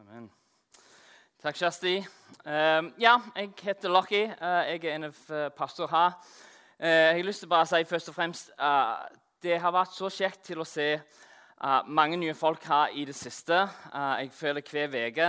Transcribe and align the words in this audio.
Amen. 0.00 0.30
Takk, 1.42 1.56
Kjersti. 1.56 1.98
Um, 2.44 2.86
ja, 2.98 3.18
jeg 3.36 3.50
heter 3.62 3.88
Lucky. 3.88 4.22
Uh, 4.24 4.62
jeg 4.64 4.84
er 4.84 4.94
en 4.94 5.04
av 5.04 5.16
uh, 5.28 5.48
pastor 5.52 5.90
her. 5.92 6.14
Uh, 6.80 6.86
jeg 6.88 7.18
har 7.18 7.26
lyst 7.26 7.44
til 7.44 7.52
å 7.52 7.58
si 7.68 7.80
først 7.90 8.08
og 8.08 8.16
fremst 8.16 8.48
uh, 8.56 9.02
det 9.44 9.58
har 9.60 9.74
vært 9.74 9.92
så 9.92 10.08
kjekt 10.08 10.40
til 10.48 10.62
å 10.62 10.64
se 10.64 10.86
uh, 10.96 11.82
mange 11.84 12.16
nye 12.16 12.36
folk 12.38 12.64
her 12.64 12.94
i 12.96 13.04
det 13.04 13.16
siste. 13.18 13.58
jeg 13.92 14.30
føler 14.32 14.64
hver 14.70 14.96
uke 15.10 15.28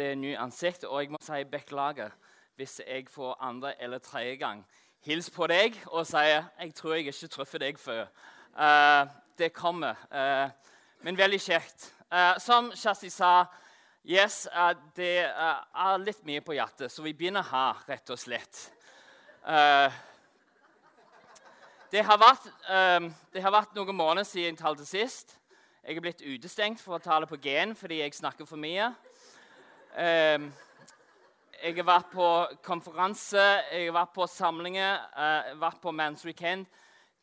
det 0.00 0.10
er 0.10 0.18
nye 0.24 0.40
ansikt, 0.42 0.84
og 0.84 1.02
jeg 1.02 1.12
må 1.14 1.22
si 1.22 1.44
beklager 1.44 2.10
hvis 2.56 2.80
jeg 2.82 3.06
får 3.08 3.38
andre 3.40 3.76
eller 3.78 4.02
tredje 4.02 4.34
gang 4.42 4.64
hilser 5.06 5.32
på 5.36 5.46
deg 5.46 5.78
og 5.86 6.06
sier 6.06 6.50
'Jeg 6.58 6.74
tror 6.74 6.94
jeg 6.94 7.06
ikke 7.06 7.28
treffer 7.28 7.58
deg 7.58 7.78
før'. 7.78 8.10
det 9.38 9.52
kommer. 9.52 9.94
men 11.02 11.18
veldig 11.18 11.40
kjekt. 11.40 11.92
som 12.38 12.72
Kjersti 12.72 13.10
sa 13.10 13.46
Yes, 14.08 14.48
uh, 14.56 14.72
Det 14.96 15.20
uh, 15.36 15.58
er 15.76 15.98
litt 16.00 16.22
mye 16.24 16.40
på 16.40 16.54
hjertet, 16.56 16.88
så 16.88 17.02
vi 17.04 17.10
begynner 17.12 17.44
her, 17.44 17.82
rett 17.90 18.08
og 18.08 18.16
slett. 18.16 18.60
Uh, 19.44 19.92
det, 21.92 22.00
har 22.08 22.16
vært, 22.16 22.46
det, 23.34 23.42
har 23.44 23.52
vært, 23.52 23.76
noen 23.76 23.98
måneder 23.98 24.24
siden 24.24 24.54
jeg 24.54 24.62
talte 24.62 24.88
sist. 24.88 25.36
Jeg 25.84 26.00
er 26.00 26.06
blitt 26.06 26.24
utestengt 26.24 26.80
for 26.80 26.96
å 26.96 27.02
tale 27.04 27.28
på 27.28 27.36
gen 27.44 27.76
fordi 27.76 28.00
jeg 28.00 28.16
snakker 28.16 28.48
for 28.48 28.60
mye. 28.60 28.88
jeg 29.92 31.76
har 31.76 31.88
vært 31.92 32.10
på 32.12 32.28
konferanse, 32.64 33.46
jeg 33.74 33.90
har 33.90 33.96
vært 34.00 34.16
på 34.16 34.26
samlinger, 34.32 35.00
jeg 35.04 35.52
har 35.52 35.64
vært 35.66 35.82
på 35.84 35.92
Mans 35.92 36.24
Weekend. 36.24 36.64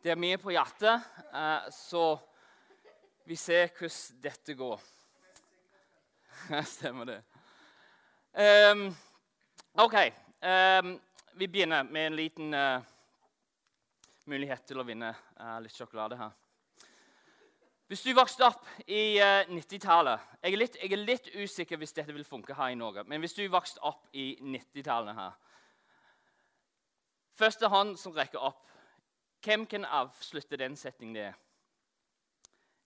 Det 0.05 0.13
er 0.13 0.21
mye 0.21 0.38
på 0.38 0.54
hjertet, 0.54 1.02
så 1.73 2.12
vi 3.26 3.38
ser 3.38 3.73
hvordan 3.73 4.21
dette 4.21 4.54
går. 4.54 4.91
Stemmer 6.76 7.05
det. 7.05 7.22
Um, 8.72 8.95
OK. 9.73 9.96
Um, 10.41 10.99
vi 11.34 11.48
begynner 11.48 11.84
med 11.84 12.07
en 12.07 12.15
liten 12.15 12.54
uh, 12.54 12.82
mulighet 14.26 14.66
til 14.68 14.79
å 14.79 14.85
vinne 14.85 15.13
uh, 15.40 15.57
litt 15.63 15.76
sjokolade 15.76 16.18
her. 16.20 16.34
Hvis 17.88 18.01
du 18.01 18.13
vokste 18.18 18.48
opp 18.48 18.66
i 18.88 19.18
uh, 19.21 19.43
eh, 19.43 19.51
90-tallet 19.51 20.21
jeg, 20.41 20.57
jeg, 20.57 20.91
er 20.91 21.01
litt 21.04 21.27
usikker 21.35 21.77
hvis 21.77 21.93
dette 21.93 22.13
vil 22.16 22.26
funke 22.26 22.55
her 22.57 22.73
i 22.73 22.77
Norge. 22.79 23.04
Men 23.05 23.21
hvis 23.21 23.38
du 23.38 23.43
vokste 23.51 23.84
opp 23.85 24.07
i 24.13 24.34
90-tallet 24.41 25.18
her 25.18 25.41
Første 27.35 27.68
hånd 27.68 27.98
som 27.99 28.13
rekker 28.16 28.40
opp. 28.40 28.62
Hvem 29.43 29.66
kan 29.68 29.84
avslutte 29.84 30.55
den 30.55 30.77
setningen 30.79 31.18
det 31.18 31.23
er? 31.34 31.40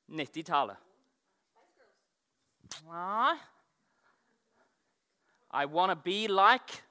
90-tallet. 0.10 0.89
Nei 2.86 3.38
I 5.52 5.66
wanna 5.66 5.96
be 5.96 6.28
like 6.28 6.84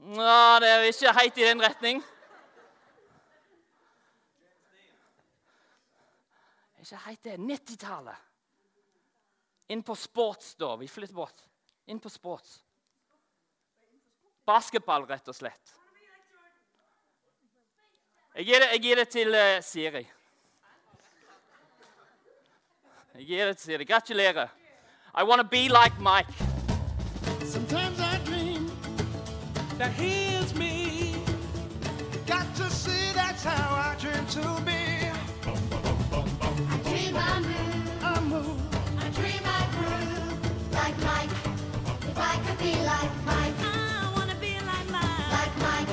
Nå, 0.00 0.58
det 0.62 0.68
er 0.68 0.86
ikke 0.88 1.12
helt 1.12 1.38
i 1.38 1.44
den 1.44 1.60
retning. 1.60 1.98
Ikke 6.80 7.00
helt 7.04 7.24
det. 7.24 7.34
90-tallet. 7.36 8.22
Inn 9.68 9.82
på 9.84 9.94
sports, 9.94 10.54
da. 10.56 10.72
Vi 10.80 10.88
flytter 10.88 11.14
bort. 11.14 11.44
Inn 11.86 12.00
på 12.00 12.08
sports. 12.08 12.62
Basketball, 14.48 15.04
rett 15.06 15.28
og 15.28 15.36
slett. 15.36 15.74
Jeg 18.34 18.48
gir 18.48 18.64
det, 18.64 18.70
jeg 18.72 18.82
gir 18.86 19.02
det 19.02 19.08
til 19.12 19.36
uh, 19.36 19.60
Siri. 19.62 20.02
Jeg 23.18 23.28
gir 23.28 23.50
det 23.50 23.58
til 23.58 23.64
Siri. 23.66 23.84
Gratulerer. 23.84 24.59
I 25.12 25.24
want 25.24 25.40
to 25.40 25.44
be 25.44 25.68
like 25.68 25.98
Mike. 25.98 26.26
Sometimes 27.42 27.98
I 27.98 28.18
dream 28.24 28.70
that 29.76 29.92
he 29.92 30.36
is 30.36 30.54
me. 30.54 31.16
Got 32.26 32.54
to 32.56 32.70
see 32.70 33.12
that's 33.12 33.42
how 33.42 33.74
I 33.74 33.96
dream 33.98 34.24
to 34.26 34.62
be. 34.64 35.10
I 36.70 36.78
dream 36.84 37.16
I 37.16 37.40
move. 37.40 38.04
I 38.04 38.20
move. 38.20 38.60
I 39.00 39.08
dream 39.10 39.42
I 39.44 39.66
groove 39.74 40.72
like 40.72 40.96
Mike. 41.02 41.30
If 42.08 42.16
I 42.16 42.36
could 42.46 42.58
be 42.58 42.74
like 42.92 43.10
Mike. 43.26 43.54
I 43.62 44.12
wanna 44.14 44.36
be 44.36 44.54
like 44.70 44.88
Mike. 44.90 45.30
Like 45.32 45.54
Mike. 45.58 45.88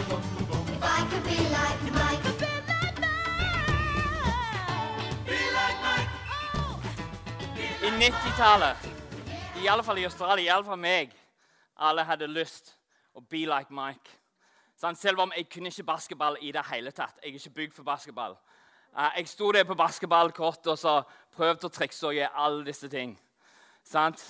If 0.75 0.83
I 0.83 1.07
could 1.09 1.23
be 1.23 1.39
like 1.49 1.81
Mike. 1.93 2.25
I 7.79 7.99
90-tallet 7.99 8.17
i 8.39 8.53
alle 8.53 8.75
fall 8.75 8.91
i 8.91 8.96
Australia, 9.57 10.43
i 10.43 10.47
alle 10.47 10.63
fall 10.65 10.77
meg, 10.77 11.13
alle 11.77 12.03
hadde 12.05 12.27
lyst 12.27 12.75
å 13.17 13.21
be 13.21 13.45
like 13.49 13.73
Mike. 13.73 14.11
Sånn, 14.77 14.95
selv 14.95 15.23
om 15.23 15.31
jeg 15.33 15.47
kunne 15.49 15.71
ikke 15.71 15.87
basketball 15.87 16.37
i 16.45 16.51
det 16.53 16.61
hele 16.69 16.91
tatt. 16.93 17.17
Jeg 17.23 17.33
er 17.33 17.39
ikke 17.39 17.55
bygd 17.55 17.73
for 17.73 17.87
basketball. 17.87 18.37
Uh, 18.93 19.09
jeg 19.17 19.27
sto 19.31 19.49
der 19.51 19.65
på 19.65 19.75
basketballkort 19.77 20.67
og 20.69 20.77
så 20.77 20.93
prøvde 21.33 21.67
å 21.67 21.73
trikse 21.73 22.05
og 22.05 22.13
gjøre 22.13 22.43
alle 22.45 22.65
disse 22.67 22.89
ting. 22.89 23.15
Sant? 23.83 24.21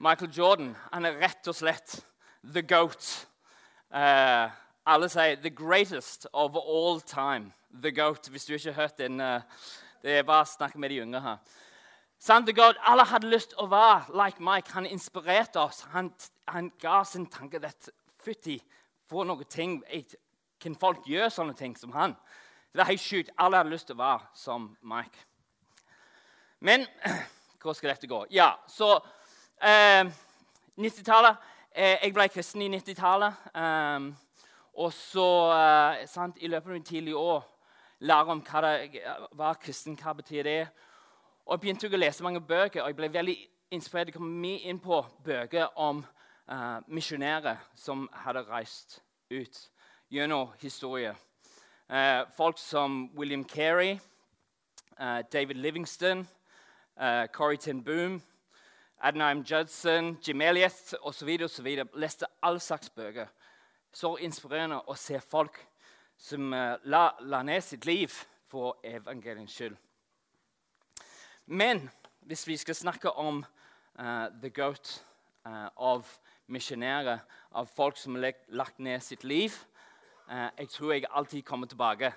Michael 0.00 0.32
Jordan 0.32 0.72
han 0.90 1.04
er 1.04 1.20
rett 1.20 1.52
og 1.52 1.56
slett 1.58 1.98
the 2.42 2.62
goat. 2.64 3.28
Uh, 3.92 4.48
alle 4.86 5.08
sier 5.12 5.36
'the 5.36 5.52
greatest 5.52 6.26
of 6.32 6.56
all 6.56 7.00
time'. 7.00 7.52
The 7.82 7.92
goat. 7.92 8.28
Hvis 8.28 8.44
du 8.44 8.54
ikke 8.54 8.72
har 8.72 8.82
hørt 8.82 8.98
den 8.98 9.20
uh, 9.20 9.40
Det 10.02 10.18
er 10.18 10.22
bare 10.22 10.42
å 10.42 10.54
snakke 10.56 10.78
med 10.78 10.90
de 10.90 11.02
yngre 11.04 11.20
her. 11.20 11.38
God, 12.28 12.74
alle 12.86 13.02
hadde 13.04 13.26
lyst 13.26 13.50
til 13.50 13.64
å 13.64 13.66
være 13.66 14.14
like 14.14 14.38
Mike. 14.38 14.70
Han 14.76 14.86
inspirerte 14.86 15.58
oss. 15.58 15.80
Han, 15.90 16.12
han 16.46 16.68
ga 16.78 17.02
sin 17.04 17.26
tanke 17.26 17.58
dette. 17.58 17.90
fytti, 18.22 18.62
for 19.08 19.24
noen 19.24 19.44
ting 19.44 19.82
Kan 20.60 20.76
folk 20.76 21.02
gjøre 21.06 21.30
sånne 21.30 21.54
ting 21.54 21.74
som 21.76 21.90
han? 21.92 22.14
Det 22.70 22.78
var 22.78 22.84
helt 22.84 23.00
sjukt. 23.00 23.30
Alle 23.36 23.56
hadde 23.56 23.70
lyst 23.70 23.86
til 23.86 23.96
å 23.96 24.02
være 24.04 24.20
som 24.34 24.76
Mike. 24.82 25.18
Men 26.60 26.86
hvor 27.60 27.74
skal 27.74 27.90
dette 27.90 28.06
gå? 28.06 28.26
Ja, 28.30 28.54
så 28.68 29.00
eh, 29.58 30.06
90-tallet 30.78 31.36
eh, 31.74 31.98
Jeg 32.04 32.14
ble 32.14 32.28
kristen 32.28 32.62
i 32.62 32.70
90-tallet. 32.70 33.50
Eh, 33.50 34.06
og 34.78 34.92
så, 34.94 35.26
eh, 35.58 36.06
sant, 36.06 36.38
i 36.38 36.46
løpet 36.46 36.70
av 36.70 36.78
min 36.78 36.86
tidlige 36.86 37.18
år, 37.18 37.42
lære 37.98 38.38
om 38.38 38.46
hva 38.46 38.62
det 38.62 39.02
var 39.34 39.58
kristen, 39.58 39.98
hva 39.98 40.14
betyr 40.14 40.46
det 40.46 40.58
og 41.46 41.52
Jeg 41.52 41.60
begynte 41.60 41.88
å 41.90 41.98
lese 41.98 42.22
mange 42.22 42.40
bøker, 42.40 42.82
og 42.82 42.88
jeg 42.88 42.96
ble 42.96 43.08
veldig 43.12 43.34
inspirert. 43.74 44.06
Jeg 44.06 44.14
kom 44.14 44.28
mye 44.42 44.62
inn 44.70 44.78
på 44.80 45.00
bøker 45.24 45.72
om 45.76 46.04
uh, 46.46 46.78
misjonærer 46.86 47.58
som 47.74 48.06
hadde 48.24 48.44
reist 48.46 49.00
ut 49.30 49.58
gjennom 50.12 50.52
historie. 50.62 51.14
Uh, 51.90 52.22
folk 52.36 52.58
som 52.58 53.10
William 53.18 53.44
Carey, 53.44 53.98
uh, 55.00 55.22
David 55.32 55.58
Livingston, 55.58 56.28
uh, 57.00 57.26
Corrie 57.32 57.58
ten 57.58 57.82
Boom, 57.82 58.22
Adnheim 59.02 59.42
Judson, 59.42 60.18
Jim 60.22 60.40
Elliot 60.40 60.94
osv. 61.02 61.38
Leste 61.94 62.26
all 62.42 62.60
slags 62.60 62.90
bøker. 62.90 63.26
Så 63.92 64.16
inspirerende 64.16 64.78
å 64.86 64.94
se 64.94 65.18
folk 65.20 65.58
som 66.16 66.54
la, 66.84 67.08
la 67.20 67.42
ned 67.42 67.64
sitt 67.66 67.84
liv 67.84 68.14
for 68.46 68.78
evangeliens 68.84 69.52
skyld. 69.52 69.76
Men 71.52 71.90
hvis 72.20 72.46
vi 72.48 72.56
skal 72.56 72.74
snakke 72.74 73.10
om 73.10 73.44
uh, 74.00 74.26
the 74.40 74.50
goat 74.50 75.04
uh, 75.46 75.68
av 75.76 76.08
misjonærer, 76.46 77.18
av 77.52 77.66
folk 77.68 77.98
som 78.00 78.14
har 78.16 78.32
lagt 78.48 78.78
ned 78.80 79.02
sitt 79.04 79.24
liv 79.24 79.52
uh, 80.30 80.48
Jeg 80.56 80.68
tror 80.72 80.92
jeg 80.92 81.10
alltid 81.10 81.42
kommer 81.44 81.68
tilbake 81.68 82.12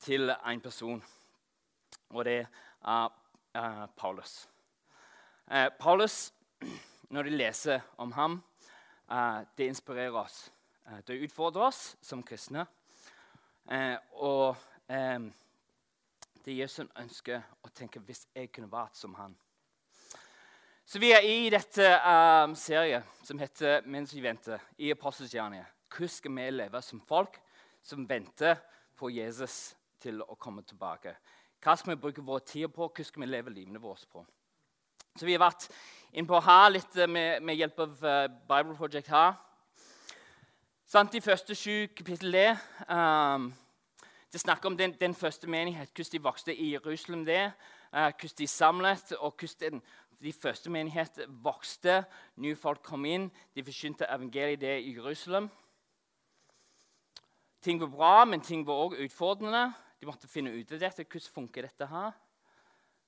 til 0.00 0.34
en 0.34 0.60
person, 0.60 1.04
og 2.10 2.24
det 2.24 2.46
er 2.82 3.08
Paulus. 3.96 4.48
Paulus, 5.78 6.32
når 7.10 7.22
de 7.22 7.30
leser 7.30 7.80
om 7.96 8.12
ham, 8.12 8.42
det 9.58 9.68
inspirerer 9.68 10.16
oss. 10.24 10.50
det 11.06 11.22
utfordrer 11.22 11.62
oss 11.62 11.96
som 12.02 12.22
kristne. 12.22 12.66
og 14.12 14.56
det 16.44 16.52
er 16.52 16.62
Jesu 16.64 16.82
ønske 16.98 17.38
å 17.62 17.70
tenke 17.74 18.00
hvis 18.02 18.26
jeg 18.34 18.50
kunne 18.52 18.70
vært 18.70 18.98
som 18.98 19.14
han. 19.14 19.34
Så 20.84 20.98
Vi 20.98 21.12
er 21.14 21.22
i 21.24 21.50
dette 21.50 21.86
um, 22.02 22.54
serien 22.58 23.02
som 23.22 23.38
heter 23.38 23.82
'Mens 23.86 24.14
vi 24.14 24.20
venter' 24.20 24.60
i 24.78 24.90
Apostelgjerningen. 24.90 25.66
Hvordan 25.88 26.08
skal 26.08 26.36
vi 26.36 26.50
leve 26.50 26.82
som 26.82 27.00
folk 27.00 27.40
som 27.82 28.08
venter 28.08 28.56
på 28.96 29.08
Jesus 29.08 29.76
til 30.00 30.22
å 30.22 30.34
komme 30.34 30.62
tilbake? 30.62 31.14
Hva 31.62 31.76
skal 31.76 31.94
vi 31.94 32.00
bruke 32.00 32.22
vår 32.22 32.38
tid 32.38 32.68
på? 32.68 32.88
Hvordan 32.88 33.04
skal 33.04 33.20
vi 33.22 33.26
leve 33.26 33.50
livene 33.50 33.80
våre 33.80 34.06
på? 34.12 34.26
Så 35.16 35.26
Vi 35.26 35.32
har 35.32 35.38
vært 35.38 35.68
innpå 36.12 36.40
her 36.40 36.68
litt 36.70 36.96
eh, 36.96 37.06
med, 37.06 37.42
med 37.42 37.54
hjelp 37.54 37.78
av 37.78 38.04
uh, 38.04 38.28
Bible 38.48 38.76
Project 38.76 39.08
her. 39.08 39.34
Sant, 40.86 41.12
De 41.12 41.20
første 41.20 41.54
sju 41.54 41.86
kapitlene 41.96 42.58
um, 42.88 43.52
det 44.32 44.40
snakker 44.40 44.70
om 44.70 44.76
den, 44.76 44.94
den, 45.00 45.14
første 45.14 45.46
menighet, 45.46 45.90
hvordan 45.92 46.12
de 46.12 46.22
vokste 46.22 46.54
i 46.56 46.72
Jerusalem. 46.72 47.24
det, 47.24 47.52
uh, 47.92 47.98
Hvordan 47.98 48.38
de 48.38 48.46
samlet, 48.46 49.12
og 49.18 49.34
hvordan 49.38 49.82
de 50.22 50.32
første 50.32 50.70
menighetene 50.70 51.26
vokste, 51.42 52.04
nye 52.36 52.56
folk 52.56 52.82
kom 52.82 53.04
inn, 53.04 53.30
de 53.54 53.64
forkynte 53.64 54.06
evangeliet 54.08 54.60
det 54.60 54.80
i 54.80 54.94
Jerusalem. 54.96 55.50
Ting 57.62 57.80
var 57.80 57.86
bra, 57.86 58.24
men 58.24 58.40
ting 58.40 58.66
var 58.66 58.74
òg 58.74 58.96
utfordrende. 59.04 59.72
De 60.00 60.06
måtte 60.06 60.28
finne 60.28 60.50
ut 60.50 60.72
av 60.72 60.80
dette. 60.80 61.04
Hvordan 61.04 61.34
funker 61.34 61.62
dette 61.62 61.86
her? 61.86 62.12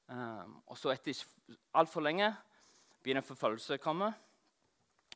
Um, 0.07 0.61
og 0.67 0.79
så 0.79 0.93
etter 0.93 1.25
altfor 1.75 2.05
lenge 2.05 2.29
begynner 3.03 3.25
forfølgelse 3.25 3.79
å 3.79 3.83
komme. 3.83 4.13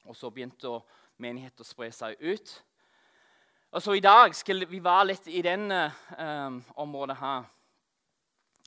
Og 0.07 0.17
så 0.17 0.31
begynte 0.31 0.81
menigheten 1.21 1.63
å 1.63 1.69
spre 1.69 1.91
seg 1.93 2.17
ut. 2.19 2.55
Og 3.70 3.82
så 3.82 3.93
I 3.93 4.00
dag 4.00 4.35
skal 4.35 4.65
vi 4.70 4.79
være 4.81 5.06
litt 5.11 5.26
i 5.29 5.43
denne 5.44 5.91
um, 6.17 6.55
området 6.81 7.17
her. 7.20 7.43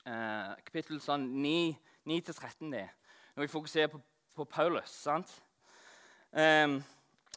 Uh, 0.05 0.51
kapittel 0.61 0.99
sånn 1.01 1.25
9-13. 1.41 2.69
Når 2.69 3.41
vi 3.41 3.49
fokuserer 3.49 3.89
på, 3.89 3.97
på 4.37 4.45
Paulus. 4.45 4.93
sant? 4.93 5.33
Um, 6.37 6.77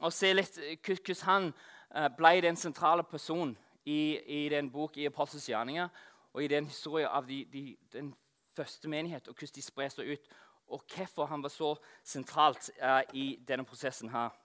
og 0.03 0.13
se 0.13 0.35
litt 0.37 0.61
hvordan 0.85 1.25
han 1.25 1.49
uh, 1.55 2.11
ble 2.13 2.35
den 2.45 2.61
sentrale 2.61 3.07
personen 3.09 3.57
i, 3.89 4.21
i 4.21 4.45
den 4.53 4.69
bok 4.69 5.01
i 5.01 5.09
Apostels 5.09 5.49
gjerninger 5.49 5.89
og 6.35 6.45
i 6.45 6.53
den 6.53 6.69
historien 6.69 7.09
av 7.09 7.25
de, 7.25 7.47
de, 7.49 7.67
den 7.97 8.13
første 8.53 8.93
menighet, 8.93 9.29
og 9.29 9.41
hvordan 9.41 9.57
de 9.57 9.65
sprer 9.65 9.89
seg 9.89 10.13
ut, 10.13 10.33
og 10.69 10.85
hvorfor 10.93 11.33
han 11.33 11.43
var 11.43 11.57
så 11.57 11.73
sentralt 12.05 12.69
uh, 12.77 13.01
i 13.17 13.39
denne 13.49 13.65
prosessen 13.65 14.13
her. 14.13 14.37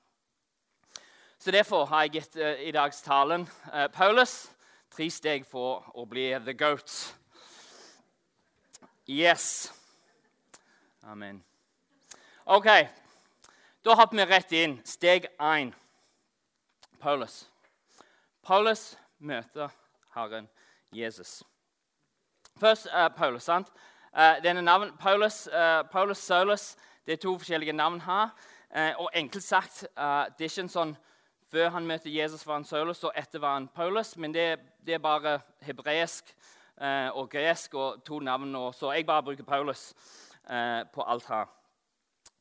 Så 1.42 1.52
Derfor 1.52 1.86
har 1.86 2.02
jeg 2.02 2.12
gitt 2.12 2.36
uh, 2.36 2.60
i 2.68 2.72
dags 2.72 3.02
talen 3.02 3.46
uh, 3.74 3.88
Paulus 3.88 4.50
tre 4.92 5.06
steg 5.08 5.46
for 5.48 5.86
å 5.96 6.04
bli 6.04 6.34
the 6.44 6.52
goat. 6.54 6.92
Yes. 9.08 9.72
Amen. 11.08 11.40
OK. 12.44 12.68
Da 13.86 13.96
hopper 13.96 14.20
vi 14.20 14.28
rett 14.28 14.52
inn. 14.52 14.76
Steg 14.84 15.30
én. 15.40 15.72
Paulus. 17.00 17.46
Paulus 18.44 18.98
møter 19.20 19.72
Herren 20.16 20.52
Jesus. 20.92 21.44
Først 22.60 22.92
uh, 22.92 23.08
Paulus. 23.16 23.48
sant? 23.48 23.72
Uh, 24.12 24.44
denne 24.44 24.62
navn, 24.62 24.92
Paulus, 25.00 25.48
uh, 25.48 25.88
Paulus 25.88 26.18
Saulus 26.18 26.74
det 27.06 27.16
er 27.16 27.24
to 27.24 27.38
forskjellige 27.38 27.74
navn 27.74 28.02
her. 28.02 28.36
og 29.00 29.10
enkelt 29.14 29.44
sagt, 29.44 29.80
det 29.82 30.46
er 30.46 30.50
ikke 30.50 30.62
en 30.62 30.70
sånn 30.70 30.92
Før 31.52 31.70
han 31.70 31.88
møtte 31.88 32.14
Jesus, 32.14 32.48
var 32.48 32.60
han 32.60 32.66
Saulus, 32.66 33.04
og 33.04 33.12
etter 33.18 33.40
var 33.40 33.54
han 33.54 33.68
Paulus. 33.68 34.18
Men 34.18 34.34
det, 34.34 34.60
det 34.86 34.94
er 34.94 35.04
bare 35.04 35.40
hebraisk 35.66 36.36
og 37.14 37.30
gresk 37.30 37.74
og 37.74 38.04
to 38.06 38.20
navn. 38.20 38.56
Og 38.56 38.76
så 38.76 38.92
jeg 38.92 39.06
bare 39.06 39.24
bruker 39.24 39.44
Paulus 39.44 39.94
på 40.94 41.04
alt 41.08 41.26
her. 41.28 41.50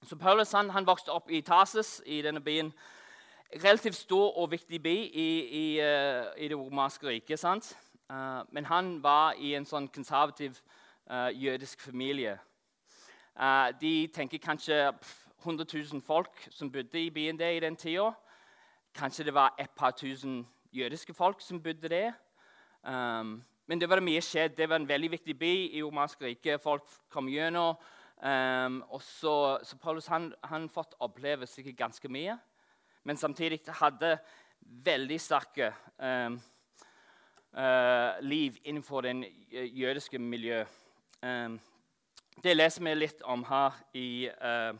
Så 0.03 0.17
Paulus 0.17 0.53
han, 0.53 0.71
han 0.71 0.87
vokste 0.87 1.13
opp 1.13 1.31
i 1.31 1.41
Tarsus, 1.41 2.03
i 2.07 2.23
denne 2.23 2.41
byen 2.41 2.73
relativt 3.65 3.95
stor 3.95 4.39
og 4.39 4.51
viktig 4.51 4.83
by 4.83 4.95
i, 5.13 5.31
i, 5.61 5.81
uh, 5.81 6.27
i 6.37 6.49
det 6.49 6.59
romerske 6.59 7.09
riket. 7.09 7.45
Uh, 7.45 8.17
men 8.53 8.65
han 8.65 9.03
var 9.03 9.35
i 9.39 9.55
en 9.55 9.67
sånn 9.67 9.89
konservativ 9.89 10.61
uh, 11.11 11.29
jødisk 11.33 11.81
familie. 11.81 12.39
de 13.81 14.09
tenker 14.15 14.39
kanskje 14.39 14.93
100 15.45 15.67
000 15.93 16.03
folk 16.03 16.49
som 16.51 16.73
bodde 16.73 16.99
i 16.99 17.11
byen 17.11 17.39
der 17.39 17.49
i 17.49 17.61
den 17.61 17.77
tida. 17.77 18.11
Kanskje 18.99 19.29
det 19.29 19.35
var 19.35 19.55
et 19.59 19.71
par 19.71 19.95
tusen 19.95 20.43
jødiske 20.75 21.15
folk 21.15 21.41
som 21.41 21.63
bodde 21.63 21.89
der. 21.89 22.13
Um, 22.83 23.39
men 23.67 23.81
det 23.81 23.89
var 23.91 24.03
mye 24.03 24.21
skjedd. 24.21 24.57
Det 24.59 24.69
var 24.69 24.77
en 24.83 24.89
veldig 24.89 25.11
viktig 25.11 25.39
by 25.39 25.55
i 25.71 25.83
romansk 25.83 26.23
rike. 26.23 26.59
Folk 26.59 26.83
kom 27.09 27.31
gjennom. 27.31 27.79
Um, 28.19 28.83
så, 29.01 29.59
så 29.63 29.79
Paulus 29.79 30.07
han, 30.07 30.33
han 30.45 30.69
fått 30.69 30.99
oppleve 31.01 31.47
sikkert 31.47 31.77
ganske 31.77 32.09
mye 32.11 32.39
men 33.09 33.17
samtidig 33.17 33.61
hadde 33.69 34.19
veldig 34.61 35.17
sterke 35.21 35.71
um, 35.99 36.35
uh, 37.57 38.21
liv 38.21 38.57
innenfor 38.65 39.01
den 39.01 39.25
jødiske 39.51 40.19
miljøet. 40.19 40.69
Um, 41.23 41.61
det 42.45 42.57
leser 42.57 42.85
vi 42.85 42.93
litt 42.95 43.23
om 43.25 43.47
her 43.49 43.79
i 43.97 44.29
uh, 44.29 44.77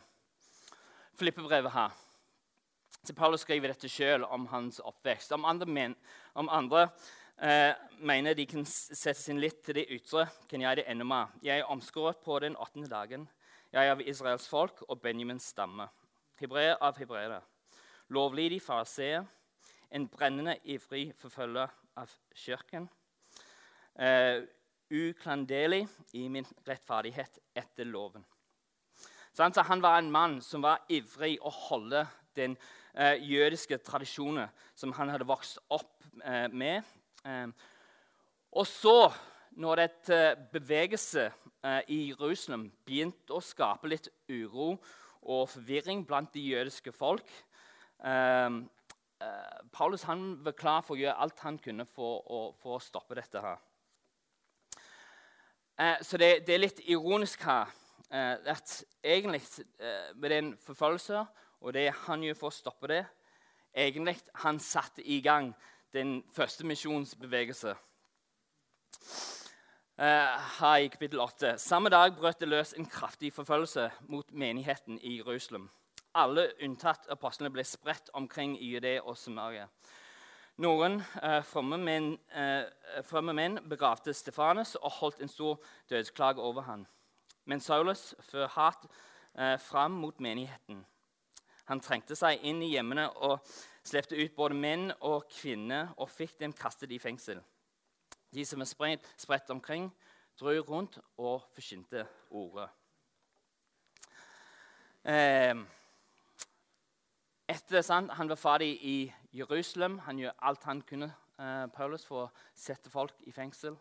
Filippebrevet 1.17 1.71
her. 1.73 1.97
Så 3.03 3.15
Paulus 3.15 3.45
skriver 3.45 3.71
dette 3.71 3.89
sjøl 3.89 4.25
om 4.27 4.45
hans 4.51 4.79
oppvekst. 4.83 5.31
Om 5.31 5.45
andre, 5.45 5.65
men, 5.65 5.95
om 6.35 6.49
andre 6.51 6.87
eh, 7.41 7.73
mener 7.99 8.35
de 8.35 8.45
kan 8.49 8.65
sette 8.67 9.19
sin 9.21 9.39
litt 9.39 9.63
til 9.65 9.79
det 9.79 9.87
ytre, 9.95 10.27
kan 10.49 10.61
jeg 10.61 10.81
det 10.81 10.87
enda 10.91 11.07
mer. 11.07 11.31
Jeg 11.43 11.63
er 11.63 11.71
omskåret 11.71 12.19
på 12.25 12.39
den 12.43 12.57
åttende 12.59 12.91
dagen. 12.91 13.29
Jeg 13.71 13.85
er 13.85 13.95
av 13.95 14.03
Israels 14.03 14.47
folk 14.49 14.83
og 14.87 14.99
Benjamins 15.01 15.47
stamme. 15.53 15.87
Hebreer 16.39 16.77
av 16.81 16.99
hebreere 16.99 17.41
lovlydig 18.09 18.61
fariseer, 18.61 19.25
en 19.91 20.07
brennende 20.09 20.55
ivrig 20.63 21.11
forfølger 21.17 21.69
av 21.97 22.15
kirken, 22.35 22.89
Eh, 23.99 24.43
uklandelig 24.89 25.87
i 26.15 26.29
min 26.29 26.45
rettferdighet 26.63 27.39
etter 27.53 27.83
loven. 27.83 28.23
Så 29.33 29.61
han 29.61 29.81
var 29.81 29.97
en 29.97 30.11
mann 30.11 30.37
som 30.41 30.61
var 30.63 30.85
ivrig 30.87 31.35
å 31.41 31.51
holde 31.51 32.05
den 32.33 32.55
uh, 32.97 33.15
jødiske 33.19 33.77
tradisjoner 33.85 34.49
som 34.75 34.93
han 34.97 35.11
hadde 35.13 35.27
vokst 35.27 35.59
opp 35.69 36.05
eh, 36.23 36.47
med. 36.51 36.83
og 38.51 38.65
så, 38.67 39.11
når 39.51 39.75
dette 39.75 40.35
bevegelse 40.53 41.29
i 41.87 41.97
Jerusalem 42.09 42.69
begynte 42.85 43.35
å 43.35 43.43
skape 43.43 43.89
litt 43.91 44.07
uro 44.29 44.77
og 45.21 45.49
forvirring 45.51 46.05
blant 46.07 46.33
de 46.33 46.45
jødiske 46.53 46.91
folk, 46.95 47.29
uh, 48.05 48.63
Paulus 49.71 50.07
var 50.07 50.55
klar 50.55 50.81
for 50.81 50.95
å 50.95 51.01
gjøre 51.01 51.19
alt 51.19 51.43
han 51.43 51.59
kunne 51.59 51.85
for 51.85 52.23
å, 52.23 52.43
for 52.55 52.77
å 52.77 52.83
stoppe 52.83 53.19
dette. 53.19 53.41
her. 53.43 53.59
Eh, 55.79 55.97
så 56.01 56.17
det, 56.17 56.47
det, 56.47 56.53
er 56.53 56.59
litt 56.59 56.79
ironisk 56.91 57.43
her 57.47 57.69
eh, 58.11 58.35
at 58.51 58.71
egentlig 59.03 59.41
med 60.19 60.33
den 60.33 60.49
forfølgelsen 60.59 61.23
og 61.61 61.73
det 61.73 61.89
han 62.05 62.23
gjør 62.23 62.37
for 62.39 62.51
å 62.51 62.59
stoppe 62.59 62.91
det 62.91 63.05
Egentlig 63.69 64.15
han 64.41 64.57
satte 64.59 65.03
i 65.05 65.19
gang 65.21 65.51
den 65.93 66.23
første 66.33 66.65
misjonsbevegelse. 66.65 67.75
her 69.99 70.75
i 70.75 70.87
kapittel 70.87 71.19
8. 71.19 71.57
Samme 71.57 71.89
dag 71.89 72.15
brøt 72.15 72.39
det 72.39 72.47
løs 72.47 72.73
en 72.73 72.85
kraftig 72.85 73.33
forfølgelse 73.33 73.91
mot 74.07 74.31
menigheten 74.31 74.99
i 75.01 75.17
Jerusalem. 75.17 75.69
Alle 76.15 76.51
unntatt 76.63 77.05
apostlene 77.11 77.51
ble 77.53 77.63
spredt 77.63 78.09
omkring 78.13 78.57
i 78.57 78.71
Judea 78.73 79.01
og 79.01 79.17
Samaria. 79.17 79.67
Noen 80.59 80.97
eh, 81.23 81.43
fromme, 81.47 81.77
menn, 81.77 82.17
eh, 82.35 82.65
fremme 83.07 83.31
menn 83.31 83.61
begravde 83.69 84.11
Stefanus 84.13 84.73
og 84.75 84.91
holdt 84.97 85.21
en 85.23 85.31
stor 85.31 85.61
dødsklage 85.89 86.41
over 86.41 86.65
ham. 86.67 86.87
Men 87.45 87.61
Saulus 87.63 88.15
førte 88.19 88.49
hat 88.57 88.87
eh, 89.37 89.55
fram 89.59 89.91
mot 90.01 90.19
menigheten. 90.19 90.81
Han 91.69 91.81
trengte 91.85 92.17
seg 92.17 92.41
inn 92.49 92.63
i 92.65 92.71
hjemmene 92.73 93.05
og 93.25 93.45
slepte 93.85 94.17
ut 94.17 94.35
både 94.35 94.57
menn 94.57 94.89
og 95.05 95.27
kvinner 95.29 95.93
og 95.97 96.09
fikk 96.09 96.39
dem 96.41 96.53
kastet 96.57 96.91
i 96.91 96.99
fengsel. 97.01 97.41
De 98.33 98.45
som 98.45 98.61
var 98.61 98.69
spredt, 98.69 99.07
spredt 99.17 99.49
omkring, 99.53 99.89
dro 100.39 100.53
rundt 100.65 100.99
og 101.17 101.45
forkynte 101.53 102.05
ordet. 102.29 102.69
Eh, 105.05 105.55
etter 107.49 107.81
sant, 107.81 108.11
Han 108.11 108.29
var 108.29 108.35
ferdig 108.35 108.77
i 108.81 109.13
Jerusalem. 109.33 109.99
Han 109.99 110.19
gjør 110.19 110.33
alt 110.41 110.63
han 110.63 110.81
kunne 110.81 111.13
eh, 111.39 111.67
Paulus, 111.73 112.05
for 112.05 112.25
å 112.27 112.31
sette 112.53 112.89
folk 112.89 113.13
i 113.25 113.31
fengsel. 113.31 113.77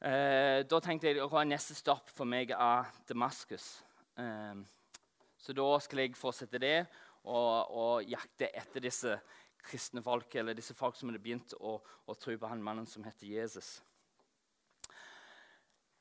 Eh, 0.00 0.64
da 0.68 0.80
tenkte 0.80 1.08
jeg 1.08 1.22
at 1.22 1.46
neste 1.48 1.74
stopp 1.74 2.10
for 2.10 2.28
meg 2.28 2.50
er 2.50 2.90
Damaskus. 3.08 3.82
Eh, 4.18 4.77
så 5.48 5.54
da 5.56 5.66
skal 5.80 6.02
jeg 6.02 6.12
fortsette 6.12 6.58
det 6.60 6.76
og, 7.24 7.70
og, 7.72 8.02
jakte 8.04 8.50
etter 8.52 8.84
disse 8.84 9.14
kristne 9.64 10.02
folk, 10.04 10.34
eller 10.36 10.56
disse 10.56 10.74
folk 10.76 10.96
som 10.96 11.08
hadde 11.08 11.22
begynt 11.24 11.54
å, 11.56 11.78
å 11.80 12.16
tro 12.20 12.34
på 12.36 12.50
han 12.50 12.60
mannen 12.64 12.84
som 12.88 13.06
heter 13.06 13.30
Jesus. 13.32 13.78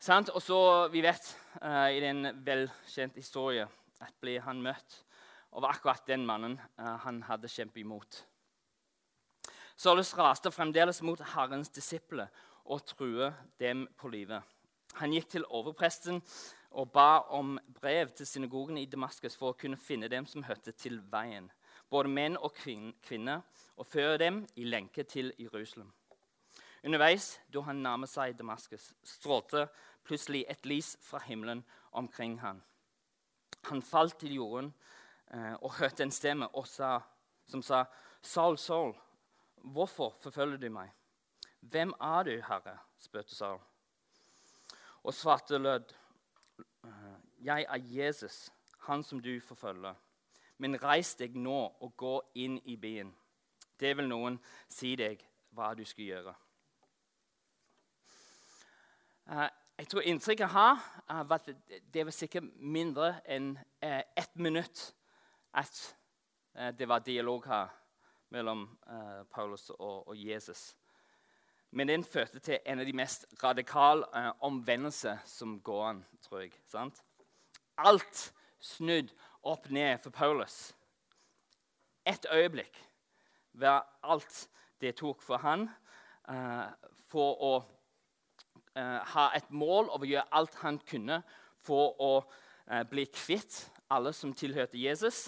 Sant? 0.04 0.34
Og 0.36 0.44
så, 0.44 0.60
Vi 0.92 1.00
vet 1.06 1.30
uh, 1.62 1.88
i 1.88 2.04
den 2.04 2.28
velkjente 2.44 3.24
historien 3.24 3.72
at 4.04 4.12
blir 4.20 4.44
han 4.44 4.60
møtt 4.62 5.00
var 5.58 5.72
akkurat 5.72 6.04
den 6.06 6.28
mannen 6.28 6.60
uh, 6.76 6.98
han 7.08 7.24
hadde 7.26 7.48
kjempet 7.48 7.82
imot. 7.82 8.20
Saulus 9.80 10.12
raste 10.20 10.52
fremdeles 10.52 11.00
mot 11.08 11.24
Herrens 11.34 11.72
disipler 11.72 12.28
og 12.68 12.84
truet 12.92 13.40
dem 13.64 13.88
på 13.96 14.12
livet. 14.12 14.44
Han 15.00 15.16
gikk 15.16 15.32
til 15.32 15.48
overpresten 15.56 16.20
og 16.72 16.92
ba 16.92 17.20
om 17.34 17.58
brev 17.82 18.12
til 18.16 18.28
synagogen 18.28 18.78
i 18.78 18.86
Damaskus 18.86 19.38
for 19.38 19.54
å 19.54 19.58
kunne 19.60 19.78
finne 19.78 20.10
dem 20.12 20.26
som 20.26 20.44
hørte 20.44 20.72
til 20.72 21.00
veien, 21.12 21.50
både 21.90 22.12
menn 22.12 22.38
og 22.38 22.54
kvinner, 22.58 23.42
og 23.78 23.88
føre 23.88 24.18
dem 24.18 24.42
i 24.56 24.66
lenke 24.66 25.04
til 25.04 25.34
Jerusalem. 25.40 25.92
Underveis, 26.84 27.40
da 27.54 27.62
han 27.68 27.82
nærmet 27.84 28.10
seg 28.10 28.38
Damaskus, 28.38 28.92
strålte 29.04 29.68
plutselig 30.08 30.46
et 30.50 30.66
lys 30.66 30.96
fra 31.04 31.20
himmelen 31.26 31.64
omkring 31.92 32.38
ham. 32.42 32.62
Han 33.70 33.82
falt 33.82 34.20
til 34.22 34.38
jorden 34.38 34.74
eh, 35.34 35.56
og 35.62 35.78
hørte 35.80 36.06
en 36.06 36.12
stemme 36.12 36.48
sa, 36.66 37.00
som 37.48 37.62
sa, 37.62 37.86
'Saul, 38.22 38.58
Saul, 38.58 38.96
hvorfor 39.56 40.16
forfølger 40.20 40.58
du 40.58 40.70
meg?' 40.70 40.94
'Hvem 41.62 41.94
er 42.02 42.24
du, 42.24 42.42
Herre?' 42.42 42.80
spurte 43.00 43.36
Saul. 43.36 43.60
Og 45.04 45.14
svarte 45.14 45.58
lød, 45.58 45.94
'Jeg 47.40 47.66
er 47.70 47.78
Jesus, 47.78 48.54
han 48.80 49.04
som 49.04 49.20
du 49.20 49.40
forfølger.' 49.40 49.96
'Men 50.58 50.84
reis 50.84 51.16
deg 51.16 51.36
nå 51.36 51.76
og 51.80 51.98
gå 51.98 52.22
inn 52.36 52.62
i 52.66 52.76
byen.' 52.76 53.16
'Det 53.80 53.98
vil 53.98 54.08
noen 54.08 54.40
si 54.70 54.96
deg 54.96 55.28
hva 55.50 55.74
du 55.74 55.86
skal 55.86 56.06
gjøre.' 56.06 56.36
Eh, 59.30 59.50
jeg 59.78 59.88
tror 59.88 60.02
inntrykket 60.02 60.48
har 60.48 61.04
var 61.08 61.36
at 61.36 61.50
det 61.94 62.06
var 62.06 62.12
sikkert 62.12 62.44
mindre 62.56 63.22
enn 63.26 63.60
eh, 63.82 64.04
ett 64.18 64.36
minutt 64.36 64.96
at 65.54 65.96
eh, 66.56 66.72
det 66.72 66.88
var 66.88 67.00
dialog 67.00 67.46
her 67.46 67.68
mellom 68.30 68.80
Paulus 69.32 69.70
og 69.70 70.16
Jesus. 70.16 70.76
Men 71.72 71.88
den 71.88 72.04
førte 72.04 72.40
til 72.40 72.60
en 72.66 72.80
av 72.80 72.86
de 72.86 72.94
mest 72.96 73.26
radikale 73.44 74.08
eh, 74.16 74.32
omvendelser 74.42 75.20
som 75.26 75.60
går 75.62 75.84
an, 75.90 76.06
tror 76.24 76.46
jeg. 76.46 76.54
Sant? 76.68 77.04
Alt 77.78 78.32
snudd 78.64 79.14
opp 79.46 79.70
ned 79.70 80.00
for 80.02 80.14
Paulus. 80.16 80.74
Et 82.08 82.26
øyeblikk 82.34 82.78
var 83.54 83.86
alt 84.04 84.48
det 84.82 84.96
tok 85.00 85.22
for 85.22 85.42
han 85.42 85.68
uh, 86.30 86.68
for 87.10 87.42
å 87.44 87.54
uh, 87.62 89.00
ha 89.14 89.30
et 89.36 89.50
mål 89.52 89.90
og 89.94 90.06
gjøre 90.08 90.28
alt 90.38 90.60
han 90.62 90.80
kunne 90.80 91.22
for 91.66 91.96
å 92.02 92.12
uh, 92.22 92.84
bli 92.90 93.08
kvitt 93.12 93.64
alle 93.90 94.14
som 94.14 94.34
tilhørte 94.34 94.80
Jesus. 94.80 95.28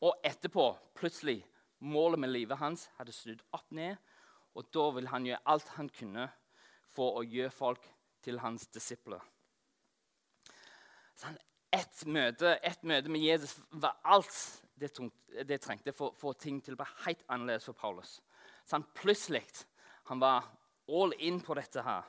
Og 0.00 0.16
etterpå, 0.24 0.72
plutselig, 0.96 1.42
målet 1.80 2.20
med 2.20 2.32
livet 2.32 2.60
hans 2.60 2.88
hadde 2.96 3.12
snudd 3.12 3.42
opp 3.56 3.68
ned 3.74 3.96
og 4.54 4.66
da 4.74 4.86
ville 4.94 5.10
han 5.10 5.26
gjøre 5.26 5.46
alt 5.52 5.74
han 5.76 5.90
kunne 5.94 6.26
for 6.90 7.20
å 7.20 7.26
gjøre 7.26 7.54
folk 7.54 7.84
til 8.24 8.40
hans 8.42 8.66
disipler. 8.74 9.20
Så 11.20 11.32
ett 11.72 12.06
møte, 12.06 12.56
et 12.64 12.82
møte 12.88 13.12
med 13.12 13.20
Jesus 13.20 13.58
var 13.70 13.98
alt 14.08 14.32
det, 14.80 14.90
det 15.46 15.60
trengte 15.60 15.92
for 15.92 16.10
å 16.10 16.16
få 16.16 16.32
ting 16.40 16.62
til 16.64 16.74
å 16.74 16.80
bli 16.80 16.86
helt 17.04 17.26
annerledes 17.28 17.68
for 17.68 17.76
Paulus. 17.76 18.16
Så 18.64 18.78
han 18.78 18.86
plutselig 18.96 19.44
han 20.08 20.22
var 20.22 20.48
all 20.88 21.12
in 21.18 21.42
på 21.44 21.54
dette 21.54 21.84
her. 21.86 22.08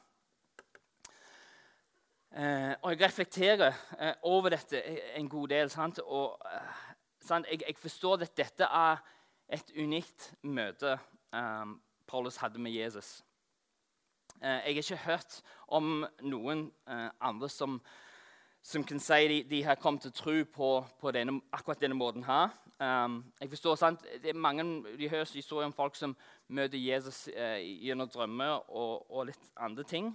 Eh, 2.31 2.71
og 2.79 2.93
jeg 2.93 3.01
reflekterer 3.01 3.75
eh, 3.99 4.13
over 4.23 4.55
dette 4.55 4.79
en 5.19 5.27
god 5.29 5.51
del. 5.51 5.69
Sant? 5.69 5.99
Og 5.99 6.39
eh, 6.47 6.79
sant? 7.21 7.49
Jeg, 7.51 7.61
jeg, 7.67 7.77
forstår 7.77 8.23
at 8.23 8.37
dette 8.37 8.65
er 8.65 9.03
et 9.51 9.73
unikt 9.75 10.31
møte 10.47 10.95
um, 11.35 11.75
Paulus 12.07 12.39
hadde 12.39 12.59
med 12.59 12.71
Jesus. 12.71 13.19
Eh, 14.41 14.49
jeg 14.49 14.61
har 14.63 14.69
ikke 14.79 15.03
hørt 15.05 15.41
om 15.67 16.05
noen 16.23 16.65
eh, 16.87 17.09
andre 17.21 17.49
som, 17.51 17.77
som 18.63 18.83
kan 18.83 18.99
si 19.01 19.27
de, 19.27 19.37
de 19.49 19.63
har 19.63 19.79
kommet 19.81 20.05
til 20.05 20.13
tro 20.13 20.35
på, 20.53 20.69
på 21.01 21.11
denne, 21.11 21.39
akkurat 21.53 21.81
denne 21.81 21.97
måten 21.97 22.23
her. 22.23 22.53
Um, 22.81 23.19
jeg 23.41 23.49
forstår, 23.49 23.75
sant? 23.75 24.05
Det 24.23 24.29
er 24.29 24.37
mange, 24.37 24.63
De 24.97 25.09
høres 25.09 25.33
historier 25.33 25.69
om 25.69 25.73
folk 25.73 25.95
som 25.95 26.15
møter 26.47 26.77
Jesus 26.77 27.27
uh, 27.29 27.59
gjennom 27.59 28.09
drømmer 28.09 28.69
og, 28.69 29.11
og, 29.11 29.25
litt 29.29 29.51
andre 29.57 29.83
ting. 29.83 30.11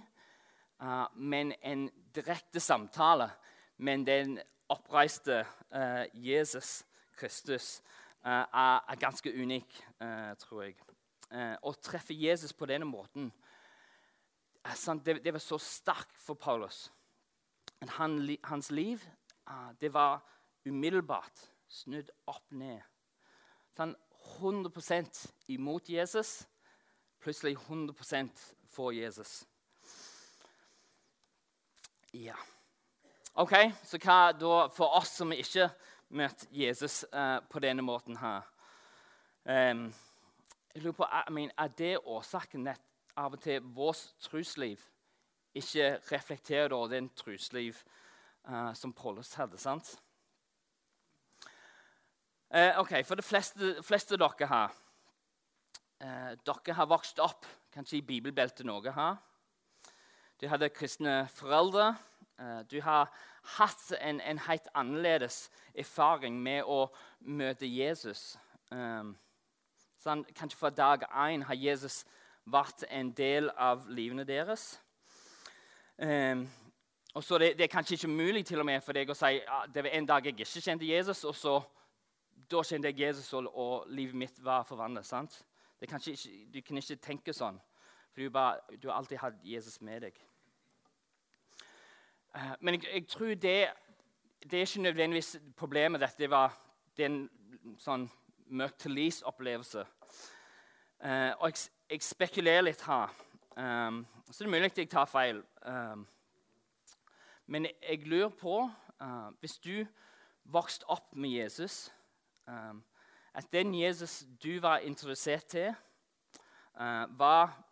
Uh, 0.81 1.05
men 1.15 1.53
en 1.63 1.87
direkte 2.15 2.59
samtale 2.59 3.29
med 3.77 4.05
den 4.05 4.39
oppreiste 4.69 5.45
uh, 5.71 6.03
Jesus 6.13 6.83
Kristus 7.17 7.81
er, 8.23 8.45
er, 8.53 8.95
ganske 8.99 9.31
unik, 9.31 9.77
tror 10.39 10.63
jeg 10.63 10.75
eh, 11.31 11.55
å 11.63 11.73
treffe 11.81 12.15
Jesus 12.15 12.53
på 12.53 12.67
denne 12.69 12.87
måten 12.87 13.31
det, 15.03 15.21
det, 15.23 15.31
var 15.31 15.39
så 15.39 15.55
sterkt 15.63 16.17
for 16.19 16.35
Paulus. 16.35 16.89
Han, 17.81 18.37
hans 18.43 18.71
liv 18.71 19.09
eh, 19.49 19.71
det 19.81 19.93
var 19.93 20.21
umiddelbart 20.65 21.51
snudd 21.67 22.09
opp 22.27 22.51
ned. 22.51 22.81
Sånn 23.77 23.93
100% 24.39 25.19
imot 25.53 25.89
Jesus, 25.89 26.47
plutselig 27.21 27.55
100% 27.67 28.41
for 28.71 28.91
Jesus. 28.95 29.43
Ja. 32.13 32.35
Ok, 33.37 33.53
Så 33.83 33.99
hva 34.01 34.33
da 34.33 34.67
for 34.73 34.97
oss 34.97 35.13
som 35.19 35.31
ikke 35.31 35.69
møtte 36.09 36.47
Jesus 36.51 37.03
uh, 37.13 37.39
på 37.45 37.61
denne 37.61 37.85
måten 37.85 38.17
her? 38.17 38.47
Um, 39.45 39.91
jeg 40.73 40.83
lurer 40.83 40.97
på, 40.97 41.05
I 41.05 41.31
mean, 41.31 41.51
Er 41.57 41.67
det 41.67 41.97
årsaken 42.03 42.67
av 43.15 43.33
og 43.33 43.41
til 43.41 43.61
vårt 43.61 44.13
trosliv 44.19 44.81
ikke 45.53 45.99
reflekterer 46.11 46.73
over 46.73 46.87
den 46.87 47.09
trusliv 47.09 47.75
uh, 48.49 48.73
som 48.73 48.93
Paulus 48.93 49.33
hadde? 49.33 49.57
sant? 49.57 49.99
Uh, 52.49 52.79
ok, 52.79 53.03
For 53.05 53.15
de 53.15 53.21
fleste, 53.21 53.83
fleste 53.83 54.17
dere 54.17 54.47
her 54.47 54.75
uh, 56.01 56.33
Dere 56.45 56.73
har 56.73 56.85
vokst 56.85 57.19
opp 57.19 57.45
kanskje 57.73 57.97
i 57.97 58.01
bibelbeltet 58.01 58.65
Norge 58.65 58.91
her. 58.91 59.15
Du 60.41 60.47
hadde 60.47 60.69
kristne 60.69 61.27
foreldre. 61.33 61.95
du 62.71 62.81
har 62.81 63.09
hatt 63.57 63.91
en, 64.01 64.21
en 64.21 64.39
helt 64.39 64.67
annerledes 64.73 65.49
erfaring 65.73 66.37
med 66.41 66.63
å 66.63 66.91
møte 67.19 67.65
Jesus. 67.65 68.37
Um, 68.71 69.15
Sånn, 70.07 70.21
kanskje 70.37 70.59
fra 70.59 70.69
dag 70.71 71.01
én 71.09 71.41
har 71.49 71.57
Jesus 71.57 72.03
vært 72.47 72.85
en 72.93 73.09
del 73.17 73.49
av 73.59 73.87
livene 73.89 74.23
deres. 74.27 74.77
Um, 75.97 76.49
og 77.13 77.23
så 77.23 77.37
det, 77.37 77.57
det, 77.57 77.63
er 77.63 77.73
kanskje 77.73 77.93
ikke 77.93 78.07
mulig 78.07 78.45
til 78.45 78.59
og 78.59 78.65
med 78.65 78.81
for 78.85 78.93
deg 78.93 79.09
å 79.09 79.15
si 79.17 79.31
ja, 79.39 79.63
det 79.73 79.81
var 79.83 79.95
en 79.97 80.05
dag 80.05 80.25
jeg 80.25 80.35
ikke 80.37 80.61
kjente 80.61 80.85
Jesus, 80.85 81.23
og 81.25 81.35
så 81.35 81.53
da 82.51 82.61
kjente 82.61 82.91
jeg 82.91 82.99
Jesus, 83.07 83.31
og, 83.33 83.47
og 83.57 83.87
livet 83.89 84.15
mitt 84.15 84.43
var 84.43 84.67
forvandlet. 84.67 85.05
sant? 85.05 85.39
Ikke, 85.81 86.13
du 86.53 86.61
kan 86.61 86.77
ikke 86.77 86.95
tenke 87.01 87.33
sånn, 87.33 87.57
for 88.11 88.21
du, 88.21 88.29
bare, 88.29 88.77
du 88.77 88.87
har 88.89 88.99
alltid 88.99 89.21
hatt 89.21 89.41
Jesus 89.43 89.81
med 89.81 90.05
deg. 90.05 90.19
Uh, 92.35 92.53
men 92.61 92.77
jeg, 92.77 92.85
jeg, 92.93 93.07
tror 93.07 93.33
det, 93.33 93.57
det 94.43 94.59
er 94.59 94.65
ikke 94.69 94.85
nødvendigvis 94.85 95.35
problemet. 95.57 96.01
Dette 96.01 96.29
var 96.29 96.53
den 96.97 97.23
sånn 97.81 98.07
møkt 98.49 98.79
til 98.83 98.93
livs-opplevelse. 98.97 99.85
Uh, 101.01 101.33
og 101.39 101.49
jeg, 101.49 101.67
jeg, 101.89 102.05
spekulerer 102.05 102.69
litt 102.69 102.85
her. 102.85 103.13
Um, 103.57 104.03
så 104.31 104.43
det 104.43 104.47
er 104.47 104.51
mulig 104.51 104.71
at 104.71 104.77
jeg 104.77 104.89
tar 104.91 105.05
feil. 105.07 105.37
Um, 105.63 106.07
men 107.45 107.65
jeg, 107.65 108.07
lurer 108.07 108.29
på 108.29 108.69
uh, 109.01 109.29
Hvis 109.39 109.57
du 109.63 109.85
vokste 110.43 110.89
opp 110.91 111.15
med 111.15 111.29
Jesus 111.29 111.93
um, 112.47 112.83
At 113.33 113.47
den 113.53 113.75
Jesus 113.75 114.25
du 114.43 114.59
var 114.59 114.77
interessert 114.77 115.45
til, 115.45 115.75
uh, 116.75 117.05
var 117.19 117.63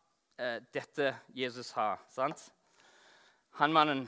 dette 0.74 1.16
Jesus 1.30 1.72
har. 1.72 2.02
sant? 2.12 2.54
Han 3.56 3.72
mannen 3.72 4.02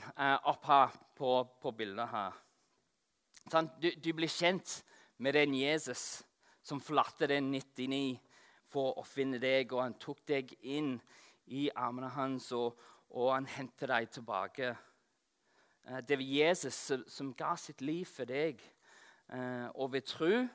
opp 0.44 0.66
her 0.66 0.92
på, 1.16 1.30
på 1.62 1.70
bildet 1.70 2.08
her. 2.08 2.32
Du, 3.80 3.88
du, 4.04 4.12
blir 4.12 4.28
kjent 4.28 4.84
med 5.16 5.32
den 5.32 5.54
Jesus 5.54 6.22
som 6.62 6.82
forlatte 6.84 7.26
den 7.26 7.48
99 7.50 8.18
for 8.68 9.00
å 9.00 9.06
finne 9.08 9.40
deg, 9.40 9.72
og 9.72 9.86
han 9.86 9.96
tok 9.96 10.20
deg 10.28 10.52
inn 10.60 10.98
i 11.48 11.68
armene 11.74 12.08
hans, 12.08 12.52
og, 12.52 12.78
og 13.10 13.34
han 13.34 13.46
henter 13.46 13.90
deg 13.92 14.10
tilbake. 14.12 14.74
Eh, 15.88 16.00
det 16.08 16.18
var 16.18 16.24
Jesus 16.24 16.92
som 17.06 17.34
ga 17.34 17.54
sitt 17.56 17.80
liv 17.80 18.06
for 18.06 18.28
deg. 18.28 18.62
Eh, 19.32 19.68
og 19.74 19.92
ved 19.92 20.06
tro 20.08 20.46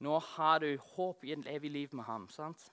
nå 0.00 0.18
har 0.18 0.58
du 0.58 0.78
håp 0.94 1.24
i 1.24 1.32
et 1.32 1.46
evig 1.46 1.70
liv 1.70 1.88
med 1.92 2.04
ham. 2.04 2.28
sant? 2.28 2.72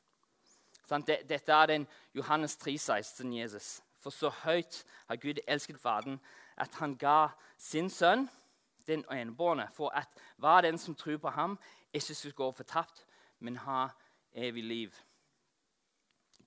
Dette 1.06 1.52
er 1.52 1.66
den 1.66 1.88
Johannes 2.16 2.56
3, 2.56 2.78
16, 2.78 3.34
Jesus. 3.34 3.84
For 4.00 4.10
så 4.10 4.30
høyt 4.30 4.86
har 5.08 5.16
Gud 5.16 5.40
elsket 5.48 5.84
verden 5.84 6.20
at 6.58 6.76
han 6.80 6.96
ga 6.96 7.28
sin 7.58 7.90
sønn, 7.90 8.30
den 8.88 9.04
enebårne, 9.12 9.68
for 9.74 9.90
at 9.90 10.08
hver 10.38 10.62
den 10.62 10.78
som 10.78 10.96
tror 10.96 11.18
på 11.18 11.30
ham, 11.30 11.60
ikke 11.94 12.16
skal 12.16 12.32
gå 12.32 12.52
fortapt, 12.52 13.06
men 13.40 13.58
ha 13.58 13.90
evig 14.32 14.64
liv. 14.64 14.94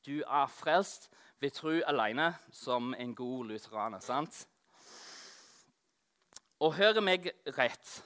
Du 0.07 0.23
er 0.23 0.47
frelst 0.47 1.11
ved 1.41 1.51
tro 1.51 1.73
alene, 1.87 2.35
som 2.53 2.95
en 2.95 3.15
god 3.15 3.45
lutheraner. 3.45 4.01
sant? 4.01 4.49
Og 6.61 6.75
hører 6.75 7.01
meg 7.01 7.31
rett 7.57 8.03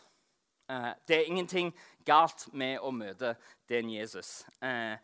eh, 0.71 0.93
Det 1.09 1.17
er 1.17 1.27
ingenting 1.27 1.75
galt 2.07 2.49
med 2.53 2.79
å 2.79 2.91
møte 2.91 3.37
den 3.69 3.91
Jesus. 3.91 4.47
Eh, 4.63 4.99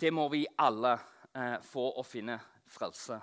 det 0.00 0.12
må 0.12 0.28
vi 0.28 0.46
alle 0.58 0.98
eh, 1.34 1.58
få 1.62 1.92
å 1.98 2.02
finne 2.02 2.38
frelse. 2.66 3.20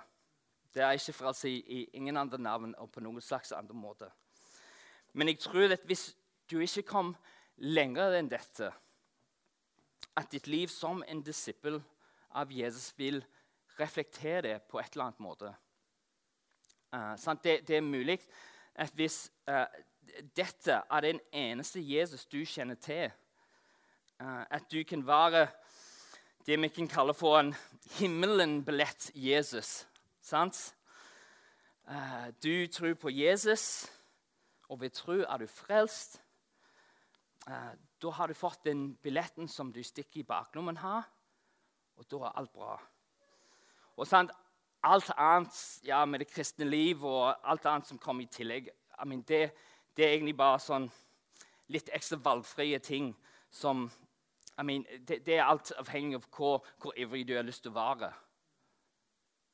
Det 0.74 0.82
er 0.82 0.96
ikke 0.96 1.12
frelse 1.12 1.48
i, 1.48 1.88
ingen 1.92 2.16
andre 2.16 2.38
navn 2.38 2.74
og 2.78 2.90
på 2.92 3.00
noen 3.00 3.20
slags 3.20 3.52
andre 3.52 3.76
måte. 3.76 4.08
Men 5.12 5.28
jeg 5.28 5.38
tror 5.44 5.72
at 5.72 5.84
hvis 5.84 6.10
du 6.50 6.60
ikke 6.60 6.88
kom 6.88 7.16
lenger 7.56 8.16
enn 8.16 8.28
dette, 8.28 8.72
at 10.16 10.32
ditt 10.32 10.46
liv 10.46 10.68
som 10.68 11.04
en 11.08 11.20
disippel 11.24 11.80
av 12.34 12.52
Jesus 12.52 12.92
vil 12.98 13.22
reflektere 13.78 14.42
det 14.42 14.62
på 14.68 14.80
et 14.80 14.92
eller 14.92 15.04
annet 15.10 15.20
måte. 15.20 15.54
Uh, 16.92 17.34
det, 17.44 17.68
det, 17.68 17.76
er 17.76 17.80
mulig 17.80 18.18
at 18.74 18.92
hvis 18.94 19.30
uh, 19.48 19.64
dette 20.36 20.82
er 20.90 21.00
den 21.00 21.20
eneste 21.32 21.80
Jesus 21.80 22.26
du 22.26 22.44
kjenner 22.44 22.74
til, 22.74 23.10
uh, 24.20 24.44
at 24.50 24.68
du 24.72 24.82
kan 24.84 25.06
være 25.06 25.46
det 26.46 26.60
vi 26.60 26.68
kan 26.68 26.88
kalle 26.88 27.14
for 27.14 27.38
en 27.38 27.54
himmelen-billett-Jesus. 27.98 29.86
Sant? 30.22 30.74
du 32.42 32.66
tror 32.66 32.94
på 32.94 33.10
Jesus, 33.10 33.90
og 34.68 34.80
ved 34.80 34.90
tro 34.90 35.12
er 35.12 35.38
du 35.38 35.46
frelst. 35.46 36.22
da 38.02 38.10
har 38.10 38.26
du 38.26 38.34
fått 38.34 38.64
den 38.64 38.94
billetten 38.94 39.48
som 39.48 39.72
du 39.72 39.82
stikker 39.82 40.20
i 40.20 40.22
baklommen 40.22 40.76
har, 40.76 41.02
og 41.98 42.08
da 42.10 42.24
er 42.26 42.38
alt 42.40 42.52
bra. 42.52 42.76
Og 43.96 44.08
sant, 44.08 44.32
alt 44.82 45.10
annet 45.16 45.58
ja, 45.86 46.04
med 46.04 46.22
det 46.22 46.30
kristne 46.30 46.66
liv 46.66 47.04
og 47.04 47.34
alt 47.44 47.66
annet 47.66 47.86
som 47.86 48.00
kommer 48.02 48.24
i 48.24 48.32
tillegg, 48.32 48.70
I 49.02 49.06
mean, 49.06 49.22
det, 49.28 49.50
det, 49.96 50.04
er 50.04 50.16
egentlig 50.16 50.36
bare 50.36 50.58
sånn 50.62 50.88
litt 51.72 51.90
ekstra 51.94 52.18
valgfrie 52.22 52.78
ting 52.82 53.12
som 53.50 53.88
I 54.58 54.64
mean, 54.68 54.84
det, 55.00 55.22
det, 55.24 55.38
er 55.38 55.48
alt 55.48 55.72
avhengig 55.80 56.18
av 56.18 56.26
hvor, 56.28 56.66
hvor, 56.82 56.92
ivrig 57.00 57.24
du 57.26 57.32
har 57.36 57.46
lyst 57.46 57.64
til 57.64 57.72
å 57.72 57.78
være. 57.78 58.10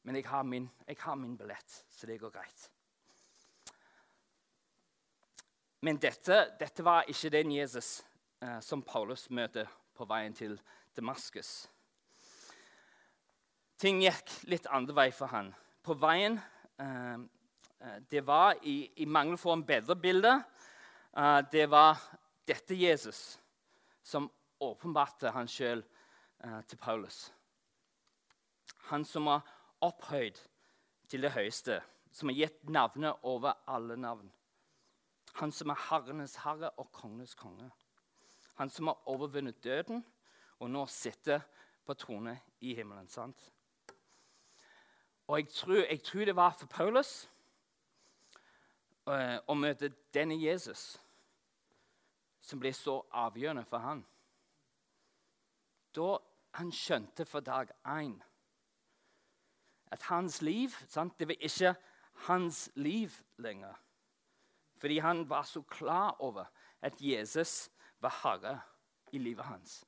Men 0.02 0.18
jeg 0.18 0.26
har, 0.26 0.42
min, 0.42 0.66
jeg 0.88 0.98
har 1.04 1.16
min 1.16 1.36
billett, 1.38 1.76
så 1.90 2.08
det 2.08 2.18
går 2.18 2.32
greit. 2.34 2.66
Men 5.86 6.00
dette, 6.02 6.40
dette 6.58 6.82
var 6.82 7.06
ikke 7.06 7.30
den 7.30 7.52
Jesus 7.54 8.00
eh, 8.42 8.58
som 8.64 8.82
Paulus 8.82 9.28
møter 9.30 9.70
på 9.94 10.06
veien 10.10 10.34
til 10.34 10.58
Damaskus. 10.96 11.68
Ting 13.78 14.00
gikk 14.02 14.32
litt 14.50 14.66
andre 14.74 14.94
vei 14.96 15.10
for 15.14 15.30
han. 15.30 15.52
På 15.86 15.94
veien 15.94 16.34
eh, 16.82 17.18
eh, 17.78 17.98
Det 18.10 18.24
var, 18.26 18.56
i, 18.66 18.90
i 18.96 19.06
mangel 19.06 19.38
for 19.38 19.54
en 19.54 19.62
bedre 19.66 19.94
bilde, 19.94 20.32
eh, 21.14 21.40
det 21.52 21.68
var 21.70 22.00
dette 22.48 22.74
Jesus 22.74 23.38
som 24.02 24.26
åpenbarte 24.64 25.30
han 25.30 25.46
sjøl 25.46 25.84
eh, 25.84 26.60
til 26.66 26.80
Paulus. 26.82 27.28
Han 28.88 29.04
som 29.06 29.28
var 29.30 29.46
opphøyd 29.84 30.40
til 31.08 31.22
det 31.22 31.30
høyeste, 31.36 31.78
som 32.10 32.32
har 32.32 32.38
gitt 32.40 32.72
navnet 32.72 33.22
over 33.22 33.60
alle 33.68 33.94
navn. 34.00 34.32
Han 35.38 35.52
som 35.54 35.70
er 35.70 35.84
herrenes 35.86 36.34
herre 36.42 36.72
og 36.80 36.90
kongenes 36.92 37.36
konge. 37.38 37.68
Han 38.58 38.72
som 38.74 38.90
har 38.90 39.06
overvunnet 39.06 39.62
døden 39.62 40.02
og 40.58 40.72
nå 40.72 40.82
sitter 40.90 41.46
på 41.86 41.94
trone 41.94 42.34
i 42.60 42.74
himmelen. 42.74 43.06
sant? 43.08 43.52
Og 45.28 45.38
jeg 45.38 45.48
tror, 45.48 45.74
jeg 45.76 46.02
tror, 46.02 46.24
det 46.24 46.36
var 46.36 46.54
for 46.56 46.66
Paulus 46.66 47.28
uh, 49.06 49.36
å 49.44 49.54
møte 49.54 49.90
denne 50.14 50.38
Jesus 50.40 50.94
som 52.40 52.60
ble 52.60 52.72
så 52.72 53.02
avgjørende 53.12 53.66
for 53.68 53.84
han. 53.84 54.00
Da 55.92 56.16
han 56.56 56.72
skjønte 56.72 57.26
for 57.28 57.44
dag 57.44 57.68
én 57.84 58.16
at 59.92 60.06
hans 60.08 60.40
liv 60.44 60.72
sant, 60.88 61.18
det 61.20 61.28
var 61.28 61.44
ikke 61.44 61.74
hans 62.28 62.70
liv 62.76 63.12
lenger. 63.36 63.76
Fordi 64.80 64.98
han 65.04 65.22
var 65.28 65.42
så 65.42 65.60
klar 65.62 66.16
over 66.24 66.48
at 66.80 66.96
Jesus 67.00 67.70
var 68.00 68.16
herre 68.22 68.60
i 69.12 69.18
livet 69.18 69.44
hans. 69.44 69.84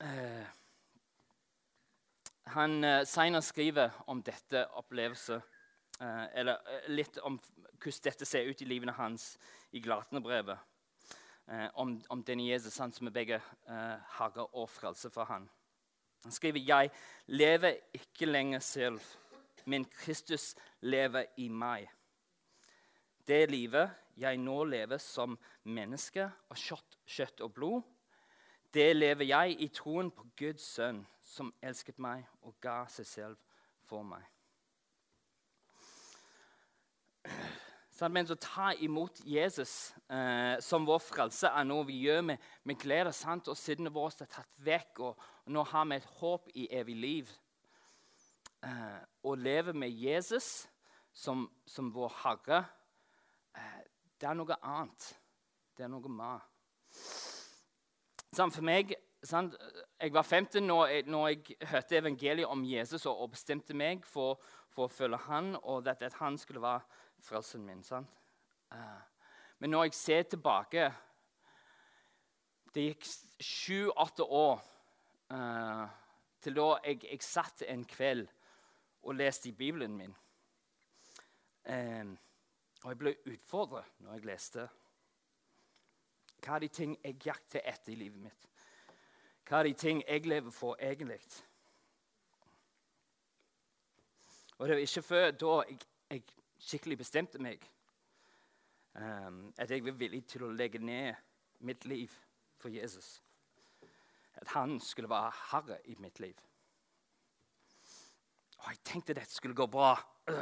Uh, 0.00 0.44
han 2.54 2.84
uh, 2.84 3.02
senere 3.08 3.42
skriver 3.42 3.94
om 4.06 4.22
dette 4.22 4.66
opplevelsen, 4.78 5.42
uh, 6.00 6.26
eller 6.34 6.60
uh, 6.62 6.88
litt 6.92 7.18
om 7.26 7.38
hvordan 7.76 8.04
dette 8.06 8.26
ser 8.28 8.48
ut 8.48 8.62
i 8.62 8.68
livene 8.68 8.94
hans 8.96 9.34
i 9.72 9.82
Glatene-brevet. 9.84 10.58
Uh, 11.46 11.68
om, 11.74 11.96
om, 12.10 12.22
denne 12.26 12.46
Jesus 12.48 12.78
han 12.82 12.94
som 12.94 13.06
er 13.06 13.14
begge 13.14 13.40
herre 13.66 14.46
og 14.46 14.66
frelse 14.70 15.10
for 15.14 15.28
han. 15.30 15.46
Han 16.24 16.34
skriver 16.34 16.64
jeg 16.64 16.90
lever 17.30 17.76
ikke 17.94 18.26
lenger 18.26 18.64
selv, 18.64 19.02
men 19.66 19.84
Kristus 19.84 20.54
lever 20.80 21.28
i 21.38 21.46
meg. 21.48 21.86
Det 23.26 23.44
livet 23.50 23.90
jeg 24.18 24.38
nå 24.38 24.62
lever 24.64 24.98
som 25.02 25.36
menneske 25.62 26.24
av 26.26 26.58
kjøtt, 26.58 26.98
kjøtt 27.06 27.42
og 27.44 27.52
blod, 27.54 27.82
det 28.74 28.90
lever 28.96 29.28
jeg 29.28 29.56
i 29.62 29.68
troen 29.74 30.10
på 30.14 30.26
Guds 30.38 30.64
sønn, 30.76 31.04
som 31.26 31.50
elsket 31.62 31.98
meg 31.98 32.24
og 32.46 32.54
ga 32.62 32.84
seg 32.92 33.08
selv 33.08 33.60
for 33.86 34.06
meg. 34.06 34.24
Men 38.12 38.28
å 38.28 38.36
ta 38.36 38.74
imot 38.84 39.22
Jesus 39.24 39.94
eh, 40.12 40.58
som 40.60 40.84
vår 40.86 41.00
frelse 41.00 41.48
er 41.48 41.64
noe 41.64 41.86
vi 41.88 41.96
gjør 42.04 42.26
med, 42.28 42.42
med 42.68 42.78
glede. 42.78 43.12
sant? 43.16 43.48
Og 43.48 43.56
Syndene 43.56 43.92
våre 43.92 44.12
er 44.20 44.30
tatt 44.30 44.58
vekk, 44.60 45.00
og, 45.00 45.22
nå 45.48 45.64
har 45.70 45.86
vi 45.88 45.96
et 45.96 46.08
håp 46.18 46.50
i 46.60 46.66
evig 46.76 46.96
liv. 47.00 47.32
Eh, 48.66 49.00
å 49.24 49.32
leve 49.40 49.72
med 49.72 49.96
Jesus 49.96 50.66
som, 51.16 51.46
som 51.64 51.88
vår 51.94 52.12
Herre, 52.20 52.60
eh, 53.56 53.80
det 54.20 54.28
er 54.28 54.36
noe 54.36 54.60
annet. 54.60 55.08
Det 55.76 55.86
er 55.86 55.92
noe 55.92 56.12
mer. 56.12 56.44
For 58.36 58.64
meg 58.64 58.92
sant? 59.22 59.56
Jeg 60.00 60.12
var 60.12 60.22
15 60.22 60.62
når 60.62 60.86
jeg, 60.86 61.02
når 61.06 61.28
jeg, 61.28 61.56
hørte 61.70 61.96
evangeliet 61.96 62.46
om 62.46 62.64
Jesus 62.64 63.06
og, 63.06 63.30
bestemte 63.30 63.74
meg 63.74 64.04
for, 64.04 64.40
for, 64.68 64.86
å 64.86 64.92
følge 64.92 65.20
han, 65.28 65.56
og 65.62 65.88
at, 65.88 66.02
at 66.02 66.18
han 66.20 66.38
skulle 66.38 66.62
være 66.62 66.80
frelsen 67.24 67.64
min. 67.66 67.82
sant? 67.82 68.08
men 69.58 69.70
når 69.70 69.84
jeg 69.84 69.94
ser 69.94 70.22
tilbake 70.22 70.92
Det 72.74 72.82
gikk 72.82 73.06
sju-åtte 73.40 74.24
år 74.24 74.58
uh, 75.32 75.86
til 76.42 76.56
da 76.58 76.66
jeg, 76.84 76.98
jeg, 77.04 77.22
satt 77.22 77.62
en 77.68 77.84
kveld 77.88 78.26
og 79.02 79.14
leste 79.14 79.48
i 79.48 79.52
Bibelen 79.52 79.96
min. 79.96 80.12
Um, 81.64 82.18
og 82.82 82.90
jeg 82.90 82.98
ble 82.98 83.14
utfordret 83.32 83.96
når 84.04 84.18
jeg 84.18 84.26
leste. 84.28 84.66
Hva 86.44 86.58
er 86.58 86.66
de 86.66 86.68
ting 86.68 86.92
jeg 87.02 87.16
jakter 87.24 87.64
etter 87.64 87.94
i 87.94 87.98
livet 88.02 88.20
mitt? 88.28 88.48
Hva 89.48 89.62
de 89.62 89.72
ting 89.72 90.02
jeg 90.08 90.26
lever 90.26 90.50
for 90.50 90.76
egentlig? 90.80 91.20
Og 94.58 94.68
det 94.68 94.74
var 94.74 94.80
ikke 94.80 95.02
før 95.02 95.30
da 95.30 95.52
jeg, 95.68 95.78
jeg 96.10 96.22
skikkelig 96.58 96.98
bestemte 96.98 97.38
meg 97.38 97.62
um, 98.94 99.52
at 99.58 99.70
jeg 99.70 99.84
var 99.84 99.92
villig 100.00 100.24
til 100.26 100.42
å 100.46 100.52
legge 100.52 100.78
ned 100.78 101.14
mitt 101.60 101.84
liv 101.84 102.10
for 102.58 102.68
Jesus. 102.68 103.22
At 104.34 104.48
han 104.48 104.80
skulle 104.80 105.10
være 105.10 105.32
herre 105.50 105.78
i 105.84 105.94
mitt 105.98 106.20
liv. 106.20 106.34
Og 108.58 108.68
jeg 108.70 108.78
tenkte 108.84 109.14
dette 109.14 109.32
skulle 109.32 109.54
gå 109.54 109.66
bra. 109.66 109.94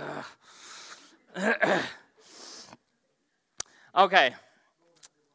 OK. 4.05 4.17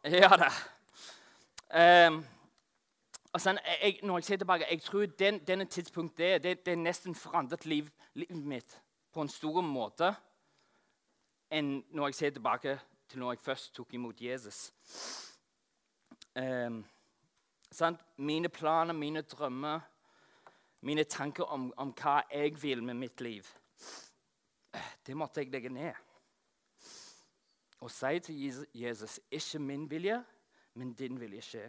Ja 0.04 0.30
da. 0.40 0.50
Um, 1.70 2.24
altså, 3.34 3.60
jeg, 3.82 4.00
når 4.04 4.18
jeg 4.18 4.24
ser 4.24 4.38
tilbake, 4.38 4.66
jeg 4.72 4.82
tror 4.82 5.06
den, 5.06 5.40
denne 5.40 5.66
tidspunktet 5.66 6.44
det, 6.44 6.66
det 6.66 6.78
nesten 6.78 7.16
forandret 7.16 7.66
liv, 7.66 7.90
livet 8.14 8.46
mitt 8.46 8.82
på 9.14 9.22
en 9.22 9.30
stor 9.30 9.62
måte 9.62 10.14
enn 11.52 11.80
når 11.92 12.12
jeg 12.12 12.16
ser 12.16 12.34
tilbake 12.36 12.80
til 13.10 13.20
når 13.20 13.34
jeg 13.34 13.42
først 13.42 13.74
tok 13.74 13.94
imot 13.94 14.22
Jesus. 14.22 14.74
Um, 16.36 16.86
mine 18.18 18.50
planer, 18.50 18.94
mine 18.94 19.22
drømmer, 19.22 19.80
mine 20.82 21.04
tanker 21.04 21.44
om, 21.44 21.74
om 21.78 21.94
hva 21.98 22.22
jeg 22.32 22.62
vil 22.62 22.84
med 22.84 22.94
mitt 22.94 23.22
liv, 23.22 23.46
det 25.08 25.18
måtte 25.18 25.42
jeg 25.42 25.50
legge 25.52 25.70
ned 25.70 25.94
og 27.80 27.92
si 27.92 28.20
til 28.20 28.66
Jesus 28.74 29.20
ikke 29.32 29.60
min 29.60 29.90
vilje, 29.92 30.24
men 30.74 30.94
din 30.94 31.20
vilje 31.20 31.42
skje. 31.42 31.62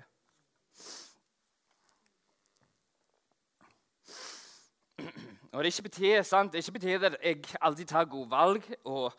Og 5.53 5.65
det 5.65 5.73
ikke 5.73 5.83
betyr, 5.83 6.23
sant? 6.23 6.53
Det 6.53 6.59
ikke 6.59 6.73
betyr 6.79 7.05
at 7.05 7.17
jeg 7.23 7.45
alltid 7.61 7.87
tar 7.87 8.05
gode 8.05 8.31
valg 8.31 8.75
og 8.85 9.13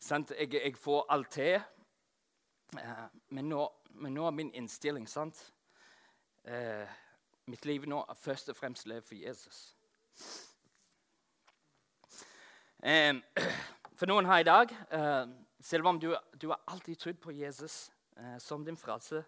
sant? 0.00 0.32
Jeg, 0.38 0.54
jeg 0.54 0.76
får 0.76 1.06
alt 1.08 1.30
til. 1.30 1.60
Uh, 2.74 3.06
men, 3.28 3.44
nå, 3.44 3.70
men, 3.90 4.14
nå, 4.14 4.26
er 4.26 4.30
min 4.30 4.52
innstilling 4.54 5.08
sant? 5.08 5.52
Uh, 6.44 6.84
mitt 7.46 7.64
liv 7.64 7.86
nå 7.88 8.04
er 8.08 8.14
først 8.14 8.48
og 8.48 8.56
fremst 8.56 8.86
levd 8.86 9.02
for 9.02 9.14
Jesus. 9.14 9.74
Um, 12.84 13.22
For 13.98 14.06
noen 14.06 14.28
her 14.30 14.44
i 14.44 14.46
dag, 14.46 14.70
eh, 14.94 15.26
selv 15.60 15.88
om 15.90 15.96
du, 15.98 16.12
du 16.38 16.52
har 16.52 16.60
alltid 16.70 17.00
trodd 17.02 17.16
på 17.18 17.32
Jesus 17.34 17.90
eh, 18.16 18.36
som 18.38 18.62
din 18.64 18.76
frelse 18.78 19.24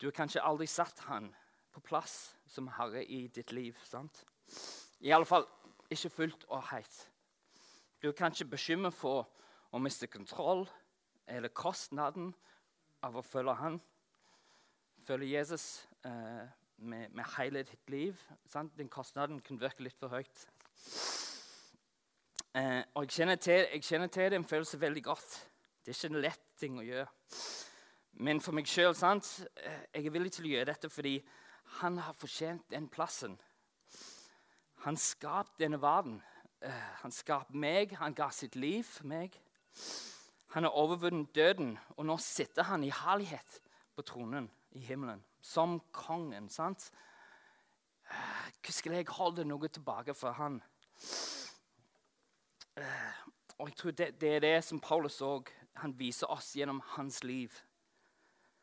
Du 0.00 0.06
har 0.06 0.14
kanskje 0.16 0.40
aldri 0.40 0.66
satt 0.66 1.02
han 1.10 1.28
på 1.72 1.82
plass 1.84 2.14
som 2.48 2.70
herre 2.72 3.04
i 3.04 3.26
ditt 3.28 3.52
liv. 3.52 3.76
sant? 3.84 4.24
I 5.06 5.12
alle 5.14 5.26
fall 5.26 5.44
ikke 5.90 6.10
fullt 6.10 6.44
og 6.48 6.64
helt. 6.72 6.96
Du 8.02 8.08
er 8.08 8.16
kanskje 8.18 8.48
bekymret 8.50 8.94
for 8.94 9.28
å 9.70 9.78
miste 9.78 10.08
kontroll 10.10 10.64
eller 11.30 11.52
kostnaden 11.54 12.32
av 13.06 13.14
å 13.14 13.22
følge 13.22 13.54
han. 13.60 13.78
Følge 15.06 15.30
Jesus 15.30 15.86
eh, 16.02 16.50
med, 16.82 17.14
med, 17.14 17.24
hele 17.36 17.62
ditt 17.68 17.94
liv. 17.94 18.26
Sant? 18.50 18.74
Den 18.74 18.90
kostnaden 18.90 19.38
kan 19.46 19.62
virke 19.62 19.86
litt 19.86 19.98
for 20.00 20.10
høyt. 20.10 20.44
Eh, 22.58 22.82
og 22.98 23.06
jeg 23.06 23.14
kjenner, 23.20 23.38
til, 23.38 23.62
jeg 23.62 23.86
kjenner 23.86 24.10
til 24.10 24.30
den 24.34 24.50
følelsen 24.50 24.82
veldig 24.82 25.06
godt. 25.06 25.40
Det 25.84 25.94
er 25.94 26.00
ikke 26.00 26.14
en 26.16 26.22
lett 26.26 26.46
ting 26.58 26.82
å 26.82 26.88
gjøre. 26.88 27.06
Men 28.26 28.42
for 28.42 28.58
meg 28.58 28.66
sjøl 28.66 28.90
eh, 28.90 29.82
jeg 29.94 30.02
er 30.02 30.14
villig 30.18 30.34
til 30.34 30.50
å 30.50 30.56
gjøre 30.56 30.72
dette 30.74 30.90
fordi 30.90 31.20
han 31.78 32.02
har 32.02 32.18
fortjent 32.26 32.66
den 32.74 32.90
plassen. 32.90 33.38
Han 34.86 34.96
skapte 34.96 35.58
denne 35.58 35.80
verden. 35.82 36.20
Eh, 36.62 36.70
han 37.02 37.10
skapte 37.10 37.56
meg, 37.58 37.96
han 37.98 38.14
ga 38.14 38.28
sitt 38.30 38.54
liv 38.54 38.84
for 38.86 39.08
meg. 39.10 39.34
Han 40.54 40.62
har 40.62 40.76
overvunnet 40.78 41.34
døden, 41.34 41.72
og 41.96 42.06
nå 42.06 42.14
sitter 42.22 42.68
han 42.68 42.84
i 42.86 42.92
herlighet 42.94 43.58
på 43.98 44.04
tronen 44.06 44.46
i 44.78 44.84
himmelen 44.86 45.24
som 45.42 45.80
kongen. 45.92 46.46
sant? 46.48 46.92
Eh, 48.06 48.52
Hvordan 48.62 48.94
jeg 48.94 49.10
holde 49.10 49.44
noe 49.44 49.68
tilbake 49.68 50.14
for 50.14 50.38
han? 50.38 50.62
Og 53.58 53.68
jeg 53.68 53.76
tror 53.76 53.90
det, 53.90 54.20
det 54.20 54.34
er 54.36 54.40
det 54.40 54.64
som 54.64 54.80
Paulus 54.80 55.18
òg 55.20 55.50
viser 55.98 56.30
oss 56.30 56.54
gjennom 56.54 56.80
hans 56.94 57.24
liv 57.24 57.50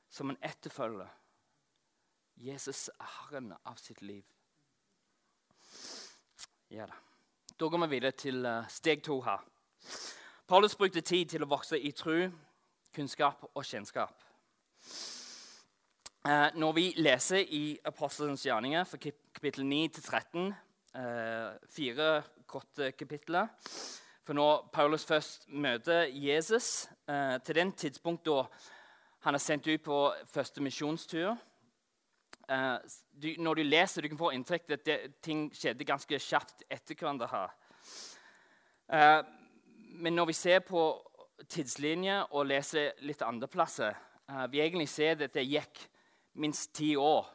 som 0.09 0.29
en 0.29 0.39
etterfølger. 0.41 1.09
Jesus 2.36 2.88
er 2.95 3.12
herren 3.19 3.53
av 3.65 3.75
sitt 3.75 4.01
liv. 4.01 4.23
Ja 6.73 6.86
da. 6.86 6.93
Da 7.59 7.67
går 7.69 7.83
vi 7.86 7.88
videre 7.91 8.12
til 8.17 8.45
eh, 8.49 8.69
steg 8.69 9.03
to 9.05 9.19
her. 9.21 9.43
Paulus 10.47 10.73
brukte 10.75 11.03
tid 11.05 11.29
til 11.29 11.43
å 11.45 11.47
vokse 11.51 11.77
i 11.77 11.91
tro, 11.93 12.15
kunnskap 12.95 13.43
og 13.45 13.62
kjennskap. 13.62 14.23
Eh, 16.25 16.47
når 16.57 16.73
vi 16.73 16.88
leser 16.97 17.45
i 17.45 17.77
Apostelens 17.86 18.47
gjerninger 18.47 18.89
fra 18.89 18.97
kapittel 18.97 19.69
9 19.69 19.83
til 19.93 20.07
13, 20.07 20.49
eh, 20.97 21.53
fire 21.69 22.09
korte 22.47 22.91
kapitler 22.97 23.53
For 24.25 24.33
når 24.33 24.69
Paulus 24.73 25.05
først 25.05 25.49
møter 25.49 26.07
Jesus, 26.09 26.88
til 27.45 27.55
den 27.55 27.71
tidspunkt 27.71 28.25
da 28.25 28.45
han 29.27 29.36
er 29.36 29.43
sendt 29.43 29.67
ut 29.67 29.83
på 29.83 30.13
første 30.25 30.63
misjonstur. 30.63 31.36
Uh, 32.49 32.77
du, 33.12 33.29
når 33.39 33.56
du 33.56 33.63
leser, 33.63 34.01
du 34.01 34.12
kan 34.12 34.19
få 34.19 34.32
inntrykk 34.36 34.71
at 34.75 34.86
det, 34.86 34.97
ting 35.23 35.45
skjedde 35.56 35.88
ganske 35.88 36.19
kjapt 36.19 36.65
etter 36.69 36.97
hverandre. 36.99 37.27
her. 37.32 37.53
Uh, 38.93 39.21
men 40.03 40.15
når 40.15 40.25
vi 40.32 40.34
ser 40.34 40.60
på 40.60 40.84
tidslinjer 41.49 42.32
og 42.32 42.49
leser 42.49 42.91
litt 43.08 43.21
andre 43.21 43.47
plasser, 43.47 43.95
uh, 44.29 44.45
vi 44.51 44.62
egentlig 44.62 44.89
ser 44.89 45.23
at 45.23 45.34
det 45.34 45.47
gikk 45.47 45.88
minst 46.34 46.73
ti 46.75 46.95
år 46.97 47.29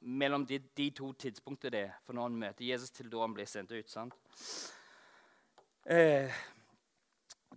mellom 0.00 0.44
de, 0.46 0.60
de, 0.78 0.84
to 0.94 1.08
tidspunktene 1.18 1.88
for 2.06 2.14
når 2.14 2.28
han 2.28 2.36
møter 2.38 2.64
Jesus, 2.68 2.92
til 2.94 3.08
da 3.10 3.24
han 3.24 3.32
blir 3.34 3.48
sendt 3.50 3.72
ut. 3.74 3.88
sant? 3.90 4.14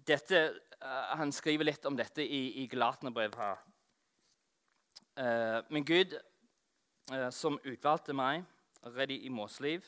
dette 0.07 0.39
Eh, 0.83 1.17
han 1.17 1.31
skriver 1.31 1.67
litt 1.67 1.86
om 1.86 1.95
dette 1.95 2.23
i, 2.23 2.63
i 2.63 2.67
Galatene-brev 2.71 3.38
her. 3.39 3.62
Uh, 5.13 5.59
men 5.69 5.86
Gud, 5.86 6.15
uh, 6.17 6.21
som 7.31 7.59
utvalgte 7.65 8.13
meg 8.15 8.45
redd 8.83 9.11
i 9.11 9.29
Måsliv 9.29 9.83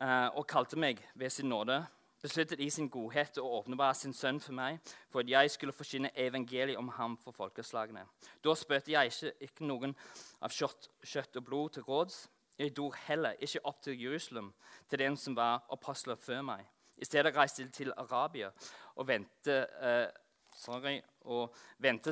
uh, 0.00 0.28
og 0.36 0.46
kalte 0.48 0.78
meg 0.78 1.00
ved 1.14 1.30
sin 1.30 1.48
nåde, 1.48 1.84
besluttet 2.22 2.60
i 2.60 2.68
sin 2.70 2.88
godhet 2.92 3.38
å 3.40 3.46
åpenbare 3.60 3.94
sin 3.96 4.12
sønn 4.16 4.40
for 4.40 4.52
meg, 4.56 4.78
for 5.10 5.24
at 5.24 5.30
jeg 5.30 5.50
skulle 5.54 5.72
forsyne 5.76 6.12
evangeliet 6.16 6.78
om 6.78 6.88
ham 6.96 7.16
for 7.20 7.32
folkeslagene. 7.36 8.04
Da 8.44 8.54
spøtte 8.56 8.92
jeg 8.92 9.12
ikke, 9.12 9.32
ikke, 9.40 9.64
noen 9.64 9.96
av 10.40 10.52
kjøtt, 10.52 10.90
kjøtt 11.04 11.40
og 11.40 11.46
blod 11.48 11.76
til 11.76 11.88
råds. 11.88 12.22
Jeg 12.60 12.74
dro 12.76 12.90
heller 13.06 13.40
ikke 13.40 13.64
opp 13.64 13.80
til 13.82 13.96
Jerusalem, 14.02 14.52
til 14.90 15.00
den 15.00 15.16
som 15.16 15.36
var 15.36 15.64
apostler 15.72 16.20
før 16.20 16.44
meg. 16.44 16.66
I 17.00 17.08
stedet 17.08 17.32
reiste 17.36 17.62
jeg 17.62 17.72
til 17.72 17.92
Arabia 17.96 18.50
og 18.96 19.08
vendte, 19.08 19.62
eh, 19.80 20.08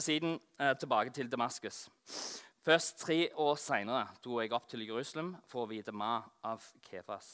siden 0.00 0.40
eh, 0.60 0.76
tilbake 0.80 1.10
til 1.10 1.28
Damaskus. 1.28 1.90
Først 2.68 2.98
tre 3.00 3.30
år 3.32 3.54
seinere 3.56 4.10
dro 4.20 4.42
jeg 4.42 4.52
opp 4.52 4.66
til 4.68 4.82
Jerusalem 4.84 5.30
for 5.48 5.64
å 5.64 5.68
vite 5.70 5.92
mer 5.96 6.26
av 6.44 6.60
Kefas. 6.84 7.30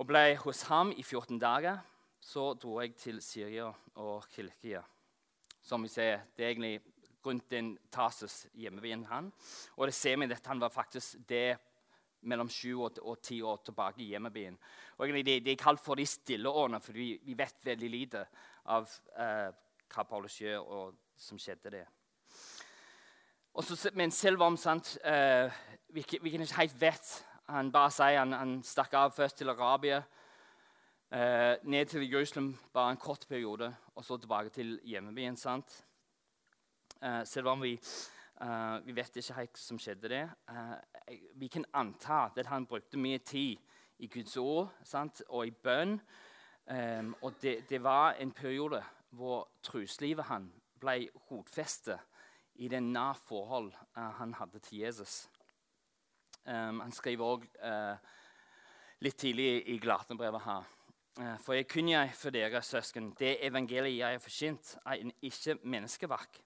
Og 0.00 0.06
ble 0.08 0.38
hos 0.40 0.62
ham 0.70 0.88
i 0.88 1.02
14 1.02 1.36
dager. 1.42 1.82
Så 2.16 2.54
dro 2.56 2.78
jeg 2.80 2.94
til 2.96 3.18
Syria 3.20 3.66
og 4.00 4.24
Kilkia. 4.32 4.80
Som 5.60 5.84
vi 5.84 5.90
ser, 5.92 6.24
det 6.32 6.46
er 6.46 6.54
egentlig 6.54 6.80
rundt 7.26 7.50
den 7.52 7.74
Tarsus 7.92 8.46
hjemmebyen 8.56 9.04
han. 9.10 9.28
Og 9.76 9.90
det 9.90 9.98
ser 9.98 10.16
vi 10.16 10.30
at 10.32 10.48
han 10.48 10.64
var 10.64 10.72
faktisk 10.72 11.20
det 11.28 11.58
mellom 12.24 12.48
sju 12.48 12.86
og 12.86 13.20
ti 13.20 13.42
år 13.44 13.60
tilbake 13.68 14.00
i 14.00 14.08
hjemmebyen. 14.14 14.56
Og 14.96 15.10
egentlig, 15.10 15.42
det 15.44 15.58
er 15.58 15.60
kalt 15.60 15.84
for 15.84 16.00
de 16.00 16.08
stille 16.08 16.48
årene, 16.48 16.80
for 16.80 16.96
vi, 16.96 17.18
vi 17.20 17.36
vet 17.36 17.68
veldig 17.68 17.94
lite 17.98 18.24
av 18.64 18.88
eh, 19.12 19.52
hva 19.92 20.08
Paulus 20.08 20.40
gjør, 20.40 20.64
og 20.64 20.98
som 21.20 21.36
skjedde 21.36 21.76
det. 21.76 21.86
Så, 23.62 23.90
men 23.94 24.10
selv 24.10 24.42
om 24.42 24.56
sant, 24.56 24.98
eh, 25.04 25.50
vi, 25.88 26.04
vi 26.22 26.30
ikke 26.30 26.54
helt 26.56 26.80
vet 26.80 27.24
Han 27.48 27.72
bare 27.72 27.90
sier 27.90 28.18
han, 28.18 28.32
han 28.32 28.58
stakk 28.62 28.92
av 28.94 29.14
først 29.16 29.38
til 29.40 29.48
Arabia, 29.48 30.02
eh, 31.10 31.56
ned 31.62 31.86
til 31.88 32.04
Jerusalem 32.04 32.52
bare 32.72 32.90
en 32.92 33.00
kort 33.00 33.24
periode, 33.28 33.74
og 33.94 34.04
så 34.04 34.16
tilbake 34.16 34.50
til 34.50 34.80
hjemmebyen. 34.84 35.36
sant? 35.36 35.84
Eh, 37.02 37.24
selv 37.24 37.48
om 37.48 37.62
vi 37.62 37.80
Uh, 38.38 38.86
vi 38.86 38.94
vet 38.94 39.16
ikke 39.18 39.34
helt 39.34 39.56
hva 39.56 39.58
som 39.58 39.78
skjedde 39.82 40.08
det. 40.12 40.20
Uh, 40.46 40.76
vi 41.40 41.48
kan 41.50 41.64
anta 41.74 42.28
at 42.28 42.46
han 42.46 42.68
brukte 42.70 42.98
mye 42.98 43.18
tid 43.18 43.58
i 43.98 44.06
Guds 44.06 44.36
ord 44.36 44.68
sant? 44.86 45.22
og 45.28 45.48
i 45.48 45.50
bønn. 45.50 45.96
Um, 46.70 47.16
og 47.22 47.34
det, 47.42 47.64
det, 47.68 47.82
var 47.82 48.12
en 48.12 48.30
periode 48.30 48.78
hvor 49.10 49.48
troslivet 49.62 50.28
han 50.30 50.52
ble 50.78 51.08
rotfestet 51.30 51.98
i 52.58 52.68
det 52.70 52.80
nær 52.82 53.18
forhold 53.28 53.72
uh, 53.96 54.10
han 54.18 54.34
hadde 54.38 54.60
til 54.64 54.82
Jesus. 54.84 55.28
Um, 56.44 56.80
han 56.80 56.94
skriver 56.94 57.34
òg 57.36 57.46
litt 59.04 59.18
tidlig 59.20 59.62
i 59.70 59.76
Glatenbrevet 59.78 60.42
her. 60.42 60.74
For 61.42 61.54
jeg 61.54 61.66
kunne 61.70 61.92
jeg 61.92 62.12
for 62.14 62.34
dere, 62.34 62.62
søsken, 62.62 63.12
det 63.18 63.36
evangeliet 63.46 63.98
jeg 63.98 64.16
har 64.16 64.22
forkynt, 64.22 64.72
er 64.86 65.02
ikke 65.22 65.56
menneskeverk. 65.62 66.38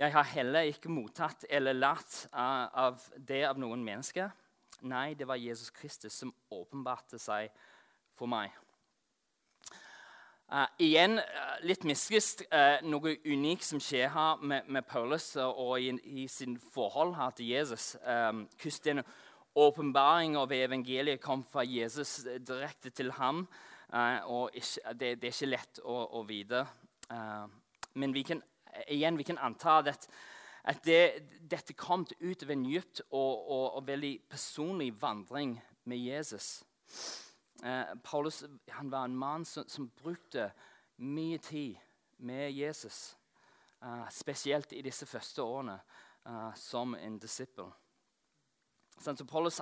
Jeg 0.00 0.12
har 0.12 0.28
heller 0.32 0.68
ikke 0.68 0.92
mottatt 0.92 1.44
eller 1.48 1.76
lært 1.76 2.26
av 2.32 3.00
det 3.16 3.42
av 3.48 3.60
noen 3.60 3.84
mennesker. 3.84 4.32
Nei, 4.88 5.12
det 5.14 5.28
var 5.28 5.40
Jesus 5.40 5.70
Kristus 5.70 6.16
som 6.18 6.32
åpenbarte 6.50 7.20
seg 7.20 7.52
for 8.18 8.26
meg. 8.30 8.50
Uh, 10.52 10.66
igjen 10.84 11.16
uh, 11.16 11.52
litt 11.64 11.86
misvisst. 11.88 12.42
Uh, 12.52 12.76
noe 12.84 13.14
unikt 13.24 13.64
som 13.64 13.80
skjer 13.80 14.10
her 14.12 14.42
med, 14.44 14.66
med 14.68 14.84
Paulus 14.84 15.30
og 15.40 15.78
i, 15.80 15.94
i, 16.12 16.26
sin 16.28 16.58
forhold 16.60 17.14
her 17.16 17.32
til 17.38 17.48
Jesus. 17.54 17.94
Um, 18.04 18.42
hvordan 18.60 19.00
åpenbaring 19.56 20.36
av 20.36 20.52
evangeliet 20.52 21.22
kom 21.24 21.46
fra 21.48 21.64
Jesus 21.64 22.26
direkte 22.44 22.90
til 22.90 23.12
ham. 23.12 23.46
og 24.24 24.50
ikke, 24.54 24.92
det, 24.92 25.08
det, 25.20 25.28
er 25.28 25.34
ikke 25.34 25.48
lett 25.50 25.80
å, 25.84 25.96
å 26.16 26.22
vite. 26.24 26.62
men 27.92 28.14
vi 28.14 28.22
kan 28.24 28.40
igjen, 28.88 29.18
vi 29.18 29.26
kan 29.28 29.38
anta 29.38 29.82
at, 29.84 30.08
at 30.64 30.80
det, 30.84 31.22
dette 31.50 31.76
kom 31.76 32.06
ut 32.20 32.42
av 32.42 32.50
en 32.50 32.64
dypt 32.64 33.02
og, 33.10 33.50
og, 33.50 33.76
og, 33.76 33.86
veldig 33.86 34.14
personlig 34.30 34.94
vandring 35.02 35.58
med 35.84 36.00
Jesus. 36.00 36.64
Eh, 37.62 37.94
Paulus 38.02 38.44
var 38.82 39.04
en 39.04 39.16
mann 39.16 39.44
som, 39.44 39.68
som, 39.68 39.90
brukte 40.02 40.50
mye 40.96 41.38
tid 41.38 41.76
med 42.18 42.50
Jesus. 42.52 43.16
Eh, 43.82 44.08
spesielt 44.10 44.72
i 44.72 44.82
disse 44.82 45.06
første 45.06 45.42
årene 45.42 45.78
eh, 46.26 46.54
som 46.54 46.94
en 46.94 47.18
disippel. 47.18 47.70
Så 48.98 49.24
Paulus 49.24 49.60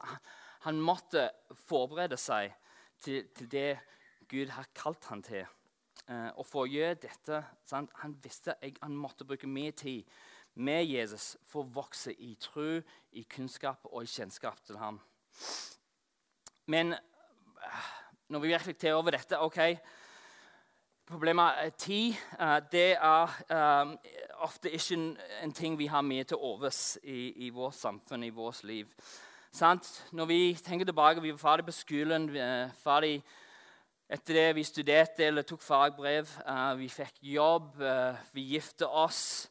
han 0.60 0.80
måtte 0.80 1.30
forberede 1.66 2.16
seg 2.20 2.52
til, 3.00 3.28
til 3.36 3.48
det 3.52 3.78
Gud 4.28 4.52
har 4.52 4.68
kalt 4.76 5.04
han 5.10 5.22
til. 5.22 5.46
Eh, 6.08 6.30
og 6.36 6.46
for 6.46 6.64
å 6.64 6.70
gjøre 6.70 7.00
dette 7.02 7.42
sant? 7.68 7.92
Han 8.02 8.16
visste 8.22 8.56
at 8.60 8.80
han 8.82 8.96
måtte 8.96 9.26
bruke 9.28 9.48
mye 9.48 9.72
tid 9.72 10.08
med 10.60 10.84
Jesus 10.88 11.36
for 11.48 11.64
å 11.64 11.72
vokse 11.80 12.12
i 12.12 12.34
tro, 12.40 12.80
i 13.12 13.24
kunnskap 13.30 13.86
og 13.90 14.04
i 14.04 14.10
kjennskap 14.10 14.60
til 14.66 14.80
ham. 14.80 15.00
Men 16.70 16.94
når 18.30 18.44
vi 18.44 18.54
reflekterer 18.54 18.98
over 18.98 19.18
dette 19.18 19.38
ok, 19.38 19.58
Problemet 21.10 21.74
tid. 21.74 22.14
eh, 22.40 22.60
det 22.72 22.92
er 22.92 23.82
um, 23.82 23.98
ofte 24.38 24.70
ikke 24.70 24.94
en, 24.94 25.16
en 25.42 25.52
ting 25.52 25.78
vi 25.78 25.86
har 25.86 26.04
mye 26.06 26.22
til 26.24 26.36
overs 26.36 26.98
i, 27.02 27.46
i 27.46 27.48
vårt 27.50 27.74
samfunn, 27.74 28.22
i 28.22 28.30
vårt 28.30 28.62
liv. 28.64 28.86
Sant? 29.52 30.06
Når 30.12 30.24
vi 30.24 30.54
tenker 30.54 30.84
tilbake, 30.86 31.22
vi 31.22 31.32
var 31.32 31.38
ferdig 31.38 31.64
på 31.66 31.72
skolen, 31.72 32.28
er 32.36 32.70
ferdig 32.78 33.24
etter 34.08 34.34
det 34.34 34.54
vi 34.54 34.62
studerte 34.62 35.26
eller 35.26 35.42
tok 35.42 35.62
fagbrev. 35.62 36.30
Uh, 36.46 36.78
vi 36.78 36.88
fikk 36.88 37.18
jobb, 37.22 37.82
uh, 37.82 38.14
vi 38.32 38.46
gifte 38.54 38.86
oss, 38.86 39.50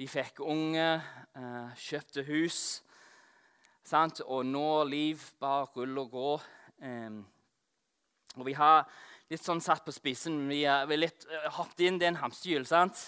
vi 0.00 0.08
fikk 0.08 0.40
unge, 0.40 0.88
uh, 1.36 1.68
kjøpte 1.76 2.24
hus. 2.24 2.80
Sant? 3.84 4.24
Og 4.24 4.46
nå 4.46 4.84
liv 4.88 5.20
bare 5.40 5.68
ruller 5.76 6.08
og 6.08 6.10
går. 6.10 6.50
Em, 6.80 7.26
og 8.36 8.46
vi 8.48 8.54
har 8.58 8.84
litt 9.30 9.44
sånn 9.44 9.62
satt 9.64 9.84
på 9.86 9.94
spissen. 9.94 10.44
Vi 10.50 10.62
er, 10.68 10.88
er 10.88 11.00
litt 11.00 11.26
uh, 11.30 11.48
hoppet 11.58 11.86
inn 11.88 12.00
i 12.02 12.08
en 12.08 12.20
hamsterhjul. 12.20 12.66
sant? 12.68 13.06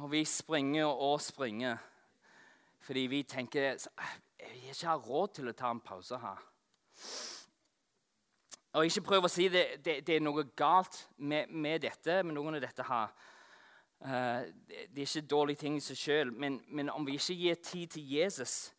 Og 0.00 0.12
vi 0.14 0.24
springer 0.28 0.88
og 0.88 1.20
springer 1.20 1.80
fordi 2.82 3.04
vi 3.06 3.20
tenker 3.28 3.62
jeg 3.62 3.78
har 4.02 4.72
ikke 4.72 4.88
har 4.88 5.04
råd 5.06 5.34
til 5.36 5.50
å 5.50 5.54
ta 5.54 5.68
en 5.70 5.80
pause 5.84 6.18
her. 6.18 6.40
Og 8.72 8.88
ikke 8.88 9.04
prøv 9.06 9.28
å 9.28 9.30
si 9.30 9.46
det, 9.52 9.62
det, 9.84 10.00
det 10.06 10.16
er 10.16 10.24
noe 10.24 10.42
galt 10.58 10.96
med, 11.20 11.52
med 11.52 11.84
dette, 11.84 12.22
med 12.24 12.34
noen 12.34 12.56
av 12.58 12.64
dette 12.64 12.86
her. 12.88 13.12
Uh, 14.02 14.48
det, 14.66 14.88
det 14.90 15.04
er 15.04 15.06
ikke 15.06 15.30
dårlige 15.30 15.62
ting 15.62 15.76
i 15.78 15.84
seg 15.84 16.00
sjøl, 16.00 16.32
men, 16.34 16.58
men 16.74 16.90
om 16.90 17.06
vi 17.06 17.14
ikke 17.20 17.38
gir 17.38 17.60
tid 17.62 17.92
til 17.94 18.14
Jesus 18.16 18.72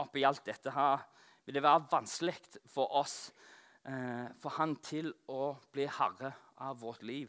oppi 0.00 0.24
alt 0.24 0.46
dette 0.46 0.72
her, 0.72 1.04
vil 1.44 1.58
det 1.58 1.62
være 1.66 1.84
vanskelig 1.90 2.34
for 2.72 2.94
oss, 2.96 3.28
eh, 3.28 3.53
for 3.84 4.54
han 4.56 4.78
til 4.80 5.10
å 5.28 5.50
bli 5.74 5.84
herre 5.84 6.30
av 6.56 6.78
vårt 6.80 7.02
liv. 7.04 7.28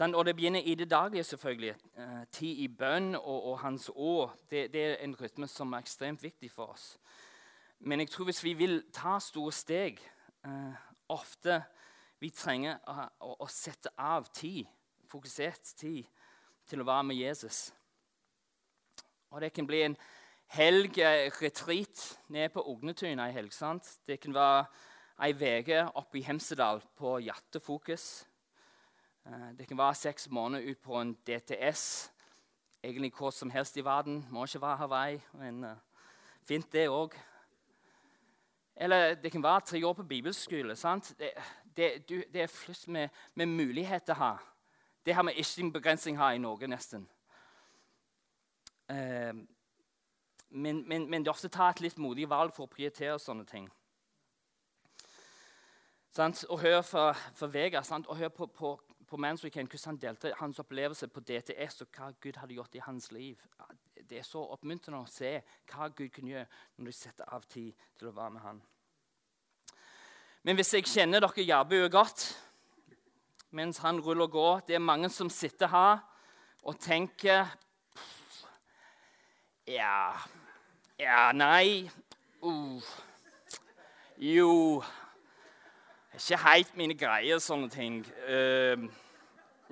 Og 0.00 0.24
det 0.26 0.36
begynner 0.36 0.60
i 0.60 0.74
det 0.74 0.90
daglige, 0.90 1.24
selvfølgelig. 1.24 1.76
Eh, 1.96 2.24
tid 2.32 2.58
i 2.58 2.68
bønn 2.68 3.14
og, 3.14 3.44
og 3.44 3.58
Hans 3.58 3.90
år. 3.94 4.36
Det, 4.50 4.72
det, 4.72 4.84
er 4.84 4.96
en 5.04 5.20
rytme 5.20 5.46
som 5.46 5.72
er 5.72 5.78
ekstremt 5.78 6.22
viktig 6.22 6.50
for 6.50 6.66
oss. 6.66 6.98
Men 7.78 8.00
jeg 8.00 8.10
tror 8.10 8.24
hvis 8.24 8.44
vi 8.44 8.52
vil 8.52 8.82
ta 8.92 9.18
store 9.18 9.52
steg 9.52 10.00
eh, 10.44 10.74
Ofte 11.08 11.62
vi 12.18 12.30
trenger 12.30 12.78
å, 12.88 12.92
å, 13.20 13.34
å, 13.44 13.46
sette 13.46 13.90
av 14.00 14.24
tid, 14.32 14.64
fokusert 15.06 15.74
tid, 15.76 16.06
til 16.66 16.80
å 16.80 16.86
være 16.88 17.04
med 17.04 17.18
Jesus. 17.20 17.74
Og 19.30 19.42
det 19.44 19.52
kan 19.52 19.66
bli 19.68 19.82
en 19.84 19.96
helg, 20.46 20.98
eh, 20.98 21.30
retreat 21.42 22.20
nede 22.28 22.48
på 22.48 22.62
Ognetuna 22.68 23.28
i 23.28 23.32
helg. 23.32 23.52
sant? 23.52 23.98
Det 24.06 24.20
kan 24.20 24.34
være 24.34 24.66
ei 25.22 25.32
uke 25.32 25.90
oppe 25.94 26.18
i 26.18 26.22
Hemsedal 26.22 26.82
på 26.96 27.18
Hjertefokus. 27.18 28.26
Eh, 29.26 29.58
det 29.58 29.68
kan 29.68 29.78
være 29.78 29.94
seks 29.94 30.30
måneder 30.30 30.70
ut 30.70 30.78
på 30.82 31.00
en 31.00 31.14
DTS. 31.14 32.10
Egentlig 32.84 33.12
hvor 33.16 33.30
som 33.30 33.50
helst 33.50 33.76
i 33.76 33.84
verden. 33.84 34.26
Må 34.30 34.44
ikke 34.44 34.60
være 34.60 34.76
Hawaii. 34.76 35.20
men 35.32 35.64
uh, 35.64 35.70
Fint, 36.44 36.72
det 36.72 36.88
òg. 36.88 37.14
Eller 38.76 39.14
det 39.14 39.32
kan 39.32 39.42
være 39.42 39.60
tre 39.60 39.86
år 39.86 39.92
på 39.92 40.02
bibelskole. 40.02 40.76
sant? 40.76 41.14
Det, 41.18 41.30
det, 41.76 42.08
du, 42.08 42.22
det 42.32 42.42
er 42.42 42.46
flust 42.46 42.88
med, 42.88 43.08
med, 43.34 43.46
muligheter 43.46 44.14
her. 44.14 44.36
Det 45.06 45.14
har 45.14 45.22
vi 45.22 45.32
ikke 45.32 45.60
en 45.60 45.72
begrensning 45.72 46.18
her 46.18 46.30
i 46.30 46.38
Norge, 46.38 46.66
nesten. 46.66 47.08
Eh, 48.90 49.34
men, 50.54 50.88
men, 50.88 51.10
men, 51.10 51.24
det 51.24 51.28
er 51.28 51.34
ofte 51.34 51.50
ta 51.50 51.68
et 51.72 51.80
litt 51.82 51.96
modig 51.98 52.28
valg 52.30 52.52
for 52.54 52.68
å 52.68 52.70
prioritere 52.70 53.18
sånne 53.18 53.44
ting. 53.48 53.66
Sant? 56.14 56.44
Og 56.46 56.60
hør 56.62 56.82
fra, 56.86 57.08
fra 57.34 57.48
Vega 57.50 57.82
sant? 57.82 58.06
og 58.06 58.20
hør 58.20 58.30
på, 58.30 58.46
på, 58.46 58.74
på 59.10 59.18
Weekend 59.18 59.68
hvordan 59.68 59.88
han 59.88 59.98
delte 59.98 60.34
hans 60.38 60.60
opplevelse 60.62 61.08
på 61.08 61.20
DTS 61.20 61.82
og 61.82 61.88
hva 61.96 62.12
Gud 62.20 62.38
hadde 62.38 62.54
gjort 62.54 62.74
i 62.74 62.84
hans 62.86 63.10
liv. 63.10 63.40
Det 63.98 64.18
er 64.18 64.22
så 64.22 64.44
oppmuntrende 64.54 65.00
å 65.00 65.10
se 65.10 65.40
hva 65.72 65.88
Gud 65.88 66.12
kunne 66.14 66.30
gjøre 66.30 66.46
når 66.76 66.86
du 66.86 66.92
setter 66.92 67.34
av 67.34 67.42
tid 67.50 67.74
til 67.98 68.12
å 68.12 68.14
være 68.14 68.36
med 68.36 68.46
han. 68.46 68.62
Men 70.44 70.58
hvis 70.60 70.74
jeg 70.76 70.86
kjenner 70.86 71.24
dere 71.24 71.48
Jærbu 71.48 71.88
godt 71.90 72.28
mens 73.54 73.78
han 73.82 74.00
ruller 74.02 74.26
og 74.26 74.32
går 74.34 74.62
Det 74.66 74.74
er 74.74 74.82
mange 74.82 75.08
som 75.10 75.30
sitter 75.30 75.70
her 75.70 75.98
og 76.62 76.78
tenker 76.78 77.50
Ja 79.66 80.14
Ja, 80.98 81.32
nei 81.32 81.90
uh, 82.42 82.82
Jo 84.16 84.82
Ikke 86.14 86.38
helt 86.38 86.76
mine 86.78 86.94
greier, 86.94 87.40
sånne 87.42 87.66
ting. 87.66 87.96
Uh, 88.28 88.84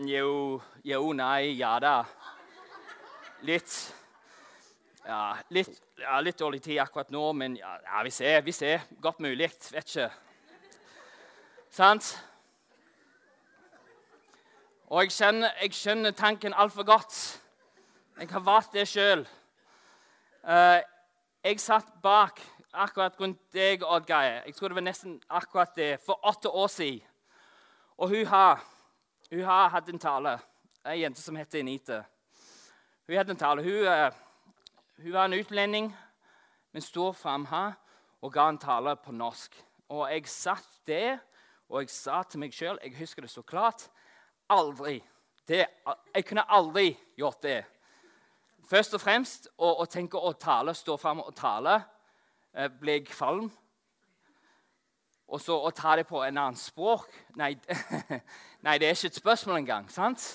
jo, 0.02 0.60
jo, 0.82 1.12
nei, 1.14 1.52
ja 1.60 1.76
da. 1.78 2.00
Litt 3.46 3.76
ja, 5.06 5.36
litt, 5.54 5.78
ja, 6.02 6.18
litt, 6.22 6.38
dårlig 6.38 6.58
tid 6.62 6.80
akkurat 6.82 7.14
nå, 7.14 7.22
men 7.38 7.54
ja, 7.58 7.76
ja, 7.86 8.02
vi 8.02 8.10
ser. 8.10 8.42
Vi 8.42 8.52
ser. 8.54 8.82
Godt 9.02 9.22
mulig. 9.22 9.52
Vet 9.70 9.94
ikke. 9.94 10.08
Sant? 11.70 12.12
Og 14.90 15.06
jeg 15.06 15.14
skjønner, 15.14 15.54
jeg 15.62 15.78
skjønner 15.78 16.18
tanken 16.18 16.54
altfor 16.54 16.86
godt. 16.90 17.20
Jeg 18.18 18.34
har 18.34 18.42
valgt 18.50 18.74
det 18.74 18.88
sjøl. 18.90 19.22
Jeg 21.44 21.60
satt 21.60 21.88
bak 22.02 22.40
akkurat 22.72 23.18
rundt 23.20 23.40
deg, 23.52 23.82
Oddgeir. 23.82 24.42
Jeg 24.46 24.54
tror 24.54 24.70
det 24.70 24.78
var 24.78 24.86
nesten 24.86 25.16
akkurat 25.28 25.74
det, 25.76 25.96
for 26.00 26.20
åtte 26.22 26.48
år 26.48 26.70
siden. 26.70 27.02
Og 27.98 28.08
hun 28.08 28.26
har, 28.26 28.62
hun 29.30 29.42
har 29.44 29.68
hatt 29.68 29.88
en 29.90 29.98
tale. 29.98 30.38
Ei 30.86 31.02
jente 31.02 31.22
som 31.22 31.36
heter 31.36 31.60
Enite. 31.60 32.04
Hun 33.06 33.16
hadde 33.16 33.34
en 33.34 33.42
tale. 33.42 33.62
Hun, 33.62 33.86
uh, 33.86 34.14
hun 35.02 35.12
var 35.12 35.24
en 35.24 35.38
utlending, 35.38 35.90
men 36.72 36.82
sto 36.82 37.12
fram 37.12 37.46
her 37.50 37.74
og 38.22 38.32
ga 38.32 38.48
en 38.48 38.58
tale 38.58 38.96
på 38.96 39.12
norsk. 39.12 39.58
Og 39.88 40.06
jeg 40.10 40.30
satt 40.30 40.80
der 40.86 41.18
og 41.72 41.82
jeg 41.82 41.90
sa 41.90 42.22
til 42.28 42.42
meg 42.42 42.52
sjøl 42.52 42.78
Jeg 42.82 42.98
husker 42.98 43.24
det 43.24 43.30
så 43.32 43.42
klart. 43.42 43.88
Aldri. 44.50 45.00
Det, 45.48 45.66
jeg 46.14 46.24
kunne 46.28 46.44
aldri 46.50 46.92
gjort 47.16 47.42
det. 47.42 47.62
Først 48.68 48.94
og 48.94 49.00
fremst 49.02 49.48
å, 49.58 49.68
å 49.82 49.86
tenke 49.90 50.18
å 50.18 50.32
tale, 50.38 50.74
stå 50.74 50.96
fram 51.00 51.20
og 51.24 51.34
tale, 51.36 51.80
eh, 52.54 52.68
ble 52.68 52.98
jeg 52.98 53.08
kvalm. 53.10 53.50
Og 55.32 55.40
så 55.40 55.56
å 55.56 55.70
ta 55.74 55.96
det 55.96 56.04
på 56.06 56.20
en 56.20 56.36
annen 56.36 56.58
språk 56.60 57.08
Nei, 57.40 57.54
nei 58.66 58.74
det 58.78 58.88
er 58.88 58.96
ikke 58.96 59.12
et 59.12 59.20
spørsmål 59.20 59.62
engang. 59.62 59.88
sant? 59.90 60.26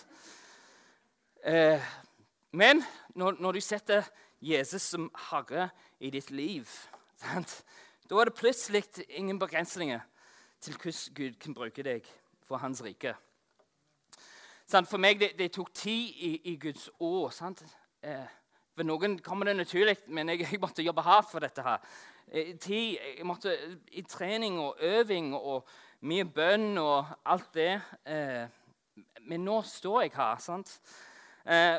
Eh, 1.46 1.82
men 2.52 2.84
når, 3.16 3.38
når, 3.40 3.52
du 3.52 3.62
setter 3.62 4.08
Jesus 4.42 4.82
som 4.82 5.12
herre 5.30 5.70
i 6.00 6.10
ditt 6.10 6.32
liv, 6.32 6.70
sant? 7.22 7.64
da 8.10 8.20
er 8.20 8.30
det 8.30 8.40
plutselig 8.40 8.84
ingen 9.10 9.40
begrensninger 9.40 10.00
til 10.62 10.74
hvordan 10.74 11.16
Gud 11.16 11.40
kan 11.40 11.54
bruke 11.54 11.84
deg 11.84 12.06
for 12.48 12.58
hans 12.58 12.82
rike. 12.84 13.14
For 14.68 14.98
meg 14.98 15.20
det, 15.20 15.34
det 15.40 15.52
tok 15.56 15.74
tid 15.74 16.14
i, 16.16 16.32
i, 16.52 16.56
Guds 16.56 16.90
år. 17.00 17.30
sant? 17.30 17.64
Eh, 18.04 18.28
for 18.78 18.86
noen 18.86 19.18
kommer 19.26 19.50
det 19.50 19.58
naturlig, 19.58 19.98
men 20.08 20.30
jeg, 20.30 20.46
jeg, 20.52 20.62
måtte 20.62 20.86
jobbe 20.86 21.06
hardt 21.06 21.32
for 21.32 21.44
dette. 21.44 21.64
her. 21.66 21.84
Eh, 22.28 22.56
tid, 22.56 22.98
jeg 23.18 23.26
måtte 23.26 23.56
I 23.92 24.04
trening 24.08 24.60
og 24.62 24.82
øving 24.82 25.34
og 25.36 25.68
mye 26.06 26.26
bønn 26.26 26.78
og 26.78 27.06
alt 27.26 27.54
det. 27.58 27.74
Eh, 28.06 28.48
men 29.28 29.46
nå 29.46 29.62
står 29.66 30.02
jeg 30.08 30.18
her. 30.18 30.38
sant? 30.38 30.80
Eh, 31.46 31.78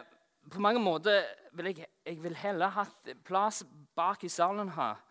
på 0.51 0.61
mange 0.65 0.81
måter 0.81 1.23
vil 1.53 1.73
jeg, 1.73 1.87
jeg 2.07 2.23
vil 2.23 2.37
heller 2.37 2.73
hatt 2.73 3.13
plass 3.25 3.63
bak 3.97 4.25
i 4.25 4.33
salen 4.33 4.73
her 4.77 5.05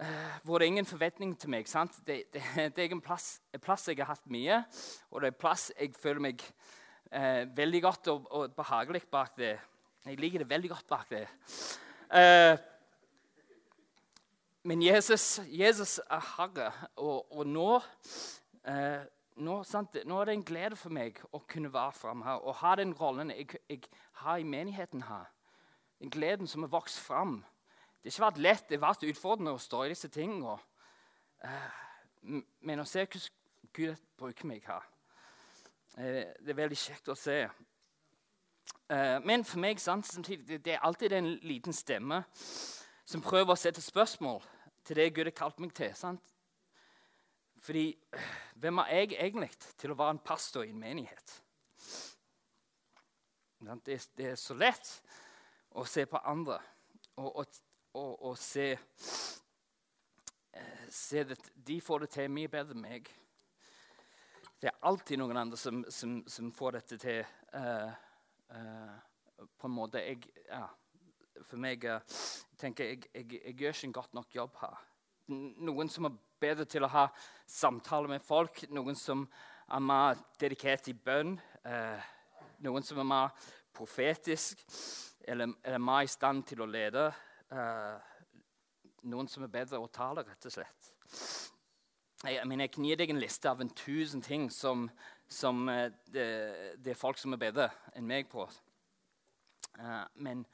Uh, 0.00 0.06
hvor 0.42 0.58
det 0.58 0.64
er 0.64 0.72
ingen 0.72 0.86
forventning 0.86 1.36
til 1.38 1.50
meg. 1.50 1.68
Det, 2.06 2.22
det, 2.34 2.42
det, 2.76 2.84
er 2.84 2.92
en 2.92 3.00
plass, 3.00 3.40
en 3.54 3.60
plass, 3.60 3.86
jeg 3.88 4.00
har 4.02 4.08
hatt 4.10 4.26
mye, 4.26 4.56
og 5.10 5.20
det 5.20 5.28
er 5.28 5.30
en 5.30 5.38
plass 5.38 5.68
jeg 5.78 5.92
føler 5.94 6.24
meg 6.24 6.42
uh, 7.14 7.46
veldig 7.56 7.82
godt 7.82 8.10
og, 8.10 8.26
og, 8.30 8.56
behagelig 8.56 9.04
bak 9.06 9.36
det. 9.38 9.52
Jeg 10.04 10.20
liker 10.20 10.42
det 10.42 10.50
veldig 10.50 10.70
godt 10.70 10.88
bak 10.88 11.10
det. 11.10 11.24
Uh, 12.12 12.58
men 14.64 14.82
Jesus, 14.82 15.40
Jesus, 15.48 15.98
er 16.10 16.20
herre, 16.36 16.72
og, 16.96 17.32
og 17.32 17.46
nå, 17.46 17.68
nå, 19.36 19.56
sant, 19.68 19.96
nå, 20.04 20.20
er 20.20 20.28
det 20.28 20.36
en 20.38 20.44
glede 20.44 20.76
for 20.76 20.92
meg 20.92 21.18
å 21.36 21.40
kunne 21.48 21.72
være 21.72 21.92
fram 21.92 22.22
her 22.24 22.40
og 22.40 22.56
ha 22.62 22.72
den 22.80 22.94
rollen 22.96 23.32
jeg, 23.34 23.58
jeg 23.68 23.82
har 24.22 24.40
i 24.40 24.46
menigheten 24.48 25.04
her. 25.04 25.26
Den 26.00 26.12
gleden 26.12 26.48
som 26.48 26.64
har 26.64 26.72
vokst 26.72 27.00
fram 27.00 27.42
det 28.04 28.12
har 28.12 28.16
ikke 28.18 28.24
vært 28.26 28.42
lett, 28.44 28.64
det 28.68 28.76
har 28.76 28.82
vært 28.84 29.04
utfordrende 29.08 29.52
å 29.56 29.60
stå 29.60 29.78
i 29.84 29.92
disse 29.94 30.10
tingene. 30.12 30.58
Uh, 31.40 32.40
men 32.60 32.82
å 32.82 32.84
se 32.88 33.00
hvordan 33.00 33.70
Gud 33.72 34.02
bruker 34.20 34.48
meg 34.48 34.66
her, 34.68 34.84
uh, 35.96 36.24
det 36.36 36.52
er 36.52 36.58
veldig 36.58 36.76
kjekt 36.76 37.08
å 37.08 37.16
se. 37.16 37.38
Uh, 38.92 39.18
men 39.24 39.44
for 39.44 39.62
meg 39.64 39.80
sant, 39.80 40.06
samtidig, 40.06 40.58
det 40.64 40.74
er 40.74 40.84
alltid 40.84 41.12
en 41.12 41.30
liten 41.42 41.72
stemme 41.72 42.22
som 43.08 43.22
prøver 43.24 43.54
å 43.54 43.56
sette 43.56 43.80
spørsmål 43.80 44.42
til 44.84 44.98
det 44.98 45.14
Gud 45.16 45.30
har 45.30 45.36
kalt 45.36 45.60
meg 45.62 45.72
til. 45.76 45.94
Sant? 45.96 46.34
Fordi 47.64 47.94
hvem 48.60 48.78
er 48.78 48.90
jeg 48.92 49.16
egentlig 49.16 49.50
til 49.80 49.94
å 49.94 49.96
være 49.96 50.18
en 50.18 50.24
pastor 50.26 50.66
i 50.66 50.72
en 50.74 50.80
menighet? 50.80 51.40
Det, 53.84 53.96
det 54.18 54.26
er 54.34 54.36
så 54.36 54.54
lett 54.60 54.90
å 55.72 55.86
se 55.88 56.04
på 56.04 56.20
andre 56.20 56.58
og, 57.16 57.30
og, 57.40 57.46
og, 57.96 58.10
og 58.28 58.38
se, 58.38 58.66
eh, 60.52 60.84
se 60.92 61.24
at 61.24 61.50
de 61.56 61.80
får 61.80 62.04
det 62.04 62.10
til 62.18 62.32
mye 62.34 62.52
bedre 62.52 62.76
enn 62.76 62.84
meg. 62.84 63.08
Det 64.60 64.68
er 64.68 64.84
alltid 64.84 65.22
noen 65.22 65.40
andre 65.46 65.56
som, 65.60 65.80
som, 65.88 66.18
som 66.28 66.52
får 66.52 66.76
dette 66.78 66.98
til 67.00 67.24
uh, 67.56 67.92
uh, 68.52 69.46
på 69.58 69.68
en 69.68 69.74
måte 69.74 70.02
jeg, 70.02 70.24
ja, 70.48 70.66
For 71.48 71.60
meg 71.60 71.84
uh, 71.88 72.00
tenker 72.60 72.92
jeg, 72.92 73.04
jeg, 73.14 73.40
jeg 73.40 73.56
gjør 73.58 73.76
ikke 73.76 73.88
en 73.88 73.96
godt 73.98 74.14
nok 74.14 74.36
jobb 74.36 74.60
her. 74.60 74.82
Noen 75.64 75.88
som 75.88 76.08
er 76.08 76.18
bedre 76.40 76.66
til 76.68 76.84
å 76.84 76.92
ha 76.92 77.06
samtaler 77.48 78.12
med 78.12 78.24
folk, 78.24 78.64
noen 78.68 78.98
som 78.98 79.24
er 79.72 79.80
mer 79.80 80.18
dedikert 80.40 80.90
i 80.92 80.94
bønn. 80.94 81.38
noen 82.60 82.84
som 82.84 82.98
er 83.00 83.08
mer 83.08 83.30
profetisk 83.72 84.60
eller, 85.24 85.54
eller 85.64 85.80
mer 85.80 86.04
i 86.04 86.10
stand 86.12 86.44
til 86.44 86.60
å 86.60 86.68
lede. 86.68 87.06
noen 89.02 89.28
som 89.28 89.42
er 89.44 89.54
bedre 89.56 89.80
å 89.80 89.88
tale, 89.88 90.26
rett 90.28 90.44
og 90.44 90.52
slett. 90.52 90.92
Jeg, 92.24 92.38
jeg, 92.40 92.58
jeg 92.60 92.70
gi 92.88 92.96
deg 92.96 93.10
en 93.12 93.20
liste 93.20 93.50
av 93.50 93.60
en 93.60 93.72
tusen 93.76 94.22
ting 94.24 94.46
som, 94.52 94.86
som 95.28 95.68
uh, 95.68 95.90
det, 96.12 96.26
det, 96.84 96.90
er 96.90 96.98
folk 96.98 97.18
som 97.18 97.32
er 97.32 97.40
bedre 97.40 97.68
enn 97.96 98.06
meg 98.06 98.28
på. 98.30 98.46
Uh, 99.78 100.04
men 100.14 100.44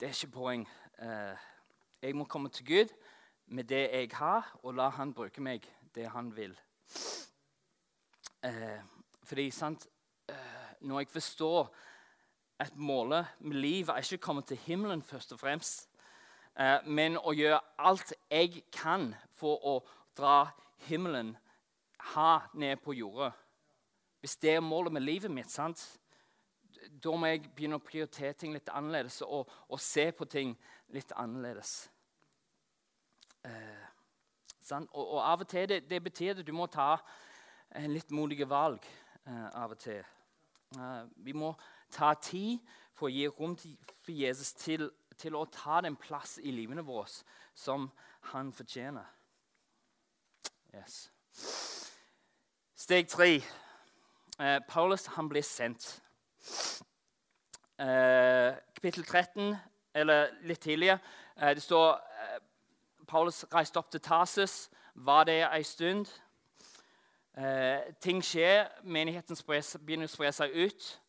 det 0.00 0.08
er 0.08 0.14
ikke 0.14 0.34
poeng. 0.38 0.66
Uh, 1.00 1.34
jeg 2.02 2.16
må 2.16 2.24
komme 2.24 2.48
til 2.52 2.66
Gud 2.66 2.94
med 3.46 3.64
det 3.64 3.84
jeg 3.92 4.10
har, 4.14 4.48
og 4.62 4.74
la 4.74 4.88
Han 4.88 5.14
bruke 5.14 5.40
meg 5.40 5.66
det 5.94 6.10
Han 6.10 6.36
vil. 6.36 6.58
fordi, 9.22 9.50
sant 9.50 9.86
Når 10.80 11.00
jeg 11.00 11.08
forstår 11.08 11.74
at 12.58 12.76
målet 12.76 13.26
med 13.40 13.56
livet 13.56 13.88
er 13.88 14.02
ikke 14.02 14.20
å 14.20 14.26
komme 14.26 14.42
til 14.42 14.56
himmelen 14.56 15.02
først 15.02 15.32
og 15.32 15.40
fremst, 15.40 15.88
men 16.84 17.16
å 17.18 17.32
gjøre 17.32 17.60
alt 17.78 18.12
jeg 18.30 18.62
kan 18.72 19.14
for 19.34 19.66
å 19.66 19.74
dra 20.16 20.50
himmelen 20.86 21.36
ha 22.14 22.46
ned 22.54 22.80
på 22.84 22.94
jorda. 22.94 23.32
Hvis 24.20 24.36
det 24.42 24.56
er 24.56 24.64
målet 24.64 24.92
med 24.92 25.04
livet 25.04 25.30
mitt, 25.30 25.50
sant? 25.50 25.84
da 27.02 27.12
må 27.16 27.28
jeg 27.30 27.42
begynne 27.54 27.78
å 27.80 27.84
prioritere 27.84 28.36
ting 28.38 28.54
litt 28.54 28.70
annerledes 28.72 29.20
og, 29.26 29.50
og 29.68 29.80
se 29.82 30.08
på 30.14 30.26
ting 30.30 30.54
litt 30.94 31.12
annerledes. 31.18 31.88
Eh, 33.46 33.86
og, 34.70 35.02
og, 35.02 35.20
av 35.22 35.44
og 35.44 35.48
til 35.50 35.68
det, 35.70 35.80
det 35.90 36.02
betyr 36.02 36.34
at 36.34 36.46
du 36.46 36.52
må 36.54 36.66
ta 36.70 36.96
en 37.76 37.92
litt 37.94 38.10
modige 38.14 38.48
valg. 38.50 38.86
Eh, 39.26 39.48
av 39.58 39.74
og 39.74 39.80
til. 39.82 40.02
Eh, 40.76 41.02
vi 41.26 41.34
må 41.34 41.52
ta 41.92 42.12
tid 42.22 42.62
for 42.96 43.08
å 43.08 43.12
gi 43.14 43.26
rom 43.28 43.56
til, 43.58 43.76
for 44.02 44.14
Jesus 44.14 44.52
til, 44.58 44.88
til 45.18 45.36
å 45.36 45.46
ta 45.52 45.80
den 45.84 45.98
plass 45.98 46.38
i 46.42 46.54
livene 46.54 46.84
våre 46.86 47.10
som 47.56 47.90
han 48.32 48.52
fortjener. 48.54 49.06
Yes. 50.74 51.06
Steg 52.76 53.08
tre. 53.08 53.40
Eh, 54.40 54.60
Paulus 54.68 55.06
han 55.06 55.28
blir 55.28 55.42
sendt. 55.42 56.02
Eh, 57.78 58.54
kapittel 58.74 59.04
13, 59.04 59.56
eller 59.94 60.28
litt 60.42 60.60
tidligere, 60.60 60.98
eh, 61.36 61.54
det 61.54 61.62
står 61.62 61.94
eh, 61.94 62.38
Paulus 63.08 63.44
reiste 63.54 63.78
opp 63.78 63.90
til 63.90 64.00
Tarsus, 64.00 64.70
var 64.94 65.24
der 65.24 65.48
ei 65.48 65.62
stund. 65.62 66.06
Eh, 67.36 67.80
ting 68.00 68.20
skjer. 68.24 68.68
Menigheten 68.82 69.36
spres, 69.36 69.76
begynner 69.86 70.08
å 70.08 70.12
spre 70.12 70.32
seg 70.32 70.52
ut. 70.52 71.00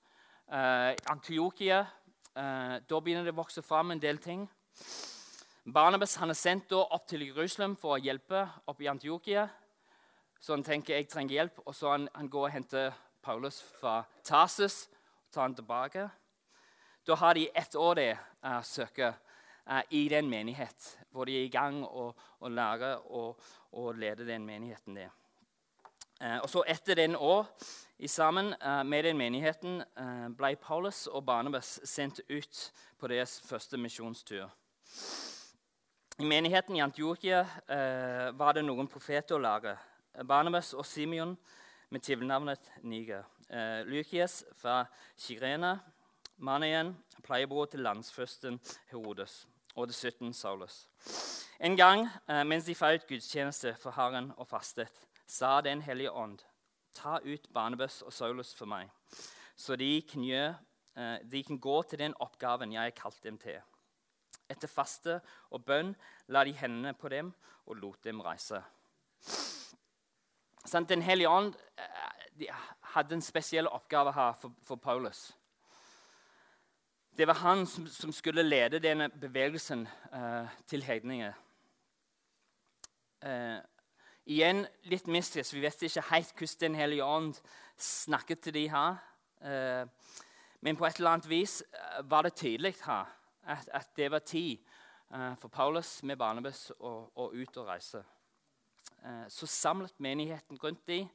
Eh, 0.52 0.96
Antiokia 1.12 1.86
Da 2.38 3.00
begynner 3.02 3.24
det 3.26 3.34
å 3.34 3.40
vokse 3.40 3.63
fram 3.66 3.92
en 3.92 4.00
del 4.00 4.20
ting. 4.22 4.44
Barnabas 5.74 6.16
han 6.16 6.30
er 6.30 6.38
sendt 6.38 6.72
opp 6.72 7.08
til 7.08 7.26
Jerusalem 7.26 7.76
for 7.76 7.96
å 7.96 8.00
hjelpe 8.00 8.44
opp 8.68 8.82
i 8.82 8.88
Antiokia. 8.88 9.48
Så 10.40 10.54
han 10.54 10.63
tenker 10.63 10.94
jeg 10.94 11.10
trenger 11.10 11.34
hjelp, 11.34 11.60
og 11.66 11.76
så 11.76 11.96
han, 11.96 12.08
han 12.13 12.30
går 12.30 12.44
og 12.46 12.52
henter 12.54 12.94
Paulus 13.28 13.60
fra 13.82 14.06
Tarsus 14.24 14.86
og 14.88 15.34
tar 15.36 15.42
han 15.42 15.56
tilbake. 15.56 16.06
Da 17.08 17.16
har 17.20 17.34
de 17.36 17.50
ett 17.56 17.76
år 17.76 17.96
det 18.00 18.12
uh, 18.46 18.62
søker 18.63 19.13
uh, 19.68 19.82
i 19.90 20.08
den 20.08 20.30
menighet, 20.30 21.00
hvor 21.12 21.26
de 21.28 21.36
er 21.36 21.44
i 21.44 21.52
gang 21.52 21.84
og, 21.84 22.16
og 22.40 22.52
lærer 22.52 23.04
og, 23.12 23.42
og 23.72 23.96
leder 23.96 24.24
den 24.26 24.46
menigheten. 24.46 24.96
Det. 24.96 25.10
Uh, 26.22 26.40
og 26.40 26.50
så 26.50 26.63
Etter 26.68 26.96
den 26.96 27.16
år 27.16 27.46
i 28.00 28.08
sammen 28.08 28.54
med 28.86 29.04
den 29.04 29.18
menigheten 29.18 29.82
ble 30.38 30.56
Paulus 30.56 31.08
og 31.08 31.26
Barnabas 31.26 31.80
sendt 31.84 32.22
ut 32.30 32.60
på 33.00 33.08
deres 33.08 33.42
første 33.42 33.78
misjonstur. 33.78 34.46
I 36.18 36.26
menigheten 36.26 36.76
i 36.76 36.82
Antiokia 36.82 37.40
eh, 37.68 38.30
var 38.38 38.54
det 38.54 38.63
noen 38.66 38.88
profeter 38.88 39.36
å 39.36 39.42
lære. 39.42 39.76
Barnabas 40.26 40.72
og 40.74 40.86
Simeon 40.86 41.36
med 41.89 42.00
tilnavnet 42.04 42.71
Niger. 42.84 43.23
Eh, 43.50 43.86
Lykies 43.88 44.43
fra 44.56 44.86
Kirena. 45.17 45.80
igjen, 46.63 46.97
pleiebror 47.23 47.65
til 47.65 47.80
landsfyrsten 47.80 48.60
Herodes. 48.91 49.47
Og 49.76 49.88
dessuten 49.88 50.34
Saulus. 50.34 50.88
En 51.60 51.78
gang 51.78 52.10
eh, 52.28 52.43
mens 52.43 52.65
de 52.65 52.76
feiret 52.76 53.08
gudstjeneste 53.08 53.76
for 53.76 53.91
Herren 53.91 54.34
og 54.38 54.47
fastet, 54.47 54.91
sa 55.28 55.62
Den 55.62 55.82
hellige 55.82 56.12
ånd, 56.12 56.39
ta 56.93 57.19
ut 57.23 57.47
Barnebøss 57.54 58.02
og 58.02 58.13
Saulus 58.13 58.54
for 58.56 58.65
meg, 58.65 58.89
så 59.56 59.76
de 59.76 60.02
kan, 60.02 60.23
gjøre, 60.23 60.56
eh, 60.97 61.17
de 61.23 61.43
kan 61.43 61.60
gå 61.60 61.82
til 61.84 62.00
den 62.00 62.13
oppgaven 62.19 62.73
jeg 62.73 62.82
har 62.82 62.89
kalt 62.89 63.23
dem 63.23 63.38
til. 63.38 63.62
Etter 64.50 64.67
faste 64.67 65.19
og 65.52 65.65
bønn 65.65 65.95
la 66.28 66.43
de 66.43 66.54
hendene 66.54 66.93
på 66.93 67.10
dem 67.10 67.34
og 67.65 67.76
lot 67.76 68.04
dem 68.04 68.21
reise. 68.21 68.62
Den 70.67 71.01
hellige 71.01 71.30
ånd 71.30 71.53
eh, 71.80 72.56
hadde 72.82 73.15
en 73.15 73.21
spesiell 73.21 73.67
oppgave 73.67 74.12
her 74.13 74.34
for, 74.34 74.53
for 74.63 74.75
Paulus. 74.75 75.32
Det 77.17 77.27
var 77.27 77.34
han 77.34 77.65
som, 77.65 77.88
som 77.88 78.12
skulle 78.12 78.43
lede 78.43 78.80
denne 78.80 79.10
bevegelsen 79.10 79.88
uh, 80.13 80.47
til 80.67 80.84
hedninger. 80.84 81.34
Uh, 83.25 83.58
igjen 84.25 84.67
litt 84.86 85.08
mystisk. 85.08 85.56
Vi 85.56 85.63
vet 85.63 85.82
ikke 85.82 86.03
helt 86.12 86.34
hvordan 86.38 86.60
Den 86.60 86.75
hellige 86.75 87.06
ånd 87.06 87.34
snakket 87.77 88.39
til 88.39 88.53
de 88.53 88.69
her. 88.69 88.99
Uh, 89.41 89.88
men 90.62 90.77
på 90.77 90.86
et 90.86 90.97
eller 90.97 91.15
annet 91.15 91.30
vis 91.30 91.63
var 92.03 92.21
det 92.21 92.36
tydelig 92.36 92.75
her 92.86 93.06
at, 93.43 93.69
at 93.73 93.89
det 93.95 94.12
var 94.12 94.19
tid 94.19 94.58
for 95.39 95.47
Paulus 95.47 96.03
med 96.03 96.17
Barnabas 96.17 96.71
å, 96.80 96.89
å 97.15 97.30
ut 97.32 97.58
og 97.58 97.67
reise. 97.69 98.01
Uh, 99.05 99.25
så 99.29 99.47
samlet 99.47 99.99
menigheten 99.99 100.57
rundt 100.63 100.88
dem. 100.88 101.07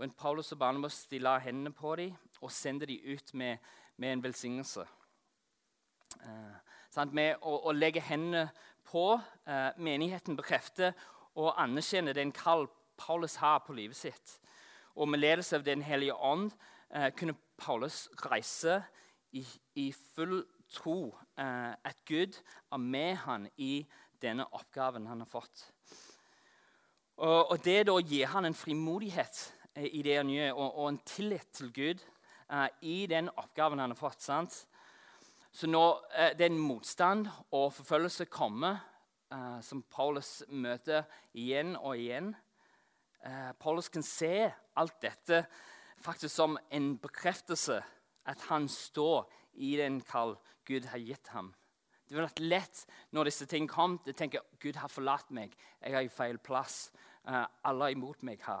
Rundt 0.00 0.16
Paulus 0.16 0.52
og 0.52 0.58
Barnabas 0.58 1.06
de 1.06 1.18
la 1.18 1.38
hendene 1.38 1.72
på 1.72 1.96
dem 1.96 2.16
og 2.40 2.52
sendte 2.52 2.86
dem 2.86 3.14
ut 3.14 3.34
med, 3.34 3.58
med 3.96 4.12
en 4.12 4.22
velsignelse. 4.22 4.86
Uh, 6.20 7.04
med 7.12 7.36
å, 7.42 7.56
å, 7.68 7.72
legge 7.72 8.00
hendene 8.02 8.48
på 8.84 9.20
menigheten 9.78 10.34
bekrefter 10.36 10.96
og 11.38 11.52
anerkjenner 11.60 12.16
den 12.16 12.32
kall 12.34 12.64
Paulus 12.98 13.36
har 13.38 13.60
på 13.62 13.76
livet 13.76 13.96
sitt. 13.96 14.32
Og 14.98 15.08
med 15.08 15.20
ledelse 15.20 15.56
av 15.56 15.62
Den 15.62 15.82
hellige 15.86 16.16
ånd 16.16 16.50
kunne 17.14 17.36
Paulus 17.56 18.08
reise 18.26 18.80
i, 19.30 19.44
i 19.78 19.92
full 19.92 20.42
tro 20.70 21.10
eh, 21.38 21.72
at 21.84 22.04
Gud 22.06 22.38
er 22.72 22.78
med 22.78 23.16
han 23.24 23.48
i 23.56 23.86
denne 24.22 24.46
oppgaven 24.54 25.08
han 25.10 25.24
har 25.24 25.30
fått. 25.30 25.66
Og, 27.20 27.50
og 27.50 27.64
Det 27.64 27.82
da 27.84 27.98
gir 28.00 28.30
han 28.32 28.48
en 28.48 28.56
frimodighet 28.56 29.40
eh, 29.76 29.90
i 29.92 30.02
det 30.02 30.16
gjør, 30.24 30.52
og, 30.54 30.78
og 30.78 30.88
en 30.88 31.00
tillit 31.04 31.50
til 31.52 31.72
Gud 31.72 32.04
uh, 32.48 32.68
i 32.80 33.06
den 33.06 33.28
oppgaven 33.36 33.78
han 33.78 33.92
har 33.92 33.98
fått. 33.98 34.22
sant? 34.24 34.54
Så 35.52 35.68
når 35.68 36.00
uh, 36.16 36.30
den 36.38 36.56
motstand 36.58 37.28
og 37.52 37.74
forfølgelse 37.76 38.24
kommer, 38.24 38.80
uh, 39.34 39.60
som 39.60 39.82
Paulus 39.82 40.42
møter 40.48 41.04
igjen 41.34 41.76
og 41.76 41.98
igjen 41.98 42.32
uh, 43.26 43.52
Paulus 43.60 43.92
kan 43.92 44.02
se 44.02 44.48
alt 44.76 44.96
dette 45.02 45.44
faktisk 46.00 46.34
som 46.34 46.56
en 46.72 46.94
bekreftelse 46.98 47.82
at 48.24 48.48
han 48.48 48.68
står 48.68 49.28
i 49.60 49.74
den 49.76 50.00
kall 50.00 50.38
Gud 50.64 50.88
har 50.88 51.04
gitt 51.04 51.28
ham. 51.34 51.52
Det 52.10 52.16
ville 52.16 52.26
vært 52.26 52.42
lett 52.42 52.80
når 53.14 53.28
disse 53.28 53.46
ting 53.46 53.68
kom, 53.70 53.98
å 54.00 54.16
tenke 54.16 54.40
Gud 54.58 54.80
har 54.80 54.90
forlatt 54.90 55.28
meg. 55.30 55.52
Jeg 55.78 55.94
er 55.94 56.06
i 56.08 56.10
feil 56.10 56.40
plass. 56.42 56.88
Uh, 57.28 57.44
alle 57.68 57.90
imot 57.92 58.22
meg 58.24 58.40
ha. 58.46 58.60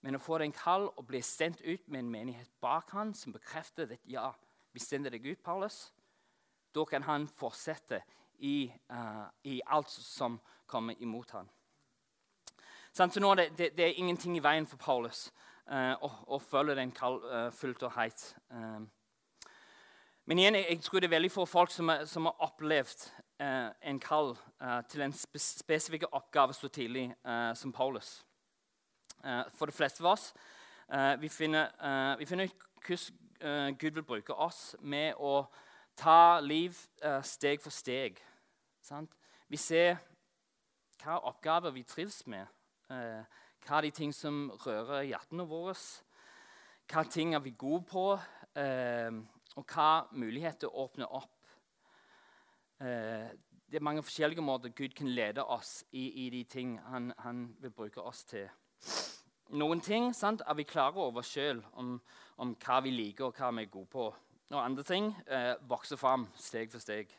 Men 0.00 0.16
å 0.16 0.22
få 0.22 0.38
den 0.40 0.54
kall 0.56 0.88
og 0.88 1.04
bli 1.06 1.20
sendt 1.22 1.60
ut 1.60 1.86
med 1.88 2.02
en 2.02 2.10
menighet 2.10 2.50
bak 2.62 2.90
han 2.96 3.12
som 3.14 3.34
bekrefter 3.36 3.92
at 3.94 4.08
ja, 4.08 4.30
vi 4.72 4.80
sender 4.80 5.12
deg 5.12 5.26
ut, 5.28 5.42
Paulus, 5.44 5.90
da 6.74 6.84
kan 6.88 7.04
han 7.04 7.28
fortsette 7.28 8.00
i, 8.38 8.70
uh, 8.92 9.26
i 9.44 9.60
alt 9.66 9.90
som 9.90 10.38
kommer 10.66 10.96
imot 11.02 11.30
han. 11.36 11.50
Så 12.92 13.06
nå 13.20 13.34
det, 13.34 13.50
det, 13.58 13.76
det, 13.76 13.84
er 13.84 13.98
ingenting 13.98 14.36
i 14.36 14.42
veien 14.42 14.66
for 14.66 14.80
Paulus 14.80 15.28
uh, 15.70 15.94
å, 16.02 16.10
å, 16.34 16.38
følge 16.42 16.74
den 16.78 16.90
kall 16.94 17.20
uh, 17.22 17.50
fullt 17.54 17.84
og 17.86 17.94
helt. 17.94 18.24
Uh, 18.50 18.82
men 20.26 20.38
igjen, 20.38 20.58
jeg, 20.58 20.66
jeg, 20.68 20.82
tror 20.86 21.00
det 21.00 21.10
er 21.10 21.16
veldig 21.16 21.32
få 21.32 21.46
folk 21.46 21.70
som 21.74 21.90
har 22.26 22.42
opplevd 22.46 23.06
en 23.40 24.00
kall 24.00 24.34
til 24.92 25.00
en 25.00 25.14
spe 25.16 25.40
spesifikk 25.40 26.04
oppgave 26.12 26.52
så 26.52 26.68
tidlig 26.68 27.06
som 27.56 27.72
Paulus. 27.72 28.24
for 29.54 29.66
de 29.66 29.72
fleste 29.72 30.04
av 30.04 30.10
oss 30.12 30.34
vi 31.20 31.28
finner, 31.28 31.72
vi 32.18 32.26
finner 32.26 32.52
hvordan 32.86 33.76
Gud 33.78 33.90
vil 33.90 34.04
bruke 34.04 34.34
oss 34.34 34.76
med 34.80 35.14
å 35.16 35.46
ta 35.96 36.40
liv 36.40 36.76
steg 37.22 37.60
for 37.60 37.70
steg. 37.70 38.20
Sant? 38.82 39.16
Vi 39.48 39.56
ser 39.56 39.96
hva 41.00 41.18
oppgaver 41.30 41.72
vi 41.74 41.84
trives 41.88 42.22
med. 42.30 42.46
Eh, 42.90 43.22
hva 43.64 43.78
er 43.78 43.88
de 43.88 43.92
ting 43.94 44.12
som 44.14 44.48
rører 44.64 45.06
hjertene 45.08 45.46
våre? 45.48 45.74
Hva 46.90 47.04
ting 47.08 47.34
er 47.34 47.42
vi 47.44 47.54
gode 47.58 47.84
på? 47.90 48.04
Eh, 48.58 49.20
og 49.56 49.74
hva 49.74 49.90
muligheter 50.12 50.70
åpner 50.70 51.10
opp? 51.20 51.39
Eh, 52.80 53.30
det 53.70 53.78
er 53.78 53.84
mange 53.84 54.02
forskjellige 54.02 54.42
måter 54.42 54.72
Gud 54.74 54.94
kan 54.96 55.08
lede 55.08 55.44
oss 55.44 55.84
i, 55.92 56.26
i 56.26 56.30
de 56.30 56.44
ting 56.44 56.78
han, 56.88 57.12
han, 57.18 57.56
vil 57.60 57.70
bruke 57.70 58.02
oss 58.02 58.24
til. 58.24 58.48
Noen 59.50 59.82
ting 59.84 60.14
sant, 60.14 60.42
er 60.46 60.56
vi 60.56 60.64
klare 60.64 60.98
over 61.02 61.22
sjøl, 61.26 61.60
om, 61.72 61.98
om, 62.38 62.56
hva 62.64 62.80
vi 62.80 62.94
liker 62.94 63.28
og 63.28 63.36
hva 63.38 63.50
vi 63.54 63.66
er 63.66 63.70
gode 63.70 63.90
på. 63.92 64.08
Og 64.50 64.58
andre 64.64 64.82
ting 64.86 65.12
eh, 65.26 65.52
vokser 65.68 66.00
fram 66.00 66.26
steg 66.38 66.72
for 66.72 66.82
steg. 66.82 67.12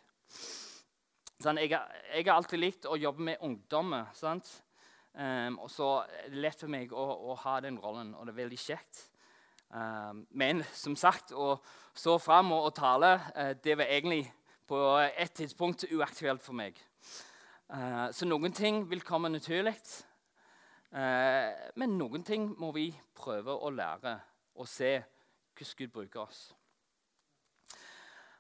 Sånn, 1.42 1.62
jeg, 1.62 1.78
har 1.78 2.36
alltid 2.36 2.60
likt 2.60 2.90
å 2.90 2.98
jobbe 3.00 3.30
med 3.30 3.46
ungdommer. 3.46 4.12
Um, 4.22 5.58
og 5.60 5.72
så 5.72 5.88
er 6.08 6.30
det 6.32 6.44
lett 6.44 6.60
for 6.62 6.72
meg 6.72 6.92
å, 6.94 7.06
å, 7.32 7.38
ha 7.44 7.58
den 7.64 7.80
rollen, 7.82 8.14
og 8.16 8.28
det 8.28 8.36
er 8.36 8.42
veldig 8.44 8.60
kjekt. 8.60 9.08
Um, 9.72 10.26
men 10.32 10.62
som 10.76 10.96
sagt, 11.00 11.34
å 11.34 11.56
stå 11.94 12.18
fram 12.22 12.54
og, 12.56 12.70
og 12.70 12.76
tale, 12.78 13.16
uh, 13.36 13.52
det 13.64 13.76
var 13.80 13.92
egentlig 13.92 14.24
på 14.72 14.80
et 15.20 15.32
tidspunkt 15.36 15.84
uaktuelt 15.92 16.42
for 16.42 16.56
meg. 16.56 16.78
Uh, 17.68 18.08
så 18.16 18.28
noen 18.28 18.54
ting 18.56 18.86
vil 18.88 19.04
komme 19.04 19.28
naturlig. 19.32 19.74
Uh, 20.92 21.52
men 21.80 21.98
noen 22.00 22.24
ting 22.24 22.46
må 22.60 22.70
vi 22.76 22.86
prøve 23.16 23.52
å 23.52 23.72
lære 23.72 24.16
og 24.56 24.70
se 24.72 24.94
hvordan 25.58 25.78
Gud 25.78 25.92
bruker 25.94 26.24
oss. 26.24 26.40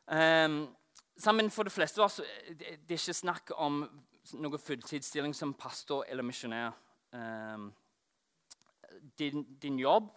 Um, 0.07 0.63
Sammen 1.21 1.51
for 1.53 1.67
de 1.67 1.73
fleste 1.75 1.99
av 2.01 2.07
oss 2.07 2.21
det, 2.57 2.79
er 2.79 2.95
ikke 2.95 3.13
snakk 3.13 3.51
om 3.61 3.83
noen 4.41 4.63
fulltidsstilling 4.63 5.35
som 5.37 5.51
pastor 5.53 6.07
eller 6.09 6.25
misjonær. 6.25 6.71
Din, 9.19 9.43
din, 9.61 9.77
jobb 9.77 10.07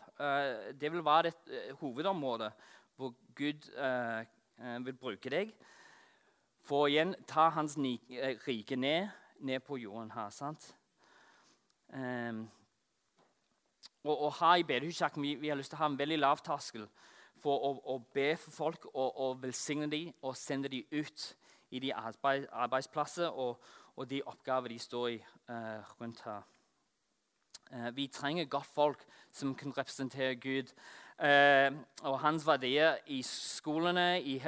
det 0.80 0.92
vil 0.94 1.04
være 1.04 1.32
et 1.34 1.52
hovedområde 1.82 2.48
hvor 2.96 3.12
Gud 3.36 3.68
vil 4.86 4.96
bruke 4.96 5.34
deg 5.34 5.52
for 6.64 6.84
å 6.84 6.90
igjen 6.90 7.14
ta 7.28 7.50
hans 7.52 7.76
rike 8.46 8.76
ned, 8.76 9.08
ned, 9.40 9.60
på 9.62 9.76
jorden 9.76 10.10
her. 10.14 10.30
sant? 10.30 10.74
Um, 11.92 12.46
og, 14.04 14.16
og 14.18 14.32
her 14.40 14.60
i 14.60 14.66
bedehuskirken 14.66 15.22
vi, 15.22 15.34
vi 15.34 15.48
har 15.48 15.56
lyst 15.56 15.72
til 15.72 15.78
å 15.78 15.84
ha 15.84 15.90
en 15.92 15.98
veldig 15.98 16.18
lav 16.18 16.40
terskel 16.44 16.88
for 17.44 17.60
å, 17.68 17.70
å, 17.92 17.98
be 18.14 18.32
for 18.40 18.56
folk 18.56 18.88
og, 18.94 19.20
og 19.20 19.42
velsigne 19.42 19.88
dem 19.92 20.12
og 20.22 20.36
sende 20.36 20.70
dem 20.72 20.88
ut 20.92 21.28
i 21.74 21.80
de 21.82 21.92
arbeid, 21.94 22.48
arbeidsplasser 22.52 23.28
og, 23.28 23.60
og, 23.96 24.08
de 24.10 24.22
oppgaver 24.26 24.72
de 24.72 24.78
står 24.78 25.08
i 25.08 25.16
uh, 25.50 25.80
rundt 26.00 26.22
her. 26.24 26.42
Uh, 27.72 27.90
vi 27.96 28.06
trenger 28.12 28.48
godt 28.48 28.70
folk 28.74 29.04
som 29.32 29.54
kan 29.54 29.76
representere 29.76 30.36
Gud 30.40 30.72
uh, 31.20 31.70
og 32.02 32.20
hans 32.24 32.46
verdier 32.46 33.00
i 33.06 33.22
skolene, 33.22 34.22
i 34.22 34.38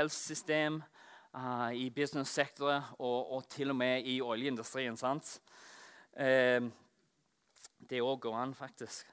helsesystem, 1.34 1.76
i 1.76 1.90
businesssektorer 1.90 2.94
og, 2.98 3.32
og, 3.32 3.48
til 3.48 3.70
og 3.70 3.76
med 3.76 4.04
i 4.04 4.20
oljeindustrien. 4.20 4.96
sant? 4.96 5.40
det 7.90 8.00
òg 8.00 8.20
går 8.20 8.36
an, 8.40 8.54
faktisk. 8.54 9.06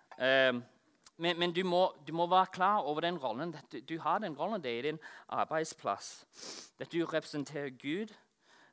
Men, 1.17 1.39
men 1.39 1.53
du, 1.53 1.63
må, 1.63 1.93
du, 2.07 2.13
må, 2.13 2.27
være 2.27 2.45
klar 2.53 2.77
over 2.77 3.01
den 3.01 3.17
rollen. 3.17 3.55
Du, 3.71 3.79
du 3.79 3.99
har 3.99 4.19
den 4.19 4.37
rollen 4.39 4.63
det 4.63 4.79
er 4.79 4.81
din 4.81 4.99
arbeidsplass. 5.29 6.25
At 6.79 6.91
du 6.91 7.05
representerer 7.05 7.69
Gud. 7.69 8.13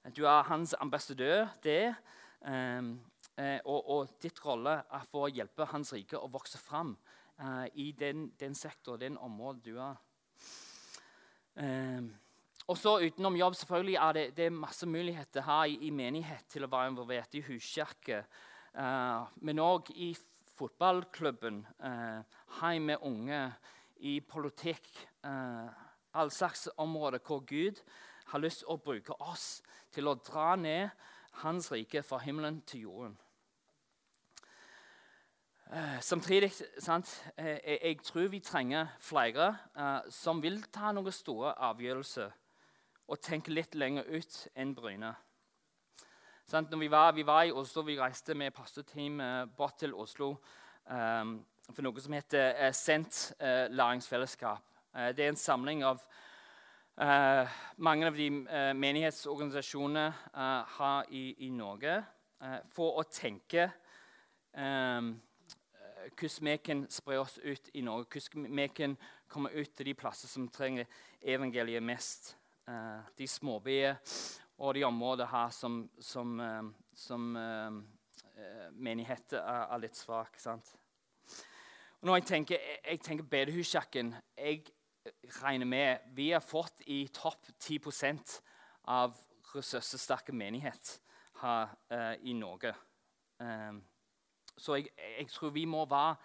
At 0.05 0.17
du 0.17 0.25
er 0.25 0.43
hans 0.43 0.75
ambassadør. 0.81 1.49
det. 1.63 1.95
Um, 2.41 3.01
og, 3.65 3.91
og, 3.91 4.09
ditt 4.23 4.45
rolle 4.45 4.71
er 4.93 5.05
for 5.11 5.27
å 5.27 5.33
hjelpe 5.33 5.65
hans 5.69 5.93
rike 5.93 6.19
å 6.19 6.29
vokse 6.33 6.59
fram 6.59 6.95
uh, 7.41 7.67
i 7.75 7.91
den, 7.93 8.31
den 8.41 8.55
sektor, 8.55 8.97
den 8.97 9.19
området 9.19 9.65
du 9.65 9.79
er. 9.81 10.01
Um, 11.57 12.15
og 12.71 12.79
så 12.79 12.97
Utenom 13.03 13.37
jobb 13.37 13.57
selvfølgelig 13.59 13.99
er 13.99 14.17
det, 14.17 14.25
det 14.37 14.47
er 14.47 14.55
masse 14.55 14.87
muligheter 14.87 15.43
her 15.43 15.65
i, 15.67 15.75
i, 15.89 15.91
menighet 15.91 16.47
til 16.53 16.65
å 16.65 16.71
være 16.71 16.93
involvert 16.93 17.35
i 17.35 17.43
huskirke. 17.49 18.23
Uh, 18.71 19.27
men 19.43 19.59
òg 19.59 19.91
i 19.99 20.13
fotballklubben, 20.55 21.65
uh, 21.83 22.39
hjemme 22.61 22.93
med 22.93 23.07
unge, 23.11 23.43
i 24.01 24.21
politikk 24.25 24.87
Uh, 25.25 25.69
All 26.15 26.31
slags 26.31 26.69
områder 26.77 27.19
hvor 27.27 27.41
Gud 27.41 27.83
har 28.27 28.39
lyst 28.39 28.59
til 28.59 28.73
å 28.73 28.79
bruke 28.81 29.15
oss 29.21 29.61
til 29.93 30.09
å 30.09 30.17
dra 30.17 30.55
ned 30.57 30.89
Hans 31.43 31.71
rike 31.73 32.03
fra 32.03 32.19
himmelen 32.19 32.63
til 32.67 32.81
jorden. 32.89 33.19
Uh, 35.71 36.01
samtidig 36.01 36.51
sant, 36.79 37.13
eh, 37.37 37.61
jeg, 37.63 37.79
jeg, 37.83 37.99
tror 38.03 38.27
vi 38.33 38.41
trenger 38.41 38.87
flere 38.99 39.53
uh, 39.77 40.01
som 40.11 40.43
vil 40.43 40.59
ta 40.73 40.91
noen 40.93 41.13
store 41.15 41.53
avgjørelser 41.69 42.33
og 43.11 43.19
tenke 43.19 43.51
litt 43.51 43.75
lenger 43.75 44.07
ut 44.07 44.37
enn 44.55 44.75
Bryne. 44.75 45.11
Når 46.51 46.79
vi 46.79 46.91
var, 46.91 47.13
vi 47.13 47.27
var, 47.27 47.45
i 47.47 47.53
Oslo, 47.53 47.83
vi 47.87 47.99
reiste 47.99 48.35
med 48.35 48.55
pastorteamet 48.55 49.27
eh, 49.27 49.57
bort 49.57 49.77
til 49.79 49.95
Oslo 49.95 50.33
um, 50.91 51.37
for 51.71 51.87
noe 51.87 52.03
som 52.03 52.17
heter 52.17 52.57
uh, 52.59 52.73
Sent 52.75 53.21
uh, 53.39 53.67
læringsfellesskap. 53.71 54.65
Uh, 54.95 55.11
det 55.15 55.25
er 55.25 55.35
en 55.35 55.39
samling 55.39 55.85
av 55.87 56.03
mange 57.81 58.05
av 58.05 58.17
de 58.19 58.27
menighetsorganisasjonene 58.77 60.03
har 60.75 61.07
i, 61.17 61.47
i 61.47 61.49
Norge 61.49 61.95
for 62.77 62.99
å 63.01 63.05
tenke 63.09 63.71
um, 64.53 65.15
hvordan 66.19 66.51
vi 66.51 66.57
kan 66.61 66.83
spre 66.93 67.17
oss 67.23 67.39
ut 67.41 67.71
i 67.73 67.87
Norge. 67.87 68.21
Hvordan 68.21 68.51
vi 68.53 68.67
kan 68.75 68.99
komme 69.33 69.55
ut 69.55 69.73
til 69.73 69.89
de 69.89 69.95
plasser 69.97 70.29
som 70.29 70.51
trenger 70.53 70.85
evangeliet 71.23 71.83
mest. 71.83 72.35
De 73.19 73.27
småbyer 73.27 73.97
og 74.61 74.75
de 74.75 74.85
områder 74.85 75.27
her 75.27 75.51
som, 75.51 75.91
som, 76.01 76.41
eh, 76.41 76.63
som 76.95 77.37
uh, 77.37 77.73
menigheter 78.73 79.41
er, 79.41 79.63
er, 79.73 79.81
litt 79.81 79.97
svak. 79.97 80.37
sant? 80.41 80.75
Når 82.05 82.21
jeg 82.21 82.27
tenker, 82.27 82.69
jeg 82.85 83.01
tenker 83.01 83.25
bedehuskirken 83.29 84.15
Jeg 84.37 84.63
regner 85.43 85.67
med 85.67 86.13
vi 86.17 86.31
har 86.31 86.45
fått 86.45 86.83
i 86.87 87.07
topp 87.13 87.49
10 87.59 87.81
av 88.85 89.17
ressurssterke 89.55 90.33
menighet 90.33 91.01
her 91.41 91.73
uh, 91.93 92.15
i 92.21 92.33
Norge. 92.33 92.75
Um, 93.39 93.81
så 94.57 94.77
jeg, 94.77 94.91
jeg, 95.19 95.29
tror 95.33 95.51
vi 95.51 95.65
må 95.65 95.87
være 95.89 96.17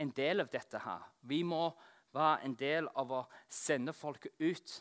en 0.00 0.10
del 0.16 0.40
av 0.40 0.48
dette 0.48 0.78
her. 0.80 1.04
Vi 1.20 1.42
må 1.42 1.68
være 2.12 2.44
en 2.44 2.54
del 2.56 2.88
av 2.96 3.12
å 3.12 3.26
sende 3.48 3.92
folket 3.92 4.32
ut 4.40 4.80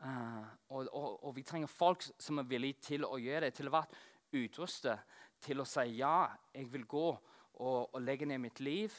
og, 0.00 0.86
og, 0.92 1.24
og, 1.24 1.36
vi 1.36 1.42
trenger 1.42 1.66
folk 1.66 2.04
som 2.18 2.38
er 2.38 2.46
villige 2.46 2.78
til 2.82 3.04
å 3.04 3.18
gjøre 3.18 3.48
det, 3.48 3.54
til 3.54 3.66
å 3.66 3.74
være 3.74 4.38
utrustet 4.38 5.16
til 5.42 5.62
å 5.62 5.66
si 5.66 5.86
ja, 5.98 6.28
jeg 6.54 6.68
vil 6.72 6.84
gå 6.86 7.06
og, 7.08 7.94
og 7.94 8.00
legge 8.02 8.26
ned 8.26 8.38
mitt 8.42 8.60
liv 8.60 8.94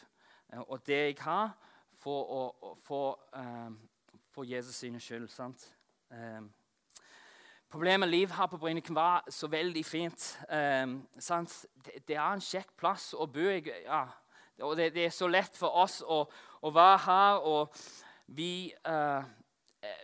uh, 0.54 0.64
og 0.66 0.82
det 0.88 1.00
jeg 1.00 1.18
har, 1.24 1.54
for, 2.00 2.32
å, 2.32 2.76
for, 2.84 3.20
um, 3.36 3.76
for 4.32 4.48
Jesus 4.48 4.76
sine 4.76 5.00
skyld. 5.04 5.28
sant? 5.32 5.66
Problemet 7.70 8.00
med 8.00 8.10
liv 8.10 8.32
her 8.34 8.48
på 8.50 8.58
Bryne 8.58 8.82
kan 8.82 8.96
være 8.96 9.34
så 9.36 9.48
veldig 9.52 9.84
fint. 9.86 10.24
Det, 10.50 12.00
det, 12.08 12.16
er 12.16 12.24
en 12.32 12.42
kjekk 12.42 12.72
plass 12.80 13.12
å 13.14 13.28
bo 13.28 13.46
Jeg, 13.52 13.68
Ja. 13.86 14.08
Og 14.64 14.74
det, 14.76 14.90
det, 14.96 15.06
er 15.06 15.12
så 15.16 15.28
lett 15.28 15.56
for 15.56 15.72
oss 15.84 16.02
å, 16.04 16.24
å 16.62 16.72
være 16.76 17.04
her. 17.06 17.44
og 17.48 17.76
vi... 18.36 18.74
Uh, 18.88 19.24
Eh, 19.24 19.39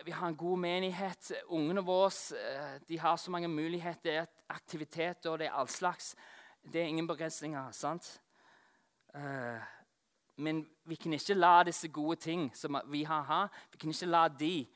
vi 0.04 0.10
har 0.10 0.28
en 0.28 0.36
god 0.36 0.58
menighet. 0.58 1.32
Ungene 1.52 1.82
våre 1.84 2.10
eh, 2.38 2.80
de 2.88 2.98
har 2.98 3.16
så 3.16 3.30
mange 3.30 3.48
muligheter, 3.48 4.26
aktiviteter 4.48 5.30
og 5.30 5.38
det 5.38 5.46
er 5.46 5.58
all 5.58 5.68
slags. 5.68 6.14
Det 6.62 6.80
er 6.80 6.86
ingen 6.86 7.06
begrensninger. 7.06 7.70
sant? 7.70 8.22
Eh, 9.14 9.60
men 10.36 10.66
vi 10.84 10.94
kan 10.94 11.12
ikke 11.12 11.34
la 11.34 11.62
disse 11.62 11.88
gode 11.88 12.16
ting 12.16 12.50
som 12.56 12.80
vi 12.86 13.02
har 13.04 13.22
her, 13.24 13.48
vi 13.72 13.78
kan 13.78 13.90
ikke 13.90 14.06
la 14.06 14.28
de 14.28 14.66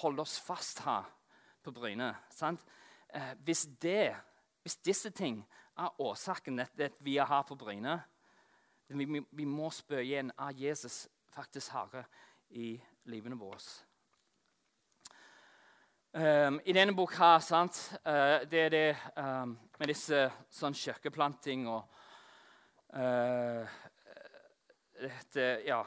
holde 0.00 0.22
oss 0.22 0.40
fast 0.40 0.80
her 0.80 1.04
på 1.62 1.70
Bryne. 1.70 2.14
sant? 2.30 2.60
Hvis, 3.44 3.68
det, 3.82 4.16
hvis 4.62 4.76
disse 4.76 5.10
ting 5.10 5.46
er 5.76 6.00
årsaken 6.00 6.56
til 6.76 6.82
at 6.82 6.96
vi 7.00 7.16
er 7.16 7.24
her 7.24 7.42
på 7.42 7.54
Bryne. 7.54 8.02
Vi, 8.88 9.22
vi 9.30 9.44
må 9.44 9.70
spørre 9.70 10.04
igjen 10.04 10.32
er 10.38 10.56
Jesus 10.56 11.08
faktisk 11.32 11.72
herre 11.72 12.04
i 12.50 12.80
livene 13.04 13.38
våre. 13.38 13.60
Um, 16.14 16.60
I 16.64 16.72
denne 16.72 16.90
boka 16.90 17.38
sant, 17.38 17.92
uh, 18.02 18.42
det 18.50 18.60
er 18.60 18.68
det 18.68 18.96
um, 19.14 19.52
med 19.78 19.90
disse 19.92 20.24
sånn 20.50 20.74
kjøkkenplanting 20.74 21.68
og 21.70 21.84
uh, 22.98 23.76
dette, 24.98 25.44
ja, 25.62 25.84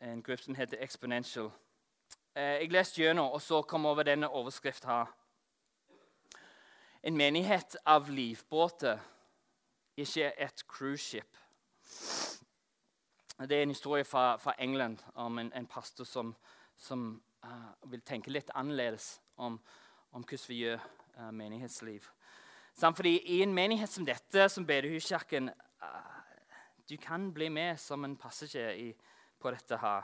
En 0.00 0.22
gruppe 0.22 0.42
som 0.42 0.56
heter 0.56 0.80
Exponential. 0.80 1.50
Uh, 2.32 2.56
jeg 2.56 2.72
leste 2.72 3.02
gjennom, 3.02 3.28
og 3.28 3.42
så 3.42 3.60
kom 3.68 3.84
over 3.84 4.08
denne 4.08 4.30
overskriften 4.32 4.88
her. 4.88 5.12
En 7.02 7.16
menighet 7.16 7.76
av 7.84 8.08
livbåter, 8.08 8.96
ikke 9.96 10.32
et 10.40 10.64
cruiseskip. 10.68 11.36
Det 13.44 13.60
er 13.60 13.62
en 13.62 13.76
historie 13.76 14.08
fra, 14.08 14.38
fra 14.40 14.56
England 14.58 15.04
om 15.14 15.38
en, 15.38 15.52
en 15.52 15.66
pastor 15.68 16.04
som, 16.08 16.32
som 16.76 17.22
vil 17.84 18.00
tenke 18.00 18.32
litt 18.32 18.48
annerledes 18.54 19.18
om, 19.36 19.58
om 20.12 20.22
hvordan 20.22 20.48
vi 20.48 20.60
gjør 20.62 20.82
uh, 21.18 21.30
menighetsliv. 21.30 22.08
Samt 22.76 22.96
fordi 22.96 23.18
I 23.36 23.42
en 23.42 23.54
menighet 23.54 23.90
som 23.90 24.06
dette, 24.06 24.48
som 24.48 24.66
Bedehuskirken 24.66 25.50
uh, 25.82 26.14
Du 26.88 26.96
kan 26.96 27.32
bli 27.34 27.48
med 27.48 27.80
som 27.82 28.04
en 28.04 28.16
passasjer 28.16 28.92
på 29.40 29.50
dette 29.50 29.76
her. 29.76 30.02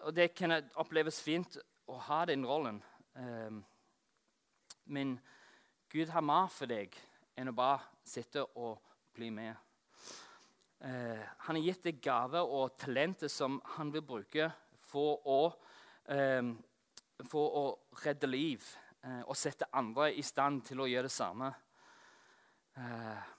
og 0.00 0.16
det 0.16 0.34
kan 0.34 0.62
oppleves 0.74 1.20
fint 1.22 1.58
å 1.86 1.98
ha 1.98 2.24
den 2.24 2.46
rollen. 2.46 2.82
men 4.84 5.20
Gud 5.90 6.08
har 6.08 6.20
mer 6.20 6.48
for 6.48 6.66
deg 6.66 6.96
enn 7.36 7.48
å 7.48 7.52
bare 7.52 7.84
sitte 8.04 8.42
og 8.56 8.80
bli 9.14 9.30
med. 9.30 9.54
Uh, 10.84 11.22
han 11.46 11.56
har 11.56 11.62
gitt 11.64 11.86
deg 11.86 12.00
gaver 12.04 12.44
og 12.44 12.74
talenter 12.80 13.30
som 13.32 13.60
han 13.76 13.92
vil 13.94 14.04
bruke 14.04 14.50
for 14.86 15.22
å, 15.26 15.40
eh, 16.12 16.42
for 17.24 17.56
å 17.58 17.64
redde 18.04 18.28
liv 18.28 18.64
eh, 19.04 19.22
og 19.24 19.36
sette 19.36 19.68
andre 19.72 20.10
i 20.14 20.22
stand 20.22 20.62
til 20.68 20.82
å 20.82 20.88
gjøre 20.90 21.08
det 21.08 21.14
samme. 21.14 21.52
Eh, 22.76 23.32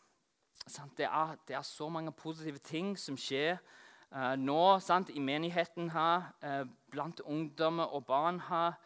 det 0.98 1.06
er, 1.08 1.36
det, 1.48 1.56
er, 1.56 1.64
så 1.64 1.88
mange 1.90 2.12
positive 2.12 2.60
ting 2.60 2.96
som 3.00 3.18
skjer 3.18 3.56
eh, 3.56 4.34
nå 4.42 4.62
sant, 4.84 5.14
i 5.14 5.24
menigheten 5.24 5.92
her, 5.94 6.32
eh, 6.42 6.64
blant 6.92 7.22
ungdommer 7.26 7.94
og 7.94 8.06
barn 8.06 8.42
her, 8.50 8.80